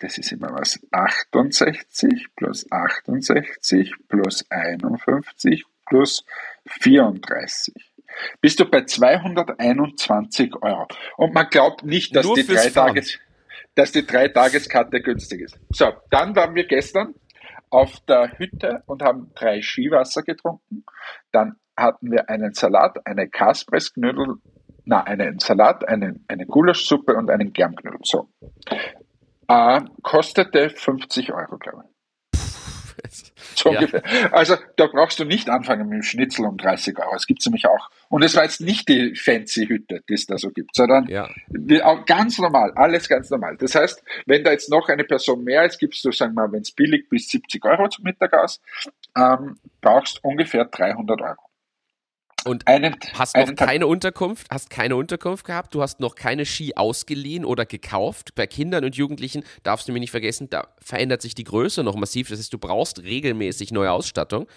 das 0.03 0.19
ist 0.19 0.33
immer 0.33 0.53
was, 0.53 0.81
68 0.91 2.35
plus 2.35 2.67
68 2.71 3.95
plus 4.09 4.45
51 4.51 5.65
plus 5.87 6.25
34. 6.67 7.75
Bist 8.41 8.59
du 8.59 8.69
bei 8.69 8.85
221 8.85 10.55
Euro. 10.61 10.89
Und 11.17 11.35
man 11.35 11.47
glaubt 11.49 11.85
nicht, 11.85 12.15
dass 12.17 12.31
die, 12.33 12.45
drei 12.45 12.69
Tages, 12.69 13.19
dass 13.77 13.93
die 13.93 14.05
drei 14.05 14.29
Tageskarte 14.29 15.01
günstig 15.01 15.43
ist. 15.43 15.59
So, 15.71 15.93
dann 16.11 16.35
waren 16.35 16.55
wir 16.57 16.67
gestern 16.67 17.15
auf 17.71 18.01
der 18.01 18.39
Hütte 18.39 18.83
und 18.87 19.03
haben 19.03 19.31
drei 19.35 19.63
Skiwasser 19.63 20.23
getrunken. 20.23 20.85
Dann 21.31 21.57
hatten 21.77 22.11
wir 22.11 22.29
einen 22.29 22.53
Salat, 22.55 23.07
eine 23.07 23.29
Kaspressknödel, 23.29 24.35
na, 24.85 25.05
einen 25.05 25.39
Salat, 25.39 25.89
eine, 25.89 26.21
eine 26.27 26.47
Gulaschsuppe 26.47 27.15
und 27.15 27.31
einen 27.31 27.53
Germknödel. 27.53 28.01
So. 28.03 28.29
Äh, 29.49 29.81
kostete 30.03 30.71
50 30.71 31.33
Euro, 31.33 31.59
glaube 31.59 31.85
ich. 31.85 31.93
So 33.55 33.71
ja. 33.71 33.81
ungefähr. 33.81 34.03
Also 34.33 34.57
da 34.77 34.87
brauchst 34.87 35.19
du 35.19 35.25
nicht 35.25 35.51
anfangen 35.51 35.89
mit 35.89 35.97
dem 35.97 36.03
Schnitzel 36.03 36.47
um 36.47 36.57
30 36.57 36.99
Euro. 36.99 37.15
Es 37.15 37.27
gibt 37.27 37.41
es 37.41 37.47
nämlich 37.47 37.67
auch. 37.67 37.91
Und 38.09 38.23
es 38.23 38.35
war 38.35 38.45
jetzt 38.45 38.61
nicht 38.61 38.89
die 38.89 39.15
fancy 39.15 39.67
Hütte, 39.67 40.01
die 40.09 40.15
es 40.15 40.27
da 40.27 40.39
so 40.39 40.51
gibt, 40.51 40.75
sondern 40.75 41.07
ja. 41.09 41.29
auch 41.85 42.05
ganz 42.07 42.39
normal, 42.39 42.73
alles 42.77 43.09
ganz 43.09 43.29
normal. 43.31 43.57
Das 43.59 43.75
heißt, 43.75 44.03
wenn 44.27 44.45
da 44.45 44.53
jetzt 44.53 44.71
noch 44.71 44.89
eine 44.89 45.05
Person 45.05 45.45
mehr 45.45 45.65
ist, 45.65 45.79
gibst 45.79 46.05
du, 46.05 46.13
sagen 46.13 46.35
wir 46.35 46.47
mal, 46.47 46.53
wenn 46.53 46.63
es 46.63 46.73
billig 46.73 47.09
bis 47.09 47.29
70 47.29 47.65
Euro 47.65 47.89
zum 47.89 48.05
Mittag 48.05 48.33
aus, 48.33 48.61
ähm, 49.17 49.59
brauchst 49.81 50.23
ungefähr 50.25 50.65
300 50.65 51.21
Euro. 51.21 51.52
Und 52.45 52.65
hast 52.67 53.37
noch 53.37 53.55
keine 53.55 53.87
Unterkunft, 53.87 54.49
hast 54.51 54.71
keine 54.71 54.97
Unterkunft 54.97 55.45
gehabt, 55.45 55.75
du 55.75 55.83
hast 55.83 56.01
noch 56.01 56.17
keine 56.17 56.45
Ski 56.45 56.75
ausgeliehen 56.75 57.45
oder 57.45 57.67
gekauft. 57.67 58.35
Bei 58.35 58.47
Kindern 58.47 58.85
und 58.85 58.97
Jugendlichen 58.97 59.45
darfst 59.63 59.89
du 59.89 59.93
mir 59.93 60.01
nicht 60.01 60.11
vergessen, 60.11 60.51
da 60.51 60.69
verändert 60.81 61.23
sich 61.23 61.35
die 61.35 61.45
Größe 61.45 61.85
noch 61.85 61.95
massiv. 61.95 62.29
Das 62.29 62.39
heißt, 62.39 62.53
du 62.53 62.59
brauchst 62.59 63.03
regelmäßig 63.03 63.71
neue 63.73 63.93
Ausstattung. 63.93 64.49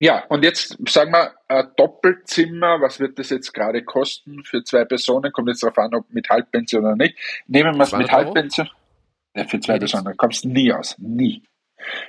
Ja, 0.00 0.24
und 0.28 0.44
jetzt 0.44 0.76
sagen 0.88 1.12
wir, 1.12 1.32
ein 1.48 1.68
Doppelzimmer, 1.76 2.80
was 2.80 3.00
wird 3.00 3.18
das 3.18 3.30
jetzt 3.30 3.54
gerade 3.54 3.82
kosten 3.84 4.42
für 4.44 4.62
zwei 4.64 4.84
Personen? 4.84 5.32
Kommt 5.32 5.48
jetzt 5.48 5.62
darauf 5.62 5.78
an, 5.78 5.94
ob 5.94 6.12
mit 6.12 6.28
Halbpension 6.28 6.84
oder 6.84 6.96
nicht. 6.96 7.16
Nehmen 7.46 7.76
wir 7.76 7.84
es 7.84 7.92
mit 7.92 8.10
Halbpension. 8.10 8.68
Ja, 9.34 9.44
für 9.44 9.60
zwei 9.60 9.78
Personen 9.78 10.16
kommst 10.16 10.44
du 10.44 10.48
nie 10.48 10.72
aus. 10.72 10.96
Nie. 10.98 11.42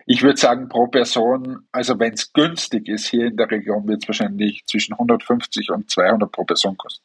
Ich 0.06 0.22
würde 0.22 0.38
sagen, 0.38 0.70
pro 0.70 0.88
Person, 0.88 1.68
also 1.72 2.00
wenn 2.00 2.14
es 2.14 2.32
günstig 2.34 2.88
ist, 2.88 3.08
hier 3.08 3.28
in 3.28 3.38
der 3.38 3.50
Region 3.50 3.88
wird 3.88 4.04
es 4.04 4.08
wahrscheinlich 4.08 4.64
zwischen 4.66 4.94
150 4.94 5.72
und 5.72 5.90
200 5.90 6.32
pro 6.32 6.44
Person 6.44 6.78
kosten. 6.78 7.04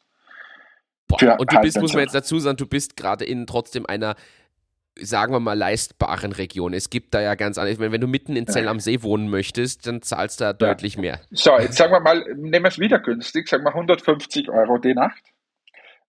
Boah, 1.07 1.39
und 1.39 1.51
du 1.51 1.59
bist, 1.59 1.79
muss 1.79 1.93
man 1.93 2.03
jetzt 2.03 2.15
dazu 2.15 2.39
sagen, 2.39 2.57
du 2.57 2.65
bist 2.65 2.95
gerade 2.95 3.25
in 3.25 3.45
trotzdem 3.45 3.85
einer, 3.85 4.15
sagen 4.97 5.33
wir 5.33 5.41
mal, 5.41 5.57
leistbaren 5.57 6.31
Region. 6.31 6.73
Es 6.73 6.89
gibt 6.89 7.13
da 7.13 7.21
ja 7.21 7.35
ganz 7.35 7.57
andere, 7.57 7.79
wenn, 7.79 7.91
wenn 7.91 8.01
du 8.01 8.07
mitten 8.07 8.35
in 8.37 8.47
Zell 8.47 8.69
am 8.69 8.79
See 8.79 9.01
wohnen 9.01 9.29
möchtest, 9.29 9.87
dann 9.87 10.01
zahlst 10.01 10.39
du 10.39 10.45
da 10.45 10.49
ja. 10.51 10.53
deutlich 10.53 10.97
mehr. 10.97 11.19
So, 11.31 11.57
jetzt 11.59 11.75
sagen 11.75 11.91
wir 11.91 11.99
mal, 11.99 12.23
nehmen 12.35 12.63
wir 12.63 12.69
es 12.69 12.79
wieder 12.79 12.99
günstig, 12.99 13.49
sagen 13.49 13.65
wir 13.65 13.73
150 13.73 14.49
Euro 14.49 14.77
die 14.77 14.93
Nacht 14.93 15.21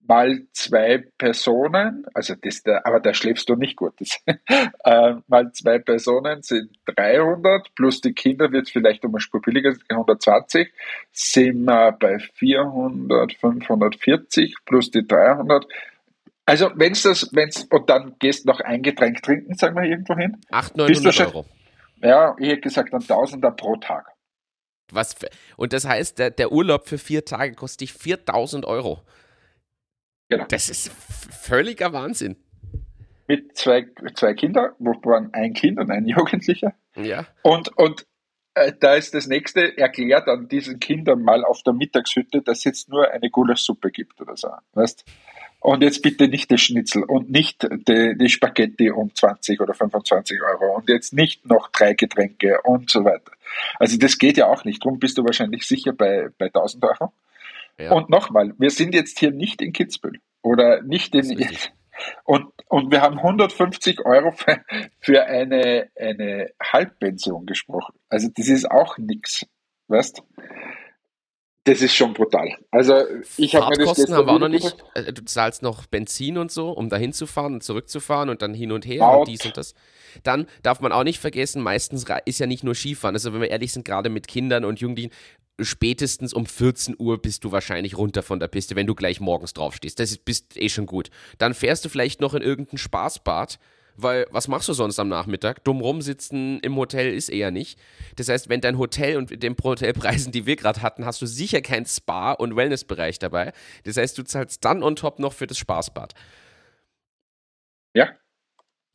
mal 0.07 0.43
zwei 0.53 1.05
Personen, 1.19 2.05
also 2.15 2.35
das, 2.41 2.63
da, 2.63 2.81
aber 2.85 3.01
da 3.01 3.15
schläfst 3.15 3.49
du 3.49 3.55
nicht 3.55 3.77
gut, 3.77 3.95
das, 3.99 4.21
äh, 4.85 5.15
mal 5.29 5.53
zwei 5.53 5.79
Personen 5.79 6.43
sind 6.43 6.71
300, 6.87 7.75
plus 7.75 8.01
die 8.01 8.13
Kinder 8.13 8.53
wird 8.53 8.69
vielleicht 8.69 9.05
um 9.05 9.15
ein 9.15 9.21
Spur 9.21 9.41
billiger, 9.41 9.75
120, 9.89 10.73
sind 11.13 11.65
wir 11.65 11.93
bei 11.93 12.19
400, 12.19 13.33
540, 13.35 14.55
plus 14.65 14.91
die 14.91 15.07
300, 15.07 15.67
also 16.45 16.71
wenn's 16.75 17.03
das, 17.03 17.29
wenn's, 17.33 17.65
und 17.71 17.89
dann 17.89 18.17
gehst 18.19 18.47
noch 18.47 18.61
ein 18.61 18.83
Getränk 18.83 19.23
trinken, 19.23 19.55
sagen 19.55 19.77
wir 19.77 19.85
irgendwo 19.85 20.17
hin. 20.17 20.39
800, 20.51 20.91
900 20.91 21.21
Euro. 21.21 21.47
Ja, 22.03 22.35
ich 22.39 22.49
hätte 22.49 22.63
gesagt, 22.63 22.93
ein 22.93 23.07
Tausender 23.07 23.53
pro 23.53 23.77
Tag. 23.77 24.07
Was 24.91 25.15
für, 25.15 25.31
und 25.57 25.73
das 25.73 25.87
heißt, 25.87 26.19
der, 26.19 26.31
der 26.31 26.53
Urlaub 26.53 26.89
für 26.89 26.99
vier 26.99 27.25
Tage 27.25 27.55
kostet 27.55 27.83
dich 27.83 27.93
4000 27.93 28.67
Euro. 28.67 29.03
Genau. 30.33 30.47
Das 30.49 30.71
ist 30.71 30.91
völliger 31.31 31.93
Wahnsinn. 31.93 32.37
Mit 33.29 33.55
zwei, 33.55 33.87
zwei 34.15 34.33
Kindern, 34.33 34.71
wovon 34.79 35.29
ein 35.35 35.53
Kind 35.53 35.79
und 35.79 35.91
ein 35.91 36.07
Jugendlicher. 36.07 36.73
Ja. 36.97 37.27
Und, 37.43 37.77
und 37.77 38.07
äh, 38.55 38.73
da 38.81 38.95
ist 38.95 39.13
das 39.13 39.27
nächste, 39.27 39.77
erklärt 39.77 40.29
dann 40.29 40.49
diesen 40.49 40.81
Kindern 40.81 41.23
mal 41.23 41.45
auf 41.45 41.63
der 41.63 41.75
Mittagshütte, 41.75 42.41
dass 42.41 42.59
es 42.59 42.65
jetzt 42.65 42.89
nur 42.89 43.11
eine 43.11 43.29
Gulaschsuppe 43.29 43.91
gibt 43.91 44.23
oder 44.23 44.35
so. 44.39 44.49
Weißt? 44.73 45.05
Und 45.61 45.83
jetzt 45.83 46.01
bitte 46.01 46.29
nicht 46.29 46.51
das 46.51 46.63
Schnitzel 46.63 47.05
und 47.05 47.31
nicht 47.31 47.63
die, 47.63 48.17
die 48.19 48.29
Spaghetti 48.31 48.91
um 48.91 49.15
20 49.15 49.61
oder 49.61 49.75
25 49.75 50.41
Euro 50.43 50.77
und 50.77 50.89
jetzt 50.89 51.13
nicht 51.13 51.45
noch 51.47 51.69
drei 51.69 51.93
Getränke 51.93 52.63
und 52.63 52.91
so 52.91 53.05
weiter. 53.05 53.33
Also 53.79 53.99
das 53.99 54.17
geht 54.17 54.39
ja 54.39 54.47
auch 54.47 54.65
nicht. 54.65 54.83
Darum 54.83 54.99
bist 54.99 55.19
du 55.19 55.25
wahrscheinlich 55.25 55.67
sicher 55.67 55.93
bei, 55.93 56.31
bei 56.39 56.47
1000 56.47 56.83
Euro. 56.85 57.13
Ja. 57.79 57.93
Und 57.93 58.11
nochmal, 58.11 58.53
wir 58.59 58.71
sind 58.71 58.95
jetzt 58.95 59.19
hier 59.19 59.31
nicht 59.31 59.63
in 59.63 59.73
Kitzbühel 59.73 60.21
oder 60.43 60.83
nicht 60.83 61.15
in, 61.15 61.39
und, 62.25 62.47
und 62.69 62.91
wir 62.91 63.01
haben 63.01 63.19
150 63.19 64.05
Euro 64.05 64.33
für, 64.33 64.61
für 64.99 65.25
eine, 65.25 65.89
eine 65.99 66.51
Halbpension 66.63 67.47
gesprochen. 67.47 67.95
Also 68.09 68.29
das 68.35 68.49
ist 68.49 68.71
auch 68.71 68.99
nichts, 68.99 69.47
weißt 69.89 70.23
das 71.65 71.81
ist 71.81 71.95
schon 71.95 72.13
brutal. 72.13 72.57
Also 72.73 72.95
ich 73.37 73.55
habe 73.55 73.69
mir 73.69 73.85
das 73.85 73.87
Kosten 73.87 74.15
haben 74.15 74.27
wir 74.27 74.33
auch 74.33 74.39
noch 74.41 74.49
nicht. 74.49 74.77
Äh, 74.95 75.13
du 75.13 75.25
zahlst 75.25 75.63
noch 75.63 75.87
Benzin 75.87 76.37
und 76.37 76.51
so, 76.51 76.71
um 76.71 76.89
da 76.89 76.97
hinzufahren 76.97 77.55
und 77.55 77.63
zurückzufahren 77.63 78.31
und 78.31 78.43
dann 78.43 78.53
hin 78.53 78.73
und 78.73 78.85
her 78.85 79.03
Out. 79.03 79.21
und 79.21 79.29
dies 79.29 79.47
und 79.47 79.57
das. 79.57 79.75
Dann 80.25 80.47
darf 80.65 80.81
man 80.81 80.91
auch 80.91 81.05
nicht 81.05 81.21
vergessen, 81.21 81.63
meistens 81.63 82.05
ist 82.25 82.41
ja 82.41 82.47
nicht 82.47 82.65
nur 82.65 82.75
Skifahren. 82.75 83.15
Also 83.15 83.33
wenn 83.33 83.41
wir 83.41 83.51
ehrlich 83.51 83.73
sind, 83.73 83.85
gerade 83.85 84.11
mit 84.11 84.27
Kindern 84.27 84.65
und 84.65 84.81
Jugendlichen, 84.81 85.13
spätestens 85.61 86.33
um 86.33 86.47
14 86.47 86.97
Uhr 86.99 87.21
bist 87.21 87.45
du 87.45 87.53
wahrscheinlich 87.53 87.97
runter 87.97 88.23
von 88.23 88.41
der 88.41 88.49
Piste, 88.49 88.77
wenn 88.77 88.87
du 88.87 88.95
gleich 88.95 89.21
morgens 89.21 89.53
draufstehst. 89.53 89.99
Das 89.99 90.11
ist, 90.11 90.25
bist 90.25 90.57
eh 90.57 90.69
schon 90.69 90.87
gut. 90.87 91.11
Dann 91.39 91.55
fährst 91.55 91.85
du 91.85 91.89
vielleicht 91.89 92.21
noch 92.21 92.35
in 92.35 92.43
irgendein 92.43 92.79
Spaßbad, 92.79 93.59
weil 93.97 94.27
was 94.31 94.49
machst 94.49 94.69
du 94.69 94.73
sonst 94.73 94.99
am 94.99 95.09
Nachmittag? 95.09 95.65
Dumm 95.65 95.81
rumsitzen 95.81 96.61
im 96.61 96.77
Hotel 96.77 97.13
ist 97.13 97.29
eher 97.29 97.51
nicht. 97.51 97.79
Das 98.17 98.29
heißt, 98.29 98.49
wenn 98.49 98.61
dein 98.61 98.79
Hotel 98.79 99.17
und 99.17 99.43
den 99.43 99.57
Hotelpreisen, 99.63 100.33
die 100.33 100.47
wir 100.47 100.57
gerade 100.57 100.83
hatten, 100.83 101.05
hast 101.05 101.21
du 101.21 101.27
sicher 101.27 101.61
kein 101.61 101.85
Spa- 101.85 102.33
und 102.33 102.57
Wellnessbereich 102.57 103.19
dabei. 103.19 103.53
Das 103.85 103.97
heißt, 103.97 104.17
du 104.17 104.25
zahlst 104.25 104.65
dann 104.65 104.83
on 104.83 104.97
top 104.97 105.19
noch 105.19 105.35
für 105.35 105.47
das 105.47 105.59
Spaßbad. 105.59 106.15
Ja, 107.95 108.09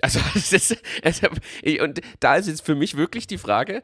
also, 0.01 0.19
ist, 0.35 0.83
also, 1.03 1.27
und 1.81 2.01
da 2.19 2.35
ist 2.35 2.47
jetzt 2.47 2.65
für 2.65 2.75
mich 2.75 2.97
wirklich 2.97 3.27
die 3.27 3.37
Frage, 3.37 3.81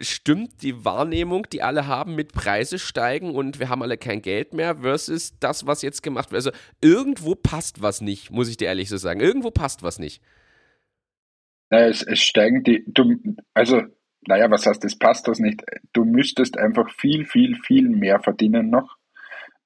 stimmt 0.00 0.62
die 0.62 0.84
Wahrnehmung, 0.84 1.46
die 1.52 1.62
alle 1.62 1.86
haben, 1.86 2.14
mit 2.14 2.32
Preise 2.32 2.78
steigen 2.78 3.34
und 3.34 3.58
wir 3.58 3.68
haben 3.68 3.82
alle 3.82 3.98
kein 3.98 4.22
Geld 4.22 4.54
mehr, 4.54 4.78
versus 4.78 5.38
das, 5.40 5.66
was 5.66 5.82
jetzt 5.82 6.02
gemacht 6.02 6.30
wird? 6.30 6.46
Also, 6.46 6.58
irgendwo 6.80 7.34
passt 7.34 7.82
was 7.82 8.00
nicht, 8.00 8.30
muss 8.30 8.48
ich 8.48 8.56
dir 8.56 8.68
ehrlich 8.68 8.88
so 8.88 8.96
sagen. 8.96 9.20
Irgendwo 9.20 9.50
passt 9.50 9.82
was 9.82 9.98
nicht. 9.98 10.22
Naja, 11.70 11.88
es, 11.88 12.02
es 12.02 12.20
steigen 12.20 12.62
die, 12.62 12.84
du, 12.86 13.18
also, 13.54 13.82
naja, 14.26 14.50
was 14.50 14.66
heißt, 14.66 14.84
es 14.84 14.98
passt 14.98 15.26
was 15.26 15.40
nicht? 15.40 15.62
Du 15.92 16.04
müsstest 16.04 16.58
einfach 16.58 16.90
viel, 16.90 17.26
viel, 17.26 17.56
viel 17.56 17.88
mehr 17.88 18.20
verdienen 18.20 18.70
noch 18.70 18.96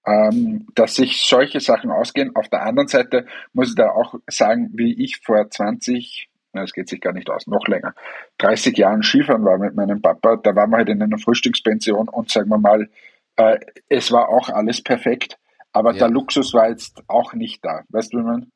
ähm, 0.06 0.66
dass 0.74 0.94
sich 0.94 1.22
solche 1.22 1.60
Sachen 1.60 1.90
ausgehen. 1.90 2.34
Auf 2.36 2.48
der 2.48 2.62
anderen 2.62 2.88
Seite 2.88 3.26
muss 3.52 3.70
ich 3.70 3.74
da 3.74 3.90
auch 3.90 4.14
sagen, 4.28 4.70
wie 4.72 5.02
ich 5.02 5.18
vor 5.18 5.50
20, 5.50 6.28
na, 6.52 6.62
es 6.62 6.72
geht 6.72 6.88
sich 6.88 7.00
gar 7.00 7.12
nicht 7.12 7.28
aus, 7.28 7.46
noch 7.48 7.66
länger, 7.66 7.94
30 8.38 8.78
Jahren 8.78 9.02
Skifahren 9.02 9.44
war 9.44 9.58
mit 9.58 9.74
meinem 9.74 10.00
Papa, 10.00 10.36
da 10.36 10.54
waren 10.54 10.70
wir 10.70 10.78
halt 10.78 10.88
in 10.88 11.02
einer 11.02 11.18
Frühstückspension 11.18 12.08
und 12.08 12.30
sagen 12.30 12.48
wir 12.48 12.58
mal, 12.58 12.88
äh, 13.36 13.58
es 13.88 14.12
war 14.12 14.28
auch 14.28 14.48
alles 14.48 14.80
perfekt, 14.80 15.38
aber 15.72 15.92
ja. 15.92 15.98
der 15.98 16.08
Luxus 16.08 16.54
war 16.54 16.70
jetzt 16.70 17.02
auch 17.08 17.34
nicht 17.34 17.64
da. 17.64 17.82
Weißt 17.88 18.12
du, 18.12 18.18
wie 18.18 18.22
man? 18.22 18.52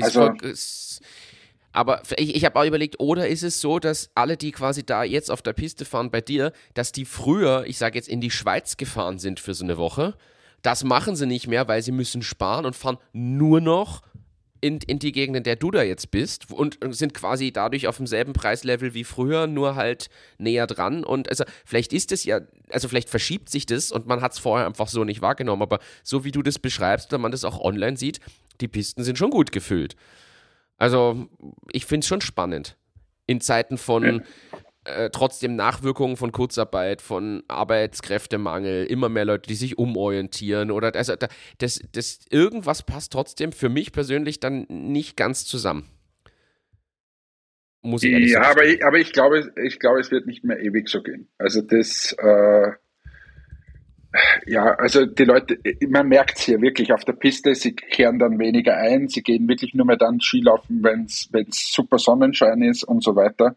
Also, 0.00 0.30
ist, 0.42 1.02
aber 1.72 2.02
ich, 2.16 2.34
ich 2.36 2.44
habe 2.44 2.58
auch 2.58 2.64
überlegt, 2.64 3.00
oder 3.00 3.28
ist 3.28 3.42
es 3.42 3.60
so, 3.60 3.78
dass 3.78 4.10
alle, 4.14 4.36
die 4.36 4.52
quasi 4.52 4.86
da 4.86 5.04
jetzt 5.04 5.30
auf 5.30 5.42
der 5.42 5.52
Piste 5.52 5.84
fahren 5.84 6.10
bei 6.10 6.20
dir, 6.20 6.52
dass 6.74 6.92
die 6.92 7.04
früher, 7.04 7.64
ich 7.66 7.76
sage 7.76 7.96
jetzt, 7.96 8.08
in 8.08 8.20
die 8.20 8.30
Schweiz 8.30 8.76
gefahren 8.76 9.18
sind 9.18 9.40
für 9.40 9.54
so 9.54 9.64
eine 9.64 9.76
Woche 9.76 10.14
das 10.62 10.84
machen 10.84 11.16
sie 11.16 11.26
nicht 11.26 11.46
mehr, 11.46 11.68
weil 11.68 11.82
sie 11.82 11.92
müssen 11.92 12.22
sparen 12.22 12.66
und 12.66 12.76
fahren 12.76 12.98
nur 13.12 13.60
noch 13.60 14.02
in, 14.60 14.78
in 14.78 14.98
die 14.98 15.12
Gegend, 15.12 15.36
in 15.36 15.42
der 15.44 15.56
du 15.56 15.70
da 15.70 15.82
jetzt 15.82 16.10
bist 16.10 16.50
und 16.50 16.78
sind 16.90 17.14
quasi 17.14 17.52
dadurch 17.52 17.86
auf 17.86 17.98
demselben 17.98 18.32
Preislevel 18.32 18.94
wie 18.94 19.04
früher, 19.04 19.46
nur 19.46 19.76
halt 19.76 20.10
näher 20.38 20.66
dran. 20.66 21.04
Und 21.04 21.28
also 21.28 21.44
vielleicht 21.64 21.92
ist 21.92 22.12
es 22.12 22.24
ja, 22.24 22.40
also 22.70 22.88
vielleicht 22.88 23.08
verschiebt 23.08 23.48
sich 23.50 23.66
das 23.66 23.92
und 23.92 24.06
man 24.06 24.20
hat 24.20 24.32
es 24.32 24.38
vorher 24.38 24.66
einfach 24.66 24.88
so 24.88 25.04
nicht 25.04 25.22
wahrgenommen, 25.22 25.62
aber 25.62 25.78
so 26.02 26.24
wie 26.24 26.32
du 26.32 26.42
das 26.42 26.58
beschreibst 26.58 27.12
oder 27.12 27.18
man 27.18 27.32
das 27.32 27.44
auch 27.44 27.60
online 27.60 27.96
sieht, 27.96 28.20
die 28.60 28.68
Pisten 28.68 29.04
sind 29.04 29.18
schon 29.18 29.30
gut 29.30 29.52
gefüllt. 29.52 29.94
Also 30.76 31.28
ich 31.72 31.86
finde 31.86 32.04
es 32.04 32.08
schon 32.08 32.20
spannend. 32.20 32.76
In 33.26 33.40
Zeiten 33.40 33.76
von 33.76 34.22
äh, 34.88 35.10
trotzdem 35.10 35.56
Nachwirkungen 35.56 36.16
von 36.16 36.32
Kurzarbeit, 36.32 37.02
von 37.02 37.42
Arbeitskräftemangel, 37.48 38.86
immer 38.86 39.08
mehr 39.08 39.24
Leute, 39.24 39.48
die 39.48 39.54
sich 39.54 39.78
umorientieren 39.78 40.70
oder 40.70 40.94
also 40.94 41.14
das, 41.58 41.80
das 41.92 42.20
irgendwas 42.30 42.82
passt 42.82 43.12
trotzdem 43.12 43.52
für 43.52 43.68
mich 43.68 43.92
persönlich 43.92 44.40
dann 44.40 44.66
nicht 44.68 45.16
ganz 45.16 45.44
zusammen. 45.44 45.88
Muss 47.82 48.02
ich 48.02 48.12
ehrlich 48.12 48.32
ja, 48.32 48.42
sagen. 48.42 48.58
aber 48.58 48.66
ich, 48.66 48.84
aber 48.84 48.98
ich 48.98 49.12
glaube, 49.12 49.52
ich 49.64 49.78
glaube, 49.78 50.00
es 50.00 50.10
wird 50.10 50.26
nicht 50.26 50.44
mehr 50.44 50.58
ewig 50.60 50.88
so 50.88 51.02
gehen. 51.02 51.28
Also 51.38 51.62
das 51.62 52.12
äh, 52.18 52.72
ja, 54.46 54.74
also 54.74 55.04
die 55.04 55.24
Leute, 55.24 55.58
man 55.88 56.08
merkt 56.08 56.38
es 56.38 56.44
hier 56.44 56.60
wirklich 56.60 56.92
auf 56.92 57.04
der 57.04 57.12
Piste, 57.12 57.54
sie 57.54 57.74
kehren 57.74 58.18
dann 58.18 58.38
weniger 58.38 58.76
ein, 58.76 59.08
sie 59.08 59.22
gehen 59.22 59.48
wirklich 59.48 59.74
nur 59.74 59.86
mehr 59.86 59.96
dann 59.96 60.20
Skilaufen, 60.20 60.82
wenn 60.82 61.04
es 61.04 61.72
super 61.72 61.98
Sonnenschein 61.98 62.62
ist 62.62 62.84
und 62.84 63.02
so 63.04 63.14
weiter. 63.16 63.54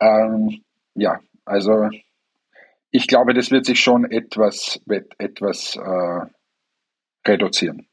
Ähm, 0.00 0.60
ja, 0.96 1.20
also 1.44 1.88
ich 2.90 3.06
glaube, 3.06 3.34
das 3.34 3.50
wird 3.50 3.66
sich 3.66 3.80
schon 3.80 4.10
etwas, 4.10 4.80
etwas 5.18 5.76
äh, 5.76 6.26
reduzieren. 7.26 7.86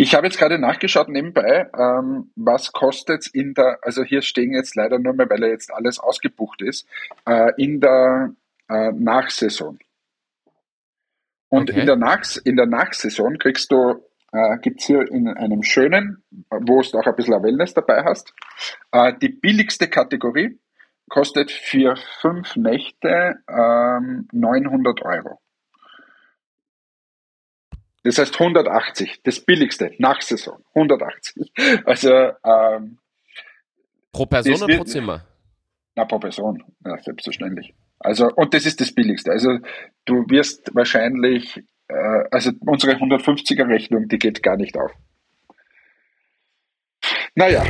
Ich 0.00 0.14
habe 0.14 0.28
jetzt 0.28 0.38
gerade 0.38 0.58
nachgeschaut 0.58 1.08
nebenbei, 1.08 1.68
ähm, 1.76 2.30
was 2.36 2.72
kostet 2.72 3.22
es 3.22 3.26
in 3.26 3.54
der, 3.54 3.78
also 3.82 4.04
hier 4.04 4.22
stehen 4.22 4.52
jetzt 4.52 4.76
leider 4.76 4.98
nur 4.98 5.12
mehr, 5.12 5.28
weil 5.28 5.42
er 5.42 5.50
jetzt 5.50 5.72
alles 5.72 5.98
ausgebucht 5.98 6.62
ist, 6.62 6.86
äh, 7.26 7.50
in 7.56 7.80
der 7.80 8.32
äh, 8.68 8.92
Nachsaison. 8.92 9.78
Und 11.48 11.70
okay. 11.70 11.80
in, 11.80 11.86
der 11.86 11.96
Nach 11.96 12.22
in 12.44 12.56
der 12.56 12.66
Nachsaison 12.66 13.38
kriegst 13.38 13.72
du, 13.72 14.04
äh, 14.30 14.58
gibt 14.58 14.80
es 14.80 14.86
hier 14.86 15.00
in 15.10 15.26
einem 15.28 15.64
schönen, 15.64 16.22
wo 16.48 16.80
du 16.80 16.98
auch 16.98 17.06
ein 17.06 17.16
bisschen 17.16 17.42
Wellness 17.42 17.74
dabei 17.74 18.04
hast, 18.04 18.32
äh, 18.92 19.12
die 19.20 19.30
billigste 19.30 19.88
Kategorie 19.88 20.58
kostet 21.08 21.50
für 21.50 21.96
fünf 22.20 22.56
Nächte 22.56 23.36
ähm, 23.48 24.28
900 24.32 25.02
Euro. 25.02 25.40
Das 28.04 28.18
heißt 28.18 28.40
180, 28.40 29.22
das 29.22 29.40
billigste 29.40 29.92
nach 29.98 30.22
Saison, 30.22 30.64
180. 30.74 31.52
Also 31.84 32.10
ähm, 32.44 32.98
pro 34.12 34.26
Person 34.26 34.54
oder 34.54 34.68
wird, 34.68 34.78
pro 34.78 34.84
Zimmer? 34.84 35.24
Na, 35.94 36.04
pro 36.04 36.18
Person, 36.18 36.62
ja, 36.86 36.96
selbstverständlich. 36.98 37.74
Also, 37.98 38.30
und 38.34 38.54
das 38.54 38.66
ist 38.66 38.80
das 38.80 38.92
Billigste. 38.92 39.32
Also, 39.32 39.58
du 40.04 40.24
wirst 40.28 40.74
wahrscheinlich, 40.74 41.58
äh, 41.88 42.24
also 42.30 42.52
unsere 42.60 42.92
150er 42.92 43.68
Rechnung, 43.68 44.06
die 44.08 44.18
geht 44.18 44.42
gar 44.42 44.56
nicht 44.56 44.76
auf. 44.78 44.92
Naja, 47.38 47.62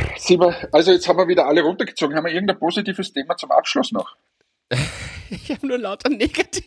also 0.71 0.91
jetzt 0.91 1.07
haben 1.07 1.19
wir 1.19 1.27
wieder 1.27 1.45
alle 1.45 1.61
runtergezogen. 1.61 2.15
Haben 2.17 2.25
wir 2.25 2.33
irgendein 2.33 2.57
positives 2.57 3.13
Thema 3.13 3.37
zum 3.37 3.51
Abschluss 3.51 3.91
noch? 3.91 4.15
Ich 5.31 5.51
habe 5.51 5.67
nur 5.67 5.77
lauter 5.77 6.09
negativ. 6.09 6.65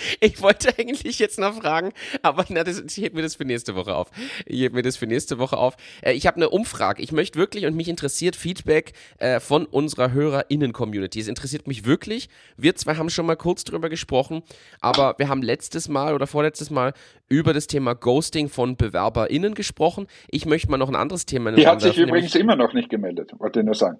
Ich 0.20 0.40
wollte 0.40 0.76
eigentlich 0.78 1.18
jetzt 1.18 1.38
noch 1.38 1.54
fragen, 1.56 1.92
aber 2.22 2.44
na, 2.48 2.64
das, 2.64 2.80
ich 2.80 2.96
hebe 2.96 3.16
mir 3.16 3.22
das 3.22 3.36
für 3.36 3.44
nächste 3.44 3.74
Woche 3.74 3.94
auf. 3.94 4.10
Ich 4.46 4.60
hebe 4.60 4.76
mir 4.76 4.82
das 4.82 4.96
für 4.96 5.06
nächste 5.06 5.38
Woche 5.38 5.56
auf. 5.56 5.76
Äh, 6.02 6.12
ich 6.12 6.26
habe 6.26 6.36
eine 6.36 6.48
Umfrage. 6.48 7.02
Ich 7.02 7.12
möchte 7.12 7.38
wirklich 7.38 7.66
und 7.66 7.76
mich 7.76 7.88
interessiert 7.88 8.36
Feedback 8.36 8.92
äh, 9.18 9.40
von 9.40 9.66
unserer 9.66 10.12
HörerInnen-Community. 10.12 11.20
Es 11.20 11.28
interessiert 11.28 11.66
mich 11.66 11.84
wirklich. 11.84 12.28
Wir 12.56 12.74
zwei 12.76 12.96
haben 12.96 13.10
schon 13.10 13.26
mal 13.26 13.36
kurz 13.36 13.64
drüber 13.64 13.88
gesprochen, 13.88 14.42
aber 14.80 15.16
wir 15.18 15.28
haben 15.28 15.42
letztes 15.42 15.88
Mal 15.88 16.14
oder 16.14 16.26
vorletztes 16.26 16.70
Mal 16.70 16.94
über 17.28 17.52
das 17.52 17.66
Thema 17.66 17.94
Ghosting 17.94 18.48
von 18.48 18.76
BewerberInnen 18.76 19.54
gesprochen. 19.54 20.06
Ich 20.30 20.46
möchte 20.46 20.70
mal 20.70 20.78
noch 20.78 20.88
ein 20.88 20.96
anderes 20.96 21.26
Thema. 21.26 21.52
Die 21.52 21.66
hat 21.66 21.82
sich 21.82 21.98
übrigens 21.98 22.34
immer 22.34 22.56
noch 22.56 22.72
nicht 22.72 22.88
gemeldet, 22.88 23.32
wollte 23.38 23.60
ich 23.60 23.66
nur 23.66 23.74
sagen. 23.74 23.98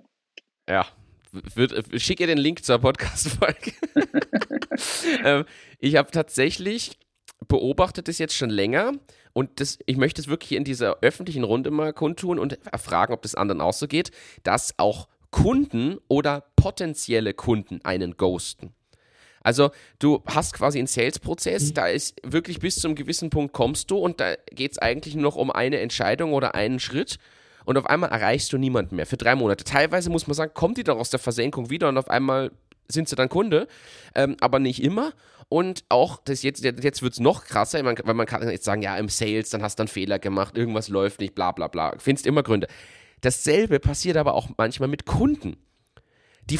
Ja, 0.68 0.86
wird, 1.32 2.00
schick 2.00 2.20
ihr 2.20 2.26
den 2.26 2.38
Link 2.38 2.64
zur 2.64 2.78
Podcast-Folge. 2.78 3.72
ähm, 5.24 5.44
ich 5.78 5.96
habe 5.96 6.10
tatsächlich 6.10 6.98
beobachtet 7.48 8.08
es 8.08 8.18
jetzt 8.18 8.34
schon 8.34 8.50
länger 8.50 8.92
und 9.32 9.60
das, 9.60 9.78
ich 9.86 9.96
möchte 9.96 10.20
es 10.20 10.28
wirklich 10.28 10.52
in 10.52 10.64
dieser 10.64 10.98
öffentlichen 11.02 11.44
Runde 11.44 11.70
mal 11.70 11.92
kundtun 11.92 12.38
und 12.38 12.58
fragen, 12.78 13.12
ob 13.12 13.22
das 13.22 13.34
anderen 13.34 13.60
auch 13.60 13.72
so 13.72 13.86
geht, 13.86 14.10
dass 14.42 14.74
auch 14.78 15.08
Kunden 15.30 15.98
oder 16.08 16.44
potenzielle 16.56 17.34
Kunden 17.34 17.80
einen 17.84 18.16
ghosten. 18.16 18.74
Also 19.42 19.70
du 19.98 20.22
hast 20.26 20.52
quasi 20.52 20.78
einen 20.78 20.86
Sales-Prozess, 20.86 21.70
mhm. 21.70 21.74
da 21.74 21.86
ist 21.88 22.20
wirklich 22.22 22.58
bis 22.58 22.76
zum 22.76 22.94
gewissen 22.94 23.30
Punkt 23.30 23.54
kommst 23.54 23.90
du 23.90 23.96
und 23.96 24.20
da 24.20 24.34
geht 24.50 24.72
es 24.72 24.78
eigentlich 24.78 25.14
nur 25.14 25.22
noch 25.22 25.36
um 25.36 25.50
eine 25.50 25.78
Entscheidung 25.78 26.34
oder 26.34 26.54
einen 26.54 26.78
Schritt 26.78 27.18
und 27.64 27.76
auf 27.76 27.86
einmal 27.86 28.10
erreichst 28.10 28.52
du 28.52 28.58
niemanden 28.58 28.96
mehr 28.96 29.06
für 29.06 29.16
drei 29.16 29.34
Monate. 29.34 29.64
Teilweise 29.64 30.10
muss 30.10 30.26
man 30.26 30.34
sagen, 30.34 30.52
kommt 30.54 30.78
die 30.78 30.84
dann 30.84 30.98
aus 30.98 31.10
der 31.10 31.20
Versenkung 31.20 31.70
wieder 31.70 31.88
und 31.88 31.98
auf 31.98 32.08
einmal 32.08 32.50
sind 32.88 33.08
sie 33.08 33.16
dann 33.16 33.28
Kunde, 33.28 33.68
ähm, 34.14 34.36
aber 34.40 34.58
nicht 34.58 34.82
immer. 34.82 35.12
Und 35.48 35.84
auch, 35.88 36.20
das 36.24 36.42
jetzt, 36.42 36.62
jetzt 36.62 37.02
wird 37.02 37.12
es 37.12 37.20
noch 37.20 37.44
krasser, 37.44 37.84
weil 37.84 38.14
man 38.14 38.26
kann 38.26 38.48
jetzt 38.48 38.64
sagen, 38.64 38.82
ja, 38.82 38.96
im 38.96 39.08
Sales, 39.08 39.50
dann 39.50 39.62
hast 39.62 39.78
du 39.78 39.82
einen 39.82 39.88
Fehler 39.88 40.18
gemacht, 40.20 40.56
irgendwas 40.56 40.88
läuft 40.88 41.20
nicht, 41.20 41.34
bla 41.34 41.50
bla 41.50 41.66
bla. 41.66 41.94
Findest 41.98 42.26
immer 42.26 42.44
Gründe. 42.44 42.68
Dasselbe 43.20 43.80
passiert 43.80 44.16
aber 44.16 44.34
auch 44.34 44.48
manchmal 44.56 44.88
mit 44.88 45.06
Kunden. 45.06 45.56
Die 46.50 46.58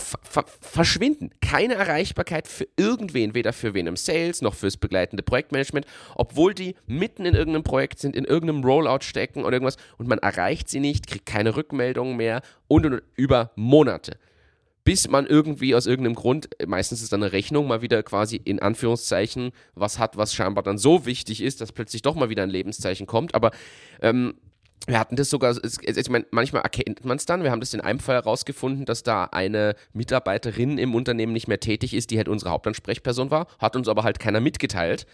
verschwinden. 0.61 1.31
Keine 1.41 1.75
Erreichbarkeit 1.75 2.47
für 2.47 2.69
irgendwen, 2.77 3.35
weder 3.35 3.53
für 3.53 3.75
wen 3.75 3.89
im 3.89 3.97
Sales 3.97 4.41
noch 4.41 4.55
fürs 4.55 4.77
begleitende 4.77 5.23
Projektmanagement, 5.23 5.85
obwohl 6.15 6.55
die 6.55 6.77
mitten 6.87 7.25
in 7.25 7.35
irgendeinem 7.35 7.65
Projekt 7.65 7.99
sind, 7.99 8.15
in 8.15 8.25
irgendeinem 8.25 8.65
Rollout 8.65 9.03
stecken 9.03 9.45
oder 9.45 9.55
irgendwas 9.55 9.77
und 9.99 10.09
man 10.09 10.19
erreicht 10.19 10.69
sie 10.69 10.81
nicht, 10.81 11.09
kriegt 11.09 11.27
keine 11.27 11.57
Rückmeldungen 11.57 12.17
mehr 12.17 12.43
und, 12.69 12.87
und, 12.87 12.95
und 12.95 13.03
über 13.17 13.51
Monate 13.57 14.17
bis 14.85 15.09
man 15.09 15.27
irgendwie 15.27 15.75
aus 15.75 15.87
irgendeinem 15.87 16.15
Grund, 16.15 16.49
meistens 16.67 17.03
ist 17.03 17.13
dann 17.13 17.23
eine 17.23 17.33
Rechnung, 17.33 17.69
mal 17.69 17.83
wieder 17.83 18.03
quasi 18.03 18.41
in 18.43 18.61
Anführungszeichen 18.61 19.53
was 19.75 19.99
hat, 19.99 20.17
was 20.17 20.35
scheinbar 20.35 20.65
dann 20.65 20.79
so 20.79 21.07
wichtig 21.07 21.43
ist, 21.43 21.61
dass 21.61 21.73
plötzlich 21.73 22.03
doch 22.03 22.15
mal 22.15 22.31
wieder 22.31 22.43
ein 22.43 22.51
Lebenszeichen 22.51 23.07
kommt. 23.07 23.35
Aber 23.35 23.51
ähm, 24.01 24.35
wir 24.87 24.99
hatten 24.99 25.17
das 25.17 25.31
sogar, 25.31 25.57
ich 25.63 26.11
meine, 26.11 26.27
manchmal 26.31 26.63
erkennt 26.63 27.05
man 27.05 27.17
es 27.17 27.27
dann. 27.27 27.43
Wir 27.43 27.51
haben 27.51 27.61
das 27.61 27.75
in 27.75 27.81
einem 27.81 28.01
Fall 28.01 28.17
herausgefunden, 28.17 28.87
dass 28.87 29.03
da 29.03 29.25
eine 29.25 29.75
Mitarbeiterin 29.93 30.79
im 30.79 30.95
Unternehmen 30.95 31.33
nicht 31.33 31.49
mehr 31.49 31.61
tätig 31.61 31.95
ist, 31.95 32.11
die 32.11 32.17
halt 32.17 32.29
unsere 32.29 32.51
Hauptansprechperson 32.51 33.31
war, 33.31 33.47
hat 33.59 33.77
uns 33.77 33.89
aber 33.89 34.05
halt 34.05 34.19
keiner 34.19 34.41
mitgeteilt 34.41 35.07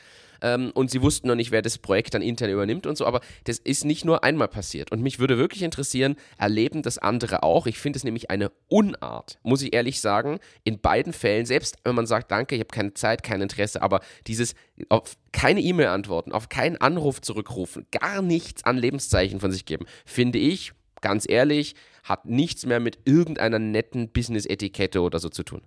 ähm, 0.42 0.70
und 0.74 0.90
sie 0.90 1.02
wussten 1.02 1.28
noch 1.28 1.34
nicht, 1.34 1.50
wer 1.50 1.62
das 1.62 1.78
Projekt 1.78 2.14
dann 2.14 2.22
intern 2.22 2.50
übernimmt 2.50 2.86
und 2.86 2.96
so, 2.96 3.06
aber 3.06 3.20
das 3.44 3.58
ist 3.58 3.84
nicht 3.84 4.04
nur 4.04 4.24
einmal 4.24 4.48
passiert. 4.48 4.92
Und 4.92 5.02
mich 5.02 5.18
würde 5.18 5.38
wirklich 5.38 5.62
interessieren, 5.62 6.16
erleben 6.38 6.82
das 6.82 6.98
andere 6.98 7.42
auch? 7.42 7.66
Ich 7.66 7.78
finde 7.78 7.96
es 7.98 8.04
nämlich 8.04 8.30
eine 8.30 8.50
Unart, 8.68 9.38
muss 9.42 9.62
ich 9.62 9.74
ehrlich 9.74 10.00
sagen, 10.00 10.38
in 10.64 10.80
beiden 10.80 11.12
Fällen, 11.12 11.46
selbst 11.46 11.76
wenn 11.84 11.94
man 11.94 12.06
sagt, 12.06 12.30
danke, 12.30 12.54
ich 12.54 12.60
habe 12.60 12.68
keine 12.68 12.94
Zeit, 12.94 13.22
kein 13.22 13.40
Interesse, 13.40 13.82
aber 13.82 14.00
dieses 14.26 14.54
auf 14.88 15.16
keine 15.32 15.60
E-Mail 15.60 15.88
antworten, 15.88 16.32
auf 16.32 16.48
keinen 16.48 16.76
Anruf 16.76 17.20
zurückrufen, 17.20 17.86
gar 17.90 18.22
nichts 18.22 18.64
an 18.64 18.76
Lebenszeichen 18.76 19.40
von 19.40 19.52
sich 19.52 19.64
geben, 19.64 19.86
finde 20.04 20.38
ich, 20.38 20.72
ganz 21.00 21.28
ehrlich, 21.28 21.74
hat 22.04 22.24
nichts 22.26 22.66
mehr 22.66 22.80
mit 22.80 22.98
irgendeiner 23.04 23.58
netten 23.58 24.10
Business-Etikette 24.10 25.00
oder 25.00 25.18
so 25.18 25.28
zu 25.28 25.42
tun. 25.42 25.62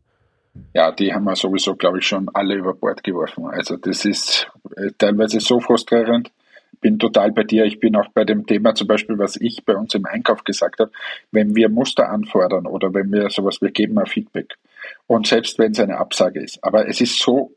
Ja, 0.73 0.91
die 0.91 1.13
haben 1.13 1.25
wir 1.25 1.35
sowieso, 1.35 1.75
glaube 1.75 1.99
ich, 1.99 2.07
schon 2.07 2.29
alle 2.33 2.55
über 2.55 2.73
Bord 2.73 3.03
geworfen. 3.03 3.45
Also 3.45 3.77
das 3.77 4.05
ist 4.05 4.47
äh, 4.75 4.91
teilweise 4.97 5.39
so 5.39 5.59
frustrierend. 5.59 6.31
Bin 6.81 6.97
total 6.97 7.31
bei 7.31 7.43
dir. 7.43 7.65
Ich 7.65 7.79
bin 7.79 7.95
auch 7.95 8.07
bei 8.13 8.23
dem 8.23 8.45
Thema 8.45 8.73
zum 8.73 8.87
Beispiel, 8.87 9.17
was 9.17 9.35
ich 9.35 9.65
bei 9.65 9.75
uns 9.75 9.93
im 9.95 10.05
Einkauf 10.05 10.43
gesagt 10.43 10.79
habe, 10.79 10.91
wenn 11.31 11.55
wir 11.55 11.69
Muster 11.69 12.09
anfordern 12.09 12.65
oder 12.65 12.93
wenn 12.93 13.11
wir 13.11 13.29
sowas, 13.29 13.61
wir 13.61 13.71
geben 13.71 13.99
ein 13.99 14.05
Feedback. 14.05 14.55
Und 15.07 15.27
selbst 15.27 15.59
wenn 15.59 15.71
es 15.71 15.79
eine 15.79 15.97
Absage 15.97 16.41
ist. 16.41 16.63
Aber 16.63 16.87
es 16.87 17.01
ist 17.01 17.19
so 17.19 17.53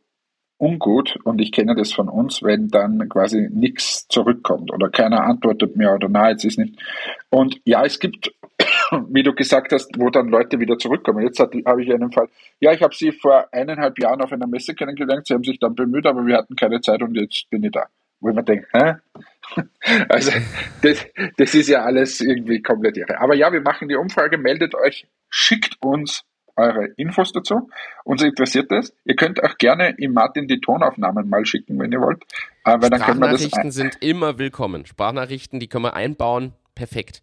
ungut 0.59 1.17
und 1.25 1.41
ich 1.41 1.51
kenne 1.51 1.75
das 1.75 1.93
von 1.93 2.09
uns, 2.09 2.43
wenn 2.43 2.69
dann 2.69 3.09
quasi 3.09 3.49
nichts 3.53 4.07
zurückkommt 4.09 4.73
oder 4.73 4.91
keiner 4.91 5.25
antwortet 5.25 5.77
mir 5.77 5.93
oder 5.93 6.09
na, 6.09 6.31
jetzt 6.31 6.45
ist 6.45 6.59
nicht. 6.59 6.81
Und 7.31 7.61
ja, 7.65 7.85
es 7.85 7.99
gibt 7.99 8.33
wie 9.09 9.23
du 9.23 9.35
gesagt 9.35 9.73
hast, 9.73 9.91
wo 9.99 10.11
dann 10.11 10.29
Leute 10.29 10.59
wieder 10.61 10.79
zurückkommen. 10.79 11.25
Jetzt 11.25 11.41
habe 11.41 11.83
ich 11.83 11.93
einen 11.93 12.13
Fall, 12.13 12.29
ja, 12.61 12.73
ich 12.73 12.83
habe 12.83 12.95
sie 12.95 13.13
vor 13.13 13.49
eineinhalb 13.53 13.99
Jahren 13.99 14.21
auf 14.21 14.33
einer 14.33 14.47
Messe 14.47 14.75
kennengelernt, 14.75 15.27
sie 15.27 15.35
haben 15.35 15.45
sich 15.45 15.59
dann 15.59 15.75
bemüht, 15.75 16.07
aber 16.07 16.27
wir 16.27 16.37
hatten 16.37 16.57
keine 16.57 16.81
Zeit 16.81 17.03
und 17.03 17.15
jetzt 17.15 17.49
bin 17.51 17.65
ich 17.65 17.73
da. 17.73 17.87
Wo 18.21 18.33
mir 18.33 18.45
denke, 18.45 18.67
hä? 18.73 18.95
Also, 20.09 20.31
das, 20.83 21.05
das 21.37 21.55
ist 21.55 21.69
ja 21.69 21.83
alles 21.83 22.21
irgendwie 22.21 22.63
komplett 22.63 22.97
irre. 22.97 23.21
Aber 23.21 23.35
ja, 23.35 23.53
wir 23.53 23.61
machen 23.61 23.89
die 23.89 23.97
Umfrage, 23.97 24.39
meldet 24.39 24.75
euch, 24.75 25.07
schickt 25.29 25.77
uns 25.81 26.25
eure 26.57 26.87
Infos 26.97 27.33
dazu. 27.33 27.69
Uns 28.05 28.23
interessiert 28.23 28.71
das. 28.71 28.95
Ihr 29.05 29.17
könnt 29.17 29.43
auch 29.43 29.59
gerne 29.59 29.95
im 29.99 30.13
Martin 30.13 30.47
die 30.47 30.61
Tonaufnahmen 30.61 31.29
mal 31.29 31.45
schicken, 31.45 31.79
wenn 31.81 31.91
ihr 31.91 32.01
wollt. 32.01 32.23
Weil 32.65 32.79
dann 32.79 33.01
Sprachnachrichten 33.01 33.71
sind 33.73 33.99
immer 34.01 34.39
willkommen. 34.39 34.87
Sprachnachrichten, 34.87 35.59
die 35.59 35.69
können 35.69 35.85
wir 35.85 35.95
einbauen. 35.95 36.53
Perfekt. 36.75 37.23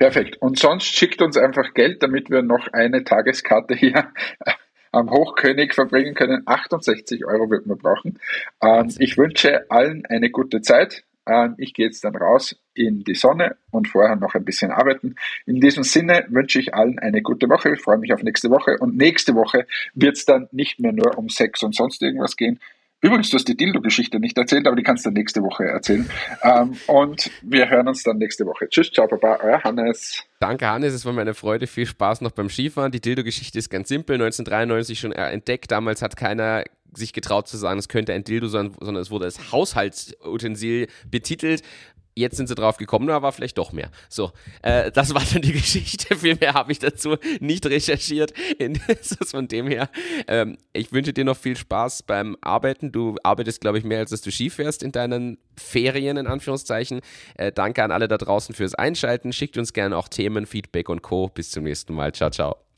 Perfekt. 0.00 0.40
Und 0.40 0.58
sonst 0.58 0.96
schickt 0.96 1.20
uns 1.20 1.36
einfach 1.36 1.74
Geld, 1.74 2.02
damit 2.02 2.30
wir 2.30 2.40
noch 2.40 2.68
eine 2.72 3.04
Tageskarte 3.04 3.74
hier 3.74 4.10
am 4.92 5.10
Hochkönig 5.10 5.74
verbringen 5.74 6.14
können. 6.14 6.42
68 6.46 7.26
Euro 7.26 7.50
wird 7.50 7.66
man 7.66 7.76
brauchen. 7.76 8.18
Ähm, 8.62 8.90
ich 8.98 9.18
wünsche 9.18 9.70
allen 9.70 10.06
eine 10.06 10.30
gute 10.30 10.62
Zeit. 10.62 11.04
Ähm, 11.26 11.54
ich 11.58 11.74
gehe 11.74 11.84
jetzt 11.84 12.02
dann 12.02 12.16
raus 12.16 12.56
in 12.72 13.04
die 13.04 13.14
Sonne 13.14 13.58
und 13.70 13.88
vorher 13.88 14.16
noch 14.16 14.34
ein 14.34 14.44
bisschen 14.46 14.70
arbeiten. 14.70 15.16
In 15.44 15.60
diesem 15.60 15.82
Sinne 15.82 16.24
wünsche 16.30 16.60
ich 16.60 16.72
allen 16.72 16.98
eine 16.98 17.20
gute 17.20 17.50
Woche. 17.50 17.74
Ich 17.74 17.82
freue 17.82 17.98
mich 17.98 18.14
auf 18.14 18.22
nächste 18.22 18.48
Woche. 18.48 18.78
Und 18.80 18.96
nächste 18.96 19.34
Woche 19.34 19.66
wird 19.92 20.16
es 20.16 20.24
dann 20.24 20.48
nicht 20.50 20.80
mehr 20.80 20.92
nur 20.92 21.18
um 21.18 21.28
Sex 21.28 21.62
und 21.62 21.74
sonst 21.74 22.00
irgendwas 22.00 22.38
gehen, 22.38 22.58
Übrigens, 23.02 23.30
du 23.30 23.36
hast 23.36 23.48
die 23.48 23.56
Dildo-Geschichte 23.56 24.20
nicht 24.20 24.36
erzählt, 24.36 24.66
aber 24.66 24.76
die 24.76 24.82
kannst 24.82 25.06
du 25.06 25.10
nächste 25.10 25.42
Woche 25.42 25.64
erzählen. 25.64 26.08
Ähm, 26.42 26.76
und 26.86 27.30
wir 27.42 27.70
hören 27.70 27.88
uns 27.88 28.02
dann 28.02 28.18
nächste 28.18 28.44
Woche. 28.44 28.68
Tschüss, 28.68 28.90
ciao, 28.92 29.06
Papa, 29.06 29.38
euer 29.42 29.62
Hannes. 29.64 30.22
Danke, 30.38 30.66
Hannes, 30.66 30.92
es 30.92 31.06
war 31.06 31.14
mir 31.14 31.22
eine 31.22 31.34
Freude. 31.34 31.66
Viel 31.66 31.86
Spaß 31.86 32.20
noch 32.20 32.32
beim 32.32 32.50
Skifahren. 32.50 32.92
Die 32.92 33.00
Dildo-Geschichte 33.00 33.58
ist 33.58 33.70
ganz 33.70 33.88
simpel, 33.88 34.14
1993 34.16 35.00
schon 35.00 35.12
entdeckt. 35.12 35.70
Damals 35.70 36.02
hat 36.02 36.16
keiner 36.16 36.64
sich 36.92 37.12
getraut 37.12 37.48
zu 37.48 37.56
sagen, 37.56 37.78
es 37.78 37.88
könnte 37.88 38.12
ein 38.12 38.24
Dildo 38.24 38.48
sein, 38.48 38.74
sondern 38.80 39.02
es 39.02 39.10
wurde 39.10 39.24
als 39.24 39.52
Haushaltsutensil 39.52 40.88
betitelt. 41.10 41.62
Jetzt 42.20 42.36
sind 42.36 42.48
sie 42.48 42.54
drauf 42.54 42.76
gekommen, 42.76 43.06
da 43.06 43.22
war 43.22 43.32
vielleicht 43.32 43.58
doch 43.58 43.72
mehr. 43.72 43.90
So, 44.08 44.32
äh, 44.62 44.90
das 44.92 45.14
war 45.14 45.22
dann 45.32 45.42
die 45.42 45.52
Geschichte. 45.60 46.16
Viel 46.16 46.36
mehr 46.36 46.54
habe 46.54 46.72
ich 46.72 46.78
dazu 46.78 47.16
nicht 47.40 47.66
recherchiert. 47.66 48.32
von 49.30 49.48
dem 49.48 49.66
her, 49.66 49.88
ähm, 50.28 50.58
ich 50.72 50.92
wünsche 50.92 51.12
dir 51.12 51.24
noch 51.24 51.36
viel 51.36 51.56
Spaß 51.56 52.02
beim 52.02 52.36
Arbeiten. 52.40 52.92
Du 52.92 53.16
arbeitest, 53.22 53.60
glaube 53.60 53.78
ich, 53.78 53.84
mehr 53.84 54.00
als 54.00 54.10
dass 54.10 54.22
du 54.22 54.30
Ski 54.30 54.50
fährst 54.50 54.82
in 54.82 54.92
deinen 54.92 55.38
Ferien, 55.56 56.16
in 56.16 56.26
Anführungszeichen. 56.26 57.00
Äh, 57.36 57.52
danke 57.52 57.82
an 57.82 57.90
alle 57.90 58.08
da 58.08 58.18
draußen 58.18 58.54
fürs 58.54 58.74
Einschalten. 58.74 59.32
Schickt 59.32 59.56
uns 59.56 59.72
gerne 59.72 59.96
auch 59.96 60.08
Themen, 60.08 60.46
Feedback 60.46 60.88
und 60.88 61.02
Co. 61.02 61.28
Bis 61.28 61.50
zum 61.50 61.64
nächsten 61.64 61.94
Mal. 61.94 62.12
Ciao, 62.12 62.30
ciao. 62.30 62.69